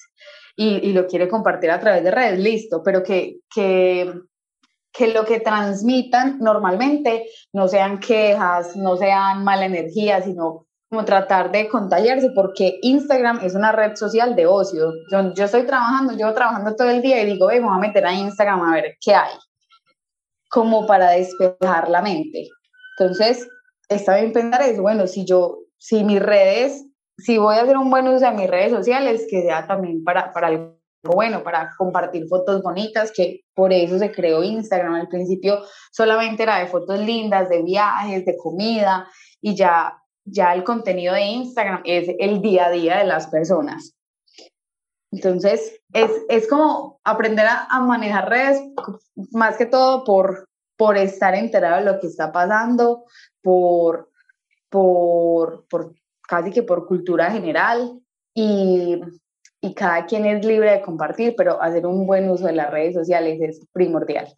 y, 0.56 0.94
lo 0.94 1.08
quiere 1.08 1.28
compartir 1.28 1.72
a 1.72 1.80
través 1.80 2.04
de 2.04 2.12
redes, 2.12 2.40
listo, 2.40 2.84
pero 2.84 3.02
que, 3.02 3.38
que 3.54 4.14
que 4.92 5.14
lo 5.14 5.24
que 5.24 5.40
transmitan 5.40 6.40
normalmente 6.40 7.26
no 7.54 7.68
sean 7.68 8.00
quejas, 8.00 8.76
no 8.76 8.98
sean 8.98 9.44
mala 9.44 9.66
energía, 9.66 10.22
sino 10.22 10.66
como 10.90 11.06
tratar 11.06 11.52
de 11.52 11.70
contagiarse, 11.70 12.32
porque 12.34 12.80
Instagram 12.82 13.40
es 13.44 13.54
una 13.54 13.72
red 13.72 13.96
social 13.96 14.36
de 14.36 14.48
ocio. 14.48 14.92
Yo, 15.12 15.34
yo 15.34 15.46
estoy 15.46 15.64
trabajando, 15.64 16.18
yo 16.18 16.34
trabajando 16.34 16.76
todo 16.76 16.90
el 16.90 17.02
día 17.02 17.22
y 17.22 17.28
digo, 17.28 17.46
vamos 17.46 17.78
a 17.78 17.80
meter 17.80 18.06
a 18.06 18.14
Instagram 18.14 18.62
a 18.62 18.74
ver 18.74 18.98
qué 19.00 19.14
hay. 19.14 19.34
Como 20.50 20.86
para 20.88 21.12
despejar 21.12 21.90
la 21.90 22.02
mente. 22.02 22.48
Entonces, 22.98 23.48
está 23.88 24.18
bien 24.18 24.34
pensar 24.34 24.62
eso, 24.64 24.82
bueno, 24.82 25.08
si 25.08 25.26
yo, 25.26 25.60
si 25.78 26.04
mis 26.04 26.22
redes, 26.22 26.86
si 27.18 27.38
voy 27.38 27.56
a 27.56 27.62
hacer 27.62 27.78
un 27.78 27.90
buen 27.90 28.08
uso 28.08 28.26
de 28.26 28.32
mis 28.32 28.50
redes 28.50 28.72
sociales, 28.72 29.26
que 29.30 29.42
sea 29.42 29.68
también 29.68 30.04
para, 30.04 30.34
para 30.34 30.48
algo 30.48 30.80
bueno, 31.04 31.44
para 31.44 31.70
compartir 31.78 32.28
fotos 32.28 32.62
bonitas, 32.62 33.12
que 33.16 33.42
por 33.54 33.72
eso 33.72 33.98
se 33.98 34.12
creó 34.12 34.44
Instagram. 34.44 34.96
Al 34.96 35.08
principio 35.08 35.60
solamente 35.92 36.44
era 36.44 36.60
de 36.60 36.68
fotos 36.68 37.00
lindas, 37.00 37.50
de 37.50 37.64
viajes, 37.64 38.26
de 38.26 38.36
comida, 38.38 39.08
y 39.42 39.56
ya, 39.56 39.98
ya 40.26 40.54
el 40.54 40.64
contenido 40.64 41.14
de 41.14 41.22
Instagram 41.22 41.82
es 41.86 42.10
el 42.20 42.42
día 42.42 42.66
a 42.66 42.72
día 42.72 42.98
de 42.98 43.06
las 43.06 43.28
personas. 43.28 43.96
Entonces, 45.12 45.82
es, 45.94 46.12
es 46.30 46.48
como 46.48 47.00
aprender 47.04 47.46
a, 47.46 47.66
a, 47.66 47.80
manejar 47.82 48.30
redes, 48.30 48.62
más 49.32 49.58
que 49.58 49.66
todo 49.66 50.04
por, 50.04 50.48
por 50.78 50.98
estar 50.98 51.34
enterado 51.34 51.78
de 51.78 51.92
lo 51.92 52.00
que 52.00 52.08
está 52.08 52.32
pasando, 52.32 53.06
por, 53.42 54.12
por, 54.70 55.66
por 55.68 55.96
casi 56.22 56.52
que 56.52 56.64
por 56.64 56.86
cultura 56.88 57.32
general 57.32 58.00
y, 58.36 59.02
y 59.62 59.74
cada 59.74 60.06
quien 60.06 60.26
es 60.26 60.46
libre 60.46 60.72
de 60.72 60.82
compartir, 60.82 61.34
pero 61.36 61.62
hacer 61.62 61.88
un 61.88 62.06
buen 62.06 62.30
uso 62.30 62.46
de 62.46 62.54
las 62.54 62.70
redes 62.70 62.94
sociales 62.94 63.40
es 63.42 63.66
primordial. 63.74 64.38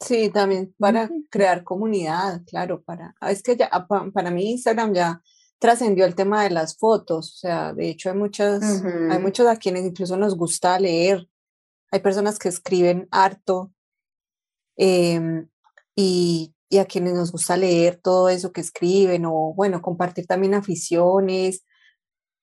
Sí, 0.00 0.28
también 0.28 0.74
para 0.78 1.08
crear 1.30 1.64
comunidad, 1.64 2.42
claro, 2.46 2.82
para, 2.82 3.14
es 3.22 3.42
que 3.42 3.56
ya, 3.56 3.70
para 3.88 4.30
mí 4.30 4.50
Instagram 4.50 4.92
ya 4.92 5.22
trascendió 5.58 6.04
el 6.04 6.14
tema 6.14 6.42
de 6.42 6.50
las 6.50 6.76
fotos, 6.76 7.34
o 7.34 7.38
sea, 7.38 7.72
de 7.72 7.88
hecho 7.88 8.10
hay 8.10 8.16
muchas, 8.16 8.84
hay 8.84 9.18
muchos 9.18 9.46
a 9.46 9.56
quienes 9.56 9.84
incluso 9.84 10.16
nos 10.16 10.36
gusta 10.36 10.78
leer, 10.78 11.28
hay 11.90 12.00
personas 12.00 12.38
que 12.38 12.48
escriben 12.48 13.08
harto 13.10 13.72
em, 14.76 15.48
y, 15.94 16.54
y, 16.68 16.78
a 16.78 16.84
quienes 16.84 17.14
nos 17.14 17.32
gusta 17.32 17.56
leer 17.56 18.00
todo 18.02 18.28
eso 18.28 18.52
que 18.52 18.60
escriben 18.60 19.24
o 19.24 19.54
bueno, 19.54 19.80
compartir 19.80 20.26
también 20.26 20.54
aficiones, 20.54 21.64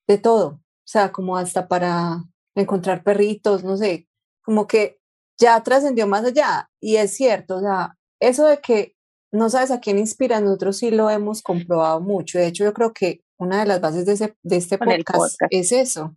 de 0.08 0.18
todo, 0.18 0.48
o 0.48 0.62
sea, 0.86 1.12
como 1.12 1.38
hasta 1.38 1.68
para 1.68 2.24
encontrar 2.56 3.04
perritos, 3.04 3.64
no 3.64 3.78
sé, 3.78 4.08
como 4.42 4.68
que 4.68 5.00
ya 5.38 5.62
trascendió 5.64 6.08
más 6.08 6.26
allá. 6.26 6.70
Y 6.80 6.98
es 6.98 7.16
cierto, 7.16 7.58
o 7.58 7.62
sea, 7.62 7.98
eso 8.20 8.46
de 8.46 8.60
que 8.60 8.96
no 9.34 9.50
sabes 9.50 9.72
a 9.72 9.80
quién 9.80 9.98
inspira, 9.98 10.40
nosotros 10.40 10.78
sí 10.78 10.92
lo 10.92 11.10
hemos 11.10 11.42
comprobado 11.42 12.00
mucho. 12.00 12.38
De 12.38 12.48
hecho, 12.48 12.64
yo 12.64 12.74
creo 12.74 12.94
que 12.94 13.24
una 13.38 13.60
de 13.60 13.66
las 13.66 13.82
bases 13.82 14.06
de, 14.06 14.14
ese, 14.14 14.38
de 14.44 14.58
este 14.58 14.78
podcast, 14.78 15.36
es 15.50 15.72
eso. 15.72 16.16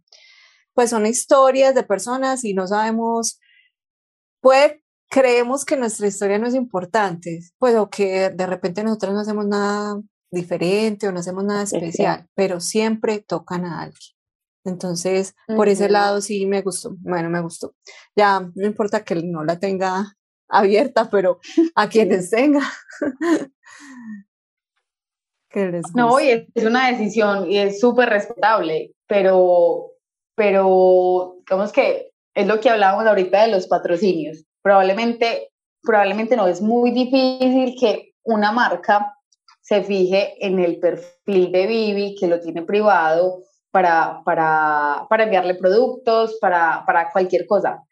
Pues 0.75 0.91
son 0.91 1.07
historias 1.07 1.75
de 1.75 1.83
personas 1.83 2.45
y 2.45 2.53
no 2.53 2.67
sabemos, 2.67 3.41
puede, 4.41 4.83
creemos 5.09 5.65
que 5.65 5.79
nuestra 5.79 6.07
historia 6.07 6.39
no 6.39 6.47
es 6.47 6.55
importante, 6.55 7.41
pues 7.59 7.75
o 7.77 7.89
que 7.89 8.29
de 8.29 8.47
repente 8.47 8.85
nosotros 8.85 9.15
no 9.15 9.21
hacemos 9.21 9.47
nada 9.47 9.99
diferente 10.31 11.09
o 11.09 11.13
no 11.13 11.21
hacemos 11.21 11.45
nada 11.45 11.63
especial, 11.63 12.29
pero 12.35 12.61
siempre 12.61 13.21
tocan 13.21 13.65
a 13.65 13.81
alguien. 13.81 14.15
Entonces, 14.65 15.35
por 15.47 15.69
ese 15.69 15.89
lado 15.89 16.21
sí 16.21 16.45
me 16.45 16.61
gustó, 16.61 16.95
bueno, 16.99 17.31
me 17.31 17.41
gustó. 17.41 17.75
Ya 18.15 18.41
no 18.41 18.67
importa 18.67 19.05
que 19.05 19.15
no 19.15 19.43
la 19.43 19.59
tenga 19.59 20.17
abierta, 20.49 21.09
pero 21.11 21.41
a 21.75 21.89
quienes 21.89 22.31
tenga. 22.31 22.61
no, 25.95 26.21
y 26.21 26.49
es 26.55 26.65
una 26.65 26.91
decisión 26.91 27.51
y 27.51 27.59
es 27.59 27.81
súper 27.81 28.09
respetable, 28.09 28.93
pero, 29.07 29.93
pero 30.35 31.37
digamos 31.39 31.73
que 31.73 32.11
es 32.35 32.47
lo 32.47 32.61
que 32.61 32.71
hablábamos 32.71 33.07
ahorita 33.07 33.43
de 33.43 33.53
los 33.53 33.67
patrocinios. 33.67 34.45
Probablemente, 34.63 35.51
probablemente 35.83 36.37
no, 36.37 36.47
es 36.47 36.61
muy 36.61 36.91
difícil 36.91 37.75
que 37.79 38.13
una 38.25 38.53
marca 38.53 39.15
se 39.63 39.83
fije 39.83 40.35
en 40.47 40.61
el 40.61 40.79
perfil 40.79 41.51
de 41.51 41.67
Vivi, 41.67 42.15
que 42.15 42.29
lo 42.29 42.41
tiene 42.41 42.63
privado, 42.63 43.43
para, 43.71 44.23
para, 44.25 45.07
para 45.09 45.25
enviarle 45.25 45.55
productos, 45.55 46.39
para, 46.41 46.85
para 46.87 47.11
cualquier 47.11 47.47
cosa 47.47 47.83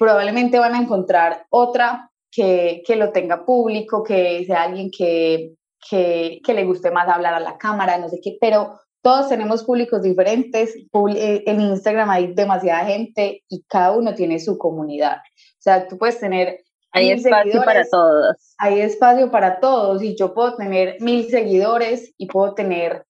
probablemente 0.00 0.58
van 0.58 0.74
a 0.74 0.80
encontrar 0.80 1.44
otra 1.50 2.10
que, 2.32 2.82
que 2.86 2.96
lo 2.96 3.12
tenga 3.12 3.44
público, 3.44 4.02
que 4.02 4.42
sea 4.46 4.62
alguien 4.62 4.90
que, 4.90 5.52
que, 5.90 6.40
que, 6.42 6.54
le 6.54 6.64
guste 6.64 6.90
más 6.90 7.06
hablar 7.06 7.34
a 7.34 7.40
la 7.40 7.58
cámara, 7.58 7.98
no 7.98 8.08
sé 8.08 8.18
qué, 8.22 8.38
pero 8.40 8.80
todos 9.02 9.28
tenemos 9.28 9.62
públicos 9.62 10.02
diferentes. 10.02 10.74
Eh, 10.74 11.42
en 11.46 11.60
Instagram 11.60 12.08
hay 12.08 12.32
demasiada 12.32 12.86
gente 12.86 13.44
y 13.46 13.62
cada 13.64 13.92
uno 13.92 14.14
tiene 14.14 14.40
su 14.40 14.56
comunidad. 14.56 15.18
O 15.18 15.62
sea, 15.62 15.86
tú 15.86 15.98
puedes 15.98 16.18
tener... 16.18 16.64
Hay 16.92 17.10
espacio 17.10 17.62
para 17.62 17.84
todos. 17.86 18.54
Hay 18.56 18.80
espacio 18.80 19.30
para 19.30 19.60
todos 19.60 20.02
y 20.02 20.16
yo 20.16 20.32
puedo 20.32 20.56
tener 20.56 20.96
mil 21.00 21.28
seguidores 21.28 22.14
y 22.16 22.26
puedo 22.26 22.54
tener 22.54 23.04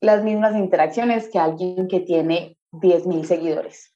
las 0.00 0.24
mismas 0.24 0.56
interacciones 0.56 1.30
que 1.30 1.38
alguien 1.38 1.86
que 1.86 2.00
tiene 2.00 2.58
diez 2.72 3.06
mil 3.06 3.24
seguidores. 3.24 3.93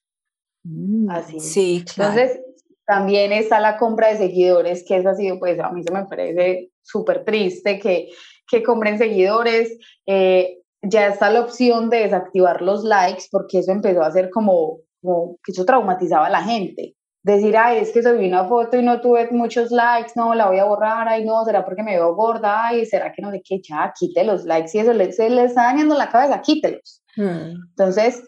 Mm, 0.68 1.10
Así. 1.10 1.40
Sí, 1.40 1.84
claro. 1.94 2.12
Entonces, 2.12 2.40
también 2.86 3.32
está 3.32 3.60
la 3.60 3.76
compra 3.76 4.08
de 4.08 4.16
seguidores, 4.18 4.84
que 4.86 4.96
ha 4.96 5.14
sido, 5.14 5.38
pues 5.38 5.58
a 5.60 5.70
mí 5.70 5.82
se 5.82 5.92
me 5.92 6.04
parece 6.04 6.70
súper 6.82 7.24
triste 7.24 7.78
que, 7.78 8.08
que 8.46 8.62
compren 8.62 8.98
seguidores. 8.98 9.78
Eh, 10.06 10.58
ya 10.82 11.08
está 11.08 11.30
la 11.30 11.40
opción 11.40 11.90
de 11.90 11.98
desactivar 11.98 12.62
los 12.62 12.84
likes, 12.84 13.24
porque 13.30 13.58
eso 13.58 13.72
empezó 13.72 14.02
a 14.02 14.12
ser 14.12 14.30
como, 14.30 14.78
como 15.02 15.36
que 15.44 15.52
eso 15.52 15.64
traumatizaba 15.64 16.26
a 16.26 16.30
la 16.30 16.42
gente. 16.42 16.94
Decir, 17.22 17.56
ay, 17.56 17.78
es 17.78 17.92
que 17.92 18.02
subí 18.02 18.28
una 18.28 18.44
foto 18.44 18.76
y 18.78 18.82
no 18.82 19.00
tuve 19.00 19.28
muchos 19.32 19.70
likes, 19.70 20.12
no, 20.14 20.34
la 20.34 20.46
voy 20.46 20.58
a 20.58 20.64
borrar, 20.64 21.08
ay, 21.08 21.24
no, 21.24 21.44
será 21.44 21.64
porque 21.64 21.82
me 21.82 21.96
veo 21.96 22.14
gorda, 22.14 22.68
ay, 22.68 22.86
será 22.86 23.12
que 23.12 23.20
no 23.20 23.30
sé 23.32 23.42
qué, 23.44 23.60
ya, 23.60 23.92
quite 23.98 24.24
los 24.24 24.44
likes, 24.44 24.70
y 24.72 24.78
eso 24.78 24.94
le, 24.94 25.12
se 25.12 25.28
le 25.28 25.44
está 25.44 25.64
dañando 25.64 25.94
la 25.94 26.08
cabeza, 26.08 26.40
quítelos. 26.40 27.02
Hmm. 27.16 27.54
Entonces, 27.70 28.22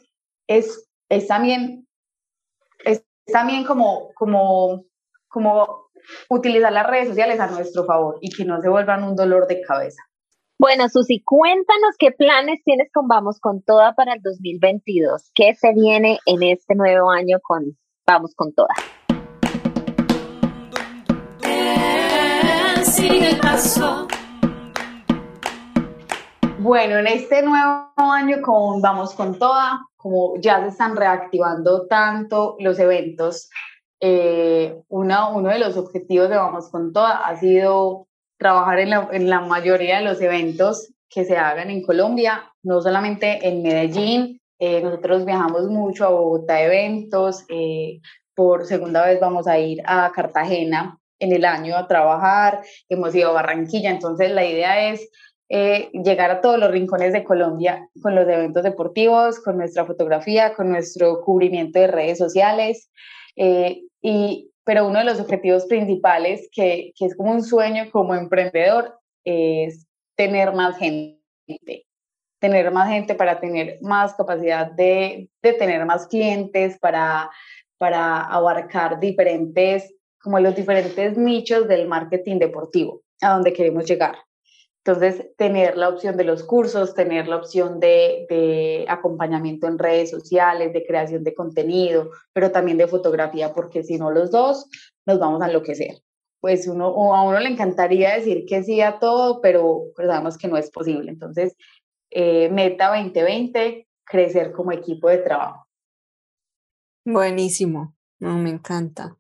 es, 0.49 0.87
es 1.09 1.29
también 1.29 1.87
también 3.33 3.65
como, 3.65 4.13
como, 4.15 4.85
como 5.29 5.91
utilizar 6.29 6.73
las 6.73 6.87
redes 6.87 7.09
sociales 7.09 7.41
a 7.41 7.47
nuestro 7.49 7.85
favor 7.85 8.19
y 8.21 8.31
que 8.31 8.45
no 8.45 8.61
se 8.61 8.69
vuelvan 8.69 9.05
un 9.05 9.17
dolor 9.17 9.47
de 9.47 9.61
cabeza. 9.63 10.03
Bueno, 10.59 10.89
Susi, 10.91 11.23
cuéntanos 11.25 11.97
qué 11.99 12.11
planes 12.13 12.61
tienes 12.65 12.91
con 12.93 13.09
Vamos 13.09 13.41
con 13.41 13.63
Toda 13.63 13.95
para 13.95 14.13
el 14.13 14.21
2022. 14.23 15.31
¿Qué 15.35 15.55
se 15.55 15.73
viene 15.73 16.19
en 16.27 16.43
este 16.43 16.75
nuevo 16.75 17.11
año 17.11 17.39
con 17.43 17.79
Vamos 18.07 18.35
con 18.35 18.53
Toda? 18.53 18.75
Bueno, 26.59 26.99
en 26.99 27.07
este 27.07 27.43
nuevo 27.43 27.91
año 27.97 28.43
con 28.43 28.83
Vamos 28.83 29.15
con 29.15 29.39
Toda, 29.39 29.81
como 30.01 30.37
ya 30.41 30.61
se 30.63 30.69
están 30.69 30.97
reactivando 30.97 31.87
tanto 31.87 32.57
los 32.59 32.79
eventos, 32.79 33.51
eh, 34.01 34.81
uno 34.89 35.49
de 35.49 35.59
los 35.59 35.77
objetivos 35.77 36.31
de 36.31 36.37
Vamos 36.37 36.71
con 36.71 36.93
Toda 36.93 37.19
ha 37.27 37.37
sido 37.39 38.09
trabajar 38.39 38.79
en 38.79 38.91
la, 38.91 39.09
en 39.13 39.29
la, 39.29 39.41
mayoría 39.41 39.99
de 39.99 40.05
los 40.05 40.21
eventos 40.23 40.91
que 41.11 41.27
se 41.27 41.37
hagan 41.37 41.69
en 41.69 41.83
Colombia, 41.83 42.51
no 42.63 42.81
solamente 42.81 43.47
en 43.47 43.63
Medellín, 43.63 44.41
eh, 44.59 44.81
nosotros 44.81 45.27
viajamos 45.27 45.69
mucho 45.69 46.07
a 46.07 46.11
Bogotá 46.11 46.63
eventos, 46.63 47.45
eh, 47.51 48.01
por 48.35 48.65
segunda 48.65 49.05
vez 49.05 49.21
vamos 49.21 49.47
a 49.47 49.59
ir 49.59 49.83
a 49.85 50.11
Cartagena 50.13 50.99
en 51.19 51.33
el 51.33 51.45
año 51.45 51.77
a 51.77 51.87
trabajar, 51.87 52.63
hemos 52.89 53.15
ido 53.15 53.31
a 53.31 53.35
Barranquilla, 53.35 53.91
entonces 53.91 54.31
la 54.31 54.47
idea 54.47 54.91
es 54.91 55.11
eh, 55.53 55.91
llegar 55.93 56.31
a 56.31 56.41
todos 56.41 56.61
los 56.61 56.71
rincones 56.71 57.13
de 57.13 57.25
Colombia 57.25 57.89
con 58.01 58.15
los 58.15 58.27
eventos 58.29 58.63
deportivos, 58.63 59.41
con 59.41 59.59
nuestra 59.59 59.85
fotografía, 59.85 60.55
con 60.55 60.71
nuestro 60.71 61.23
cubrimiento 61.23 61.81
de 61.81 61.89
redes 61.89 62.19
sociales. 62.19 62.89
Eh, 63.35 63.83
y, 64.01 64.53
pero 64.65 64.87
uno 64.87 65.01
de 65.01 65.05
los 65.05 65.19
objetivos 65.19 65.67
principales, 65.67 66.49
que, 66.53 66.93
que 66.97 67.07
es 67.07 67.17
como 67.17 67.33
un 67.33 67.43
sueño 67.43 67.91
como 67.91 68.15
emprendedor, 68.15 68.97
es 69.25 69.89
tener 70.17 70.55
más 70.55 70.79
gente 70.79 71.19
tener 72.39 72.71
más 72.71 72.89
gente 72.89 73.15
para 73.15 73.39
tener 73.39 73.79
más 73.83 74.15
capacidad 74.15 74.71
de, 74.71 75.29
de 75.43 75.53
tener 75.53 75.85
más 75.85 76.07
clientes, 76.07 76.79
para, 76.79 77.31
para 77.77 78.23
abarcar 78.23 78.99
diferentes, 78.99 79.95
como 80.23 80.41
los 80.41 80.57
diferentes 80.57 81.19
nichos 81.19 81.69
del 81.69 81.87
marketing 81.87 82.39
deportivo, 82.39 83.03
a 83.21 83.31
donde 83.35 83.53
queremos 83.53 83.85
llegar. 83.85 84.17
Entonces, 84.85 85.37
tener 85.37 85.77
la 85.77 85.91
opción 85.91 86.17
de 86.17 86.25
los 86.25 86.43
cursos, 86.43 86.95
tener 86.95 87.29
la 87.29 87.37
opción 87.37 87.81
de, 87.81 88.87
acompañamiento 88.89 89.67
en 89.67 89.79
redes 89.79 90.11
sociales, 90.11 90.73
de 90.73 90.87
creación 90.87 91.23
de 91.23 91.35
contenido, 91.35 92.11
pero 92.33 92.51
también 92.51 92.79
de 92.79 92.87
fotografía, 92.87 93.53
porque 93.53 93.83
si 93.83 93.99
no 93.99 94.11
los 94.11 94.31
dos, 94.31 94.69
nos 95.07 95.19
vamos 95.19 95.43
a 95.43 95.47
enloquecer. 95.47 95.99
Pues 96.41 96.67
uno, 96.67 97.15
a 97.15 97.23
uno 97.25 97.39
le 97.41 97.51
encantaría 97.51 98.15
decir 98.15 98.47
que 98.47 98.63
sí 98.63 98.81
a 98.81 98.99
todo, 98.99 99.43
pero, 99.43 99.85
sabemos 99.97 100.39
que 100.39 100.49
no 100.49 100.57
es 100.57 100.71
posible. 100.71 101.11
Entonces, 101.11 101.55
eh, 102.11 102.49
meta 102.49 102.89
2020, 102.89 103.87
crecer 104.05 104.53
como 104.53 104.73
equipo 104.73 105.11
de 105.11 105.19
trabajo. 105.19 105.67
Buenísimo, 107.05 107.95
me 108.19 108.49
encanta. 108.49 109.17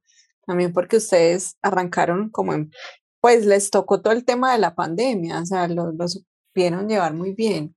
también 0.46 0.72
porque 0.72 0.96
ustedes 0.96 1.58
arrancaron 1.62 2.30
como 2.30 2.54
en, 2.54 2.72
pues 3.21 3.47
les 3.47 3.71
tocó 3.71 4.01
todo 4.01 4.12
el 4.12 4.25
tema 4.25 4.53
de 4.53 4.59
la 4.59 4.75
pandemia, 4.75 5.41
o 5.41 5.47
sea, 5.47 5.68
lo, 5.68 5.93
lo 5.93 6.09
supieron 6.09 6.89
llevar 6.89 7.14
muy 7.14 7.35
bien, 7.35 7.77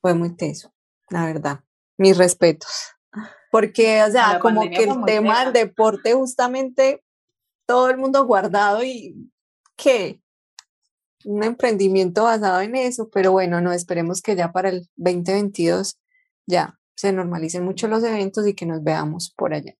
fue 0.00 0.14
muy 0.14 0.36
teso, 0.36 0.72
la 1.10 1.26
verdad, 1.26 1.60
mis 1.98 2.16
respetos. 2.16 2.70
Porque, 3.50 4.02
o 4.02 4.10
sea, 4.10 4.34
La 4.34 4.38
como 4.40 4.62
que 4.62 4.84
el 4.84 5.04
tema 5.06 5.44
del 5.44 5.52
deporte 5.52 6.12
justamente 6.12 7.04
todo 7.66 7.88
el 7.88 7.98
mundo 7.98 8.24
guardado 8.26 8.82
y 8.82 9.30
¿qué? 9.76 10.20
Un 11.24 11.42
emprendimiento 11.42 12.24
basado 12.24 12.60
en 12.60 12.76
eso, 12.76 13.08
pero 13.10 13.32
bueno, 13.32 13.60
no 13.60 13.72
esperemos 13.72 14.20
que 14.20 14.36
ya 14.36 14.52
para 14.52 14.68
el 14.68 14.88
2022 14.96 15.98
ya 16.46 16.78
se 16.96 17.12
normalicen 17.12 17.64
mucho 17.64 17.88
los 17.88 18.04
eventos 18.04 18.46
y 18.46 18.54
que 18.54 18.66
nos 18.66 18.82
veamos 18.82 19.32
por 19.36 19.54
allá. 19.54 19.74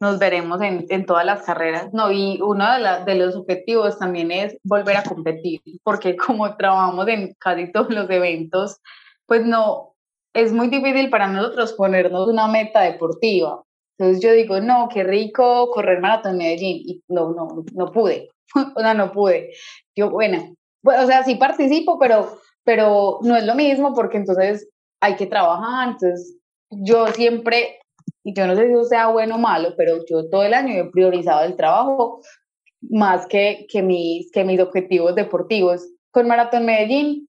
Nos 0.00 0.18
veremos 0.18 0.60
en, 0.60 0.86
en 0.88 1.06
todas 1.06 1.24
las 1.24 1.42
carreras. 1.42 1.92
No, 1.92 2.10
y 2.12 2.40
uno 2.42 2.64
de, 3.04 3.14
los 3.14 3.36
objetivos 3.36 3.98
también 3.98 4.30
es 4.30 4.56
volver 4.62 4.96
a 4.96 5.02
competir, 5.02 5.60
porque 5.82 6.16
como 6.26 6.56
trabajamos 6.56 7.08
en 7.08 7.34
casi 7.38 7.72
todos 7.72 7.90
los 7.90 8.08
eventos, 8.10 8.80
pues 9.26 9.44
no, 9.44 9.94
es 10.34 10.52
muy 10.52 10.68
difícil 10.68 11.10
para 11.10 11.28
nosotros 11.28 11.72
ponernos 11.72 12.28
una 12.28 12.46
meta 12.46 12.82
deportiva. 12.82 13.62
Entonces 13.98 14.22
yo 14.22 14.32
digo, 14.32 14.60
no, 14.60 14.88
qué 14.92 15.04
rico 15.04 15.70
correr 15.70 16.00
maratón 16.00 16.32
en 16.32 16.38
Medellín, 16.38 16.82
y 16.84 17.02
no, 17.08 17.32
no, 17.32 17.64
no 17.72 17.92
pude, 17.92 18.28
o 18.76 18.80
sea, 18.80 18.94
no 18.94 19.12
pude. 19.12 19.52
Yo, 19.96 20.10
bueno, 20.10 20.54
bueno, 20.82 21.04
o 21.04 21.06
sea, 21.06 21.24
sí 21.24 21.36
participo, 21.36 21.98
pero, 21.98 22.38
pero 22.64 23.18
no 23.22 23.36
es 23.36 23.44
lo 23.44 23.54
mismo 23.54 23.94
porque 23.94 24.18
entonces 24.18 24.68
hay 25.00 25.16
que 25.16 25.26
trabajar, 25.26 25.88
entonces 25.88 26.36
yo 26.70 27.06
siempre 27.08 27.78
y 28.26 28.34
yo 28.34 28.44
no 28.48 28.56
sé 28.56 28.66
si 28.66 28.72
eso 28.72 28.82
sea 28.82 29.06
bueno 29.06 29.36
o 29.36 29.38
malo, 29.38 29.74
pero 29.76 30.04
yo 30.04 30.28
todo 30.28 30.42
el 30.42 30.52
año 30.52 30.74
he 30.74 30.90
priorizado 30.90 31.44
el 31.44 31.54
trabajo 31.54 32.20
más 32.80 33.24
que, 33.28 33.68
que, 33.70 33.82
mis, 33.82 34.32
que 34.32 34.42
mis 34.42 34.58
objetivos 34.58 35.14
deportivos. 35.14 35.86
Con 36.10 36.26
Maratón 36.26 36.66
Medellín, 36.66 37.28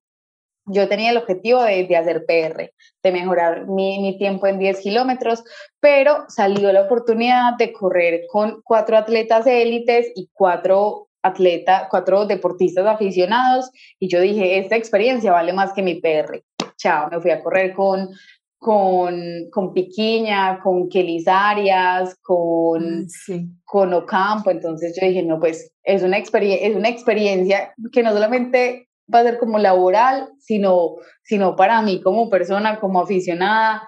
yo 0.65 0.89
tenía 0.89 1.11
el 1.11 1.17
objetivo 1.17 1.61
de, 1.61 1.85
de 1.85 1.95
hacer 1.95 2.25
PR, 2.25 2.73
de 3.03 3.11
mejorar 3.11 3.67
mi, 3.67 3.99
mi 3.99 4.17
tiempo 4.17 4.47
en 4.47 4.57
10 4.57 4.79
kilómetros, 4.79 5.43
pero 5.79 6.25
salió 6.29 6.73
la 6.73 6.81
oportunidad 6.81 7.57
de 7.59 7.73
correr 7.73 8.21
con 8.31 8.63
cuatro 8.63 8.97
atletas 8.97 9.45
élites 9.45 10.11
y 10.15 10.31
cuatro 10.33 11.09
atletas, 11.21 11.89
cuatro 11.91 12.25
deportistas 12.25 12.87
aficionados, 12.87 13.69
y 13.99 14.07
yo 14.07 14.19
dije, 14.19 14.57
esta 14.57 14.75
experiencia 14.75 15.31
vale 15.31 15.53
más 15.53 15.73
que 15.73 15.83
mi 15.83 16.01
PR. 16.01 16.43
Chao, 16.75 17.07
me 17.11 17.21
fui 17.21 17.29
a 17.29 17.43
correr 17.43 17.73
con 17.73 18.09
con, 18.57 19.49
con 19.51 19.73
Piquiña, 19.73 20.59
con 20.61 20.89
Kelis 20.89 21.27
Arias, 21.27 22.15
con, 22.21 23.07
Sí. 23.09 23.47
con 23.65 23.93
Ocampo. 23.93 24.51
Entonces 24.51 24.97
yo 24.99 25.07
dije, 25.07 25.23
no, 25.23 25.39
pues 25.39 25.71
es 25.83 26.03
una, 26.03 26.17
es 26.17 26.75
una 26.75 26.89
experiencia 26.89 27.73
que 27.91 28.03
no 28.03 28.11
solamente 28.11 28.89
va 29.13 29.19
a 29.19 29.23
ser 29.23 29.37
como 29.39 29.57
laboral, 29.57 30.29
sino, 30.39 30.95
sino 31.23 31.55
para 31.55 31.81
mí 31.81 32.01
como 32.01 32.29
persona, 32.29 32.79
como 32.79 33.01
aficionada. 33.01 33.87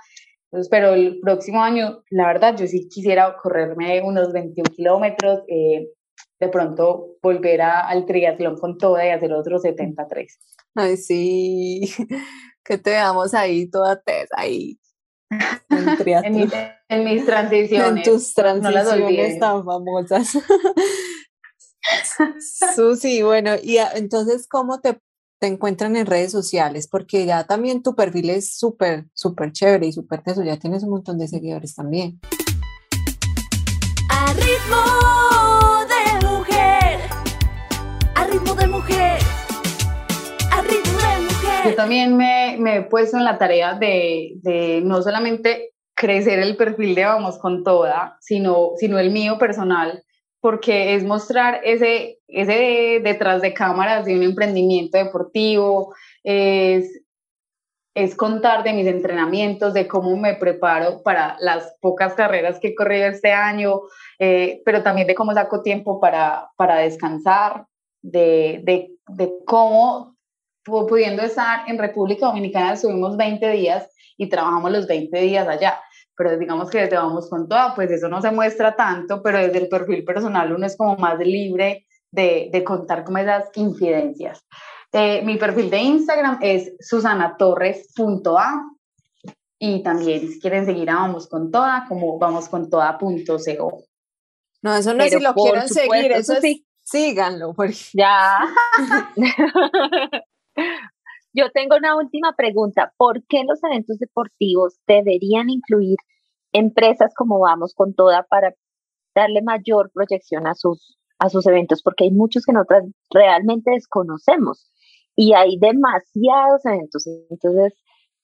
Entonces, 0.51 0.70
pero 0.70 0.93
el 0.93 1.20
próximo 1.20 1.61
año, 1.61 2.01
la 2.09 2.28
verdad, 2.28 2.55
yo 2.57 2.65
sí 2.67 2.88
quisiera 2.89 3.36
correrme 3.41 4.01
unos 4.01 4.34
21 4.34 4.70
kilómetros, 4.76 5.41
eh, 5.47 5.89
de 6.40 6.50
pronto 6.50 7.18
volver 7.22 7.62
a, 7.62 7.80
al 7.88 8.06
triatlón 8.06 8.58
con 8.58 8.78
toda 8.78 9.06
y 9.06 9.10
hacer 9.10 9.34
otros 9.34 9.62
73. 9.64 10.40
Ay, 10.76 10.98
sí, 10.98 11.92
que 12.64 12.78
te 12.78 12.92
veamos 12.92 13.34
ahí 13.34 13.70
toda 13.70 14.00
tesa 14.02 14.36
ahí. 14.38 14.80
En, 15.70 16.36
mis, 16.36 16.52
en 16.90 17.04
mis 17.06 17.26
transiciones. 17.26 18.08
en 18.08 18.14
tus 18.14 18.36
no 18.36 18.44
las 18.44 18.62
transiciones 18.62 19.10
olviden. 19.10 19.40
tan 19.40 19.64
famosas. 19.64 20.34
Susi, 22.76 23.22
bueno, 23.22 23.52
y 23.62 23.78
a- 23.78 23.92
entonces, 23.94 24.48
¿cómo 24.48 24.80
te, 24.82 25.00
te 25.40 25.48
encuentran 25.48 25.96
en 25.96 26.06
redes 26.08 26.32
sociales? 26.32 26.88
Porque 26.88 27.26
ya 27.26 27.46
también 27.46 27.84
tu 27.84 27.96
perfil 27.96 28.32
es 28.32 28.58
súper, 28.58 29.06
súper 29.14 29.52
chévere 29.52 29.88
y 29.88 29.94
súper 29.94 30.24
teso, 30.24 30.44
ya 30.44 30.58
tienes 30.58 30.84
un 30.84 30.90
montón 30.92 31.18
de 31.20 31.28
seguidores 31.28 31.76
también. 31.76 32.20
A 34.10 34.34
ritmo 34.34 34.99
también 41.80 42.18
me, 42.18 42.58
me 42.60 42.76
he 42.76 42.82
puesto 42.82 43.16
en 43.16 43.24
la 43.24 43.38
tarea 43.38 43.74
de, 43.74 44.34
de 44.42 44.82
no 44.84 45.02
solamente 45.02 45.72
crecer 45.96 46.40
el 46.40 46.58
perfil 46.58 46.94
de 46.94 47.06
Vamos 47.06 47.38
con 47.40 47.64
Toda, 47.64 48.18
sino, 48.20 48.72
sino 48.76 49.00
el 49.00 49.12
mío 49.12 49.38
personal, 49.38 50.04
porque 50.42 50.94
es 50.96 51.06
mostrar 51.06 51.62
ese, 51.64 52.20
ese 52.28 52.52
de- 52.52 53.00
detrás 53.02 53.42
de 53.42 53.54
cámaras 53.54 54.04
de 54.04 54.14
un 54.18 54.24
emprendimiento 54.24 54.98
deportivo, 54.98 55.96
es, 56.24 57.02
es 57.96 58.14
contar 58.14 58.64
de 58.64 58.74
mis 58.74 58.88
entrenamientos, 58.88 59.74
de 59.74 59.88
cómo 59.88 60.18
me 60.18 60.36
preparo 60.36 61.02
para 61.02 61.38
las 61.40 61.78
pocas 61.80 62.14
carreras 62.14 62.60
que 62.60 62.70
he 62.70 62.76
corrido 62.76 63.08
este 63.08 63.32
año, 63.32 63.84
eh, 64.20 64.62
pero 64.66 64.84
también 64.84 65.08
de 65.08 65.16
cómo 65.16 65.34
saco 65.34 65.62
tiempo 65.62 66.02
para, 66.02 66.50
para 66.58 66.76
descansar, 66.76 67.68
de, 68.02 68.60
de, 68.64 68.92
de 69.08 69.32
cómo 69.46 70.18
pudiendo 70.70 71.24
estar 71.24 71.67
en 71.67 71.78
República 71.78 72.28
Dominicana, 72.28 72.74
estuvimos 72.74 73.17
20 73.17 73.49
días 73.51 73.89
y 74.17 74.28
trabajamos 74.28 74.72
los 74.72 74.88
20 74.88 75.20
días 75.22 75.47
allá. 75.47 75.80
Pero 76.15 76.38
digamos 76.38 76.70
que 76.70 76.80
desde 76.80 76.97
Vamos 76.97 77.30
con 77.30 77.47
Toda, 77.47 77.74
pues 77.76 77.89
eso 77.91 78.09
no 78.09 78.22
se 78.22 78.32
muestra 78.32 78.76
tanto, 78.76 79.22
pero 79.24 79.38
desde 79.39 79.59
el 79.59 79.70
perfil 79.70 80.03
personal 80.03 80.53
uno 80.53 80.65
es 80.65 80.76
como 80.76 80.97
más 80.97 81.17
libre 81.20 81.86
de, 82.11 82.49
de 82.51 82.63
contar 82.63 83.03
como 83.03 83.17
esas 83.20 83.49
infidencias. 83.55 84.45
Eh, 84.91 85.22
mi 85.24 85.38
perfil 85.38 85.70
de 85.70 85.78
Instagram 85.78 86.39
es 86.41 86.74
susanatorres.a 86.80 88.63
y 89.59 89.84
también 89.84 90.28
si 90.28 90.39
quieren 90.39 90.65
seguir 90.65 90.89
a 90.89 90.95
Vamos 90.95 91.28
con 91.28 91.51
Toda, 91.51 91.86
como 91.88 92.17
vamoscontoda.co. 92.17 93.84
No, 94.61 94.76
eso 94.76 94.93
no 94.93 95.03
es 95.03 95.09
Pero 95.09 95.20
si 95.20 95.24
lo 95.26 95.34
quieren 95.36 95.70
seguir, 95.70 96.01
supuesto, 96.03 96.17
eso 96.17 96.34
es 96.34 96.41
sí. 96.41 96.65
síganlo, 96.84 97.53
porque 97.53 97.76
Ya. 97.93 98.39
Yo 101.34 101.51
tengo 101.51 101.76
una 101.76 101.95
última 101.95 102.34
pregunta. 102.36 102.93
¿Por 102.97 103.24
qué 103.28 103.43
los 103.43 103.64
eventos 103.64 103.99
deportivos 103.99 104.80
deberían 104.88 105.49
incluir 105.49 105.97
empresas 106.53 107.14
como 107.16 107.39
Vamos 107.39 107.74
con 107.76 107.93
Toda 107.93 108.24
para 108.24 108.53
darle 109.14 109.41
mayor 109.43 109.91
proyección 109.93 110.47
a 110.47 110.55
sus, 110.55 110.97
a 111.20 111.30
sus 111.30 111.45
eventos? 111.45 111.84
Porque 111.84 112.05
hay 112.05 112.12
muchos 112.12 112.45
que 112.45 112.53
nosotros 112.53 112.86
realmente 113.12 113.72
desconocemos 113.72 114.72
y 115.16 115.34
hay 115.34 115.57
demasiados 115.60 116.66
eventos. 116.66 117.05
Entonces, 117.30 117.74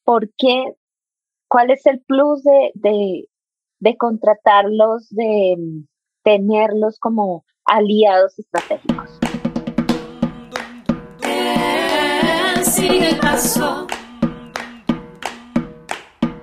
¿por 0.04 0.32
qué? 0.38 0.74
¿Cuál 1.48 1.70
es 1.72 1.86
el 1.86 2.02
plus 2.02 2.44
de, 2.44 2.72
de, 2.74 3.30
de 3.80 3.98
contratarlos, 3.98 5.10
de 5.10 5.56
mm, 5.58 5.88
tenerlos 6.24 6.98
como 7.00 7.46
aliados 7.66 8.40
estratégicos? 8.40 9.20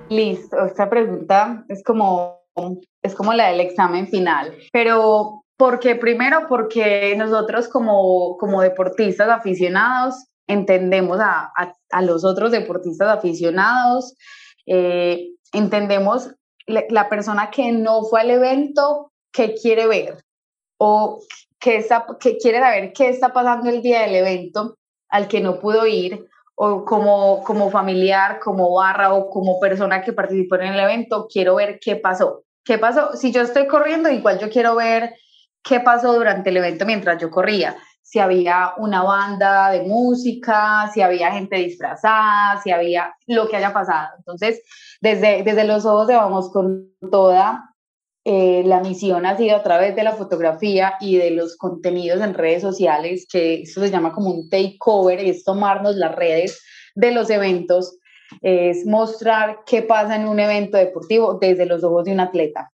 Listo, 0.09 0.65
esta 0.65 0.89
pregunta 0.89 1.63
es 1.69 1.81
como, 1.85 2.41
es 3.01 3.15
como 3.15 3.33
la 3.33 3.47
del 3.47 3.61
examen 3.61 4.07
final, 4.09 4.53
pero 4.73 5.45
porque 5.57 5.95
primero 5.95 6.47
porque 6.49 7.15
nosotros 7.17 7.69
como, 7.69 8.35
como 8.37 8.61
deportistas 8.61 9.29
aficionados 9.29 10.15
entendemos 10.45 11.21
a, 11.21 11.51
a, 11.55 11.73
a 11.91 12.01
los 12.01 12.25
otros 12.25 12.51
deportistas 12.51 13.07
aficionados, 13.07 14.13
eh, 14.65 15.29
entendemos 15.53 16.29
la, 16.67 16.83
la, 16.89 17.07
persona 17.07 17.51
que 17.51 17.71
no 17.71 18.03
fue 18.03 18.19
al 18.19 18.31
evento, 18.31 19.13
que 19.31 19.53
quiere 19.53 19.87
ver 19.87 20.21
o 20.77 21.21
que, 21.57 21.77
está, 21.77 22.05
que 22.19 22.37
quiere 22.37 22.59
saber 22.59 22.91
qué 22.91 23.07
está 23.07 23.31
pasando 23.31 23.69
el 23.69 23.81
día 23.81 24.01
del 24.01 24.15
evento 24.15 24.75
al 25.07 25.29
que 25.29 25.39
no 25.39 25.59
pudo 25.59 25.87
ir 25.87 26.27
o 26.55 26.85
como, 26.85 27.43
como 27.43 27.69
familiar, 27.71 28.39
como 28.39 28.73
barra 28.73 29.13
o 29.13 29.29
como 29.29 29.59
persona 29.59 30.01
que 30.01 30.13
participó 30.13 30.55
en 30.55 30.73
el 30.73 30.79
evento, 30.79 31.27
quiero 31.31 31.55
ver 31.55 31.79
qué 31.79 31.95
pasó. 31.95 32.43
¿Qué 32.63 32.77
pasó? 32.77 33.15
Si 33.15 33.31
yo 33.31 33.41
estoy 33.41 33.67
corriendo, 33.67 34.09
igual 34.09 34.39
yo 34.39 34.49
quiero 34.49 34.75
ver 34.75 35.15
qué 35.63 35.79
pasó 35.79 36.13
durante 36.13 36.49
el 36.49 36.57
evento 36.57 36.85
mientras 36.85 37.19
yo 37.21 37.29
corría. 37.29 37.75
Si 38.01 38.19
había 38.19 38.73
una 38.77 39.01
banda 39.01 39.71
de 39.71 39.81
música, 39.81 40.89
si 40.93 41.01
había 41.01 41.31
gente 41.31 41.57
disfrazada, 41.57 42.61
si 42.61 42.71
había 42.71 43.15
lo 43.27 43.47
que 43.47 43.57
haya 43.57 43.73
pasado. 43.73 44.09
Entonces, 44.17 44.61
desde, 45.01 45.43
desde 45.43 45.63
los 45.63 45.85
ojos 45.85 46.07
de 46.07 46.15
Vamos 46.15 46.51
con 46.51 46.93
Toda, 47.11 47.72
eh, 48.25 48.63
la 48.65 48.79
misión 48.79 49.25
ha 49.25 49.37
sido 49.37 49.57
a 49.57 49.63
través 49.63 49.95
de 49.95 50.03
la 50.03 50.13
fotografía 50.13 50.95
y 51.01 51.17
de 51.17 51.31
los 51.31 51.57
contenidos 51.57 52.21
en 52.21 52.33
redes 52.33 52.61
sociales, 52.61 53.27
que 53.29 53.61
eso 53.61 53.81
se 53.81 53.91
llama 53.91 54.13
como 54.13 54.31
un 54.31 54.49
takeover, 54.49 55.19
es 55.19 55.43
tomarnos 55.43 55.95
las 55.95 56.15
redes 56.15 56.61
de 56.95 57.11
los 57.11 57.29
eventos, 57.29 57.97
es 58.41 58.85
mostrar 58.85 59.59
qué 59.65 59.81
pasa 59.81 60.15
en 60.15 60.27
un 60.27 60.39
evento 60.39 60.77
deportivo 60.77 61.37
desde 61.39 61.65
los 61.65 61.83
ojos 61.83 62.05
de 62.05 62.13
un 62.13 62.19
atleta. 62.19 62.72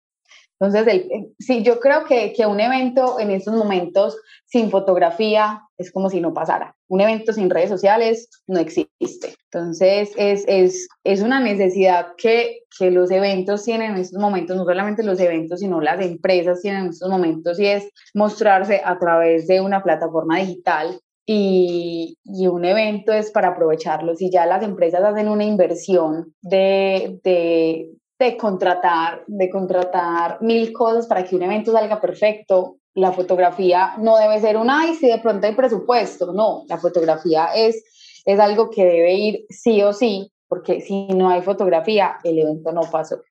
Entonces, 0.64 0.94
el, 0.94 1.34
sí, 1.40 1.62
yo 1.62 1.80
creo 1.80 2.06
que, 2.06 2.32
que 2.34 2.46
un 2.46 2.60
evento 2.60 3.20
en 3.20 3.32
estos 3.32 3.54
momentos 3.54 4.18
sin 4.46 4.70
fotografía 4.72 5.62
es 5.78 5.92
como 5.92 6.10
si 6.10 6.22
no 6.22 6.34
pasara. 6.34 6.76
Un 6.88 7.02
evento 7.02 7.34
sin 7.34 7.50
redes 7.50 7.70
sociales 7.70 8.30
no 8.48 8.60
existe. 8.60 9.36
Entonces, 9.52 10.12
es, 10.16 10.46
es, 10.48 10.88
es 11.04 11.22
una 11.22 11.40
necesidad 11.40 12.14
que, 12.18 12.60
que 12.78 12.92
los 12.92 13.12
eventos 13.12 13.64
tienen 13.64 13.92
en 13.92 13.98
estos 13.98 14.22
momentos, 14.22 14.56
no 14.56 14.64
solamente 14.64 15.04
los 15.04 15.20
eventos, 15.20 15.60
sino 15.60 15.82
las 15.82 16.00
empresas 16.02 16.62
tienen 16.62 16.84
en 16.84 16.90
estos 16.90 17.10
momentos, 17.10 17.60
y 17.60 17.66
es 17.66 17.90
mostrarse 18.14 18.82
a 18.86 18.98
través 18.98 19.48
de 19.48 19.60
una 19.60 19.84
plataforma 19.84 20.40
digital 20.40 21.00
y, 21.26 22.18
y, 22.24 22.48
un 22.48 22.66
evento 22.66 23.14
es 23.14 23.32
para 23.32 23.50
aprovecharlo. 23.50 24.16
Si 24.16 24.30
ya 24.30 24.46
las 24.46 24.64
empresas 24.64 25.04
hacen 25.04 25.30
una 25.30 25.46
inversión 25.46 26.34
de, 26.42 27.20
de, 27.24 27.90
de 28.24 28.38
contratar, 28.38 29.24
de 29.28 29.50
contratar 29.50 30.42
mil 30.42 30.72
cosas 30.74 31.08
para 31.08 31.24
que 31.24 31.36
un 31.36 31.44
evento 31.44 31.72
salga 31.72 32.00
perfecto. 32.00 32.78
La 32.96 33.12
fotografía 33.12 33.96
no 33.98 34.18
debe 34.18 34.40
ser 34.40 34.58
un, 34.58 34.70
ay, 34.70 34.96
si 34.96 35.08
de 35.08 35.20
pronto 35.20 35.48
hay 35.48 35.56
presupuesto. 35.56 36.32
No, 36.34 36.64
la 36.68 36.78
fotografía 36.78 37.48
es, 37.56 37.84
es 38.26 38.40
algo 38.40 38.70
que 38.70 38.86
debe 38.86 39.14
ir 39.14 39.46
sí 39.50 39.82
o 39.82 39.94
sí, 39.94 40.32
porque 40.48 40.82
si 40.82 41.08
no 41.08 41.30
hay 41.30 41.42
fotografía, 41.42 42.18
el 42.24 42.40
evento 42.40 42.72
no 42.72 42.82
pasó. 42.82 43.22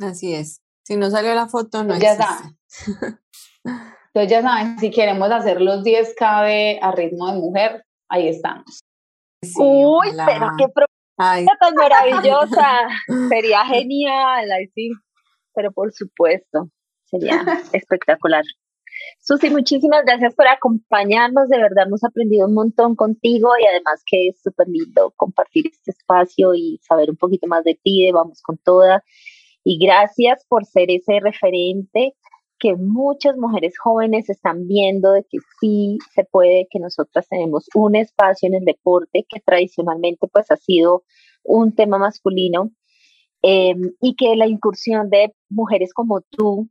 Así 0.00 0.34
es. 0.34 0.60
Si 0.84 0.96
no 0.96 1.10
salió 1.10 1.34
la 1.34 1.46
foto, 1.46 1.84
no 1.84 1.96
ya 1.98 2.14
existe. 2.14 2.34
Saben. 2.68 3.18
Entonces 4.14 4.30
ya 4.30 4.42
saben, 4.42 4.78
si 4.78 4.90
queremos 4.90 5.30
hacer 5.30 5.60
los 5.60 5.82
10K 5.84 6.44
de 6.44 6.78
a 6.82 6.92
ritmo 6.92 7.32
de 7.32 7.38
mujer, 7.38 7.84
ahí 8.08 8.28
estamos. 8.28 8.80
Sí, 9.42 9.54
Uy, 9.58 10.08
ojalá. 10.08 10.26
pero 10.26 10.50
qué 10.58 10.68
Ay. 11.24 11.46
tan 11.60 11.74
maravillosa. 11.74 12.88
Sería 13.28 13.64
genial, 13.64 14.50
ay, 14.50 14.66
sí. 14.74 14.90
Pero 15.54 15.70
por 15.72 15.92
supuesto, 15.92 16.68
sería 17.04 17.42
espectacular. 17.72 18.42
Susi, 19.20 19.50
muchísimas 19.50 20.04
gracias 20.04 20.34
por 20.34 20.48
acompañarnos. 20.48 21.48
De 21.48 21.58
verdad, 21.58 21.86
hemos 21.86 22.02
aprendido 22.04 22.46
un 22.46 22.54
montón 22.54 22.96
contigo 22.96 23.50
y 23.60 23.66
además 23.66 24.02
que 24.04 24.28
es 24.28 24.42
súper 24.42 24.66
lindo 24.68 25.12
compartir 25.16 25.66
este 25.70 25.92
espacio 25.92 26.54
y 26.54 26.78
saber 26.82 27.10
un 27.10 27.16
poquito 27.16 27.46
más 27.46 27.64
de 27.64 27.78
ti, 27.82 28.04
de 28.04 28.12
Vamos 28.12 28.42
con 28.42 28.58
Toda. 28.58 29.04
Y 29.64 29.78
gracias 29.84 30.44
por 30.48 30.64
ser 30.64 30.90
ese 30.90 31.20
referente 31.20 32.16
que 32.62 32.76
muchas 32.76 33.36
mujeres 33.36 33.74
jóvenes 33.76 34.30
están 34.30 34.68
viendo 34.68 35.10
de 35.10 35.24
que 35.24 35.38
sí 35.60 35.98
se 36.14 36.22
puede, 36.22 36.68
que 36.70 36.78
nosotras 36.78 37.26
tenemos 37.28 37.66
un 37.74 37.96
espacio 37.96 38.46
en 38.46 38.54
el 38.54 38.64
deporte 38.64 39.26
que 39.28 39.40
tradicionalmente 39.40 40.28
pues 40.32 40.48
ha 40.52 40.56
sido 40.56 41.02
un 41.42 41.74
tema 41.74 41.98
masculino 41.98 42.70
eh, 43.42 43.74
y 44.00 44.14
que 44.14 44.36
la 44.36 44.46
incursión 44.46 45.10
de 45.10 45.34
mujeres 45.48 45.92
como 45.92 46.20
tú 46.20 46.68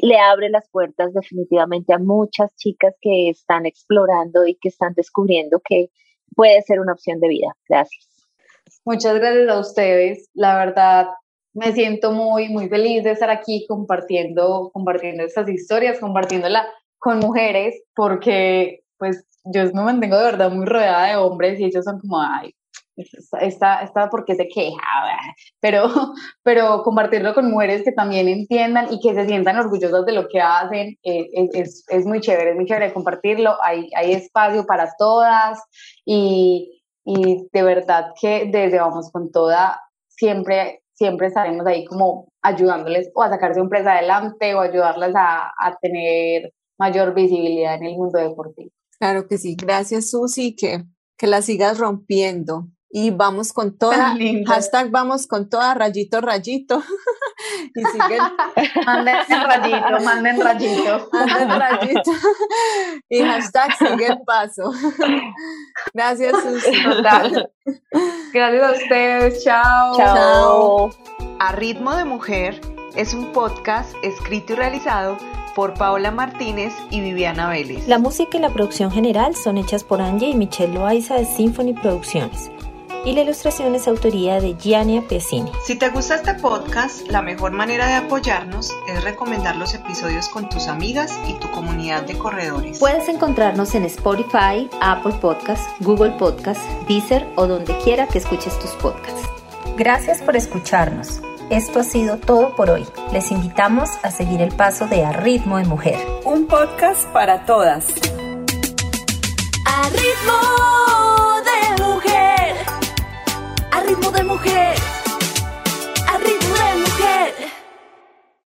le 0.00 0.18
abre 0.18 0.50
las 0.50 0.68
puertas 0.68 1.14
definitivamente 1.14 1.94
a 1.94 1.98
muchas 1.98 2.52
chicas 2.56 2.96
que 3.00 3.30
están 3.30 3.66
explorando 3.66 4.44
y 4.44 4.56
que 4.56 4.70
están 4.70 4.94
descubriendo 4.94 5.60
que 5.64 5.90
puede 6.34 6.62
ser 6.62 6.80
una 6.80 6.94
opción 6.94 7.20
de 7.20 7.28
vida. 7.28 7.56
Gracias. 7.68 8.08
Muchas 8.84 9.14
gracias 9.14 9.48
a 9.48 9.60
ustedes. 9.60 10.28
La 10.34 10.56
verdad, 10.56 11.06
me 11.52 11.72
siento 11.72 12.12
muy, 12.12 12.48
muy 12.48 12.68
feliz 12.68 13.04
de 13.04 13.12
estar 13.12 13.30
aquí 13.30 13.66
compartiendo, 13.68 14.70
compartiendo 14.72 15.24
estas 15.24 15.48
historias, 15.48 15.98
compartiéndola 15.98 16.66
con 16.98 17.18
mujeres, 17.18 17.82
porque 17.94 18.80
pues 18.98 19.24
yo 19.44 19.64
me 19.72 19.82
mantengo 19.82 20.16
de 20.16 20.24
verdad 20.24 20.50
muy 20.50 20.66
rodeada 20.66 21.08
de 21.08 21.16
hombres 21.16 21.58
y 21.58 21.64
ellos 21.64 21.84
son 21.84 21.98
como, 21.98 22.20
ay, 22.20 22.54
esta, 23.40 23.82
esta 23.82 24.10
porque 24.10 24.34
se 24.34 24.48
queja, 24.48 24.76
pero, 25.60 25.88
pero 26.42 26.82
compartirlo 26.82 27.34
con 27.34 27.50
mujeres 27.50 27.82
que 27.82 27.92
también 27.92 28.28
entiendan 28.28 28.92
y 28.92 29.00
que 29.00 29.14
se 29.14 29.26
sientan 29.26 29.58
orgullosas 29.58 30.04
de 30.04 30.12
lo 30.12 30.28
que 30.28 30.40
hacen 30.40 30.98
eh, 31.02 31.28
es, 31.54 31.84
es, 31.88 32.06
muy 32.06 32.20
chévere, 32.20 32.50
es 32.50 32.56
muy 32.56 32.66
chévere 32.66 32.92
compartirlo, 32.92 33.56
hay, 33.62 33.88
hay 33.96 34.12
espacio 34.12 34.66
para 34.66 34.92
todas 34.98 35.58
y, 36.04 36.82
y 37.04 37.48
de 37.52 37.62
verdad 37.62 38.12
que 38.20 38.50
desde 38.50 38.78
Vamos 38.78 39.10
con 39.10 39.30
Toda 39.32 39.80
siempre 40.08 40.82
siempre 41.00 41.28
estaremos 41.28 41.66
ahí 41.66 41.86
como 41.86 42.28
ayudándoles 42.42 43.10
o 43.14 43.22
a 43.22 43.30
sacar 43.30 43.54
su 43.54 43.60
empresa 43.60 43.94
adelante 43.94 44.54
o 44.54 44.60
ayudarles 44.60 45.14
a, 45.16 45.46
a 45.58 45.78
tener 45.80 46.52
mayor 46.78 47.14
visibilidad 47.14 47.76
en 47.76 47.86
el 47.86 47.96
mundo 47.96 48.18
deportivo. 48.18 48.70
Claro 48.98 49.26
que 49.26 49.38
sí. 49.38 49.56
Gracias, 49.56 50.10
Susi, 50.10 50.54
que, 50.54 50.84
que 51.16 51.26
la 51.26 51.40
sigas 51.40 51.78
rompiendo. 51.78 52.68
Y 52.92 53.10
vamos 53.10 53.52
con 53.52 53.76
toda, 53.78 54.16
hashtag 54.46 54.90
vamos 54.90 55.26
con 55.26 55.48
toda, 55.48 55.74
rayito, 55.74 56.20
rayito. 56.20 56.82
y 57.74 57.84
siguen. 57.84 58.20
manden 58.86 59.16
rayito, 59.28 60.04
manden 60.04 60.40
rayito. 60.40 61.08
Manden 61.12 61.48
rayito. 61.48 62.12
y 63.08 63.20
hashtag 63.22 63.76
sigue 63.76 64.06
el 64.06 64.20
paso. 64.26 64.72
Gracias, 65.94 66.32
Susi. 66.42 66.82
Gracias 68.32 68.62
a 68.62 68.72
ustedes. 68.72 69.44
Chao. 69.44 69.96
Chao. 69.96 70.90
A 71.38 71.52
Ritmo 71.52 71.94
de 71.94 72.04
Mujer 72.04 72.60
es 72.96 73.14
un 73.14 73.32
podcast 73.32 73.94
escrito 74.02 74.54
y 74.54 74.56
realizado 74.56 75.16
por 75.54 75.74
Paola 75.74 76.10
Martínez 76.10 76.72
y 76.90 77.00
Viviana 77.00 77.48
Vélez. 77.48 77.86
La 77.88 77.98
música 77.98 78.36
y 78.36 78.40
la 78.40 78.50
producción 78.50 78.90
general 78.90 79.34
son 79.34 79.58
hechas 79.58 79.84
por 79.84 80.00
Angie 80.00 80.30
y 80.30 80.34
Michelle 80.34 80.74
Loaiza 80.74 81.16
de 81.16 81.24
Symphony 81.24 81.74
Producciones 81.74 82.50
y 83.04 83.12
la 83.12 83.22
ilustración 83.22 83.74
es 83.74 83.88
autoría 83.88 84.40
de 84.40 84.54
Giannia 84.54 85.02
Piacini. 85.06 85.50
Si 85.64 85.76
te 85.76 85.88
gusta 85.90 86.16
este 86.16 86.34
podcast, 86.34 87.06
la 87.08 87.22
mejor 87.22 87.52
manera 87.52 87.86
de 87.86 87.94
apoyarnos 87.94 88.74
es 88.88 89.02
recomendar 89.04 89.56
los 89.56 89.74
episodios 89.74 90.28
con 90.28 90.48
tus 90.48 90.68
amigas 90.68 91.18
y 91.26 91.34
tu 91.34 91.50
comunidad 91.50 92.02
de 92.02 92.18
corredores. 92.18 92.78
Puedes 92.78 93.08
encontrarnos 93.08 93.74
en 93.74 93.84
Spotify, 93.84 94.68
Apple 94.80 95.14
Podcasts, 95.20 95.68
Google 95.80 96.12
Podcasts, 96.12 96.64
Deezer 96.88 97.26
o 97.36 97.46
donde 97.46 97.76
quiera 97.78 98.06
que 98.06 98.18
escuches 98.18 98.58
tus 98.58 98.70
podcasts. 98.72 99.28
Gracias 99.76 100.20
por 100.22 100.36
escucharnos. 100.36 101.20
Esto 101.50 101.80
ha 101.80 101.84
sido 101.84 102.18
todo 102.18 102.54
por 102.54 102.70
hoy. 102.70 102.86
Les 103.12 103.32
invitamos 103.32 103.90
a 104.02 104.10
seguir 104.10 104.40
el 104.40 104.54
paso 104.54 104.86
de 104.86 105.04
A 105.04 105.12
Ritmo 105.12 105.58
de 105.58 105.64
Mujer. 105.64 105.98
Un 106.24 106.46
podcast 106.46 107.06
para 107.08 107.44
todas. 107.44 107.86
A 109.66 109.88
ritmo 109.88 110.89
mujer. 114.40 114.89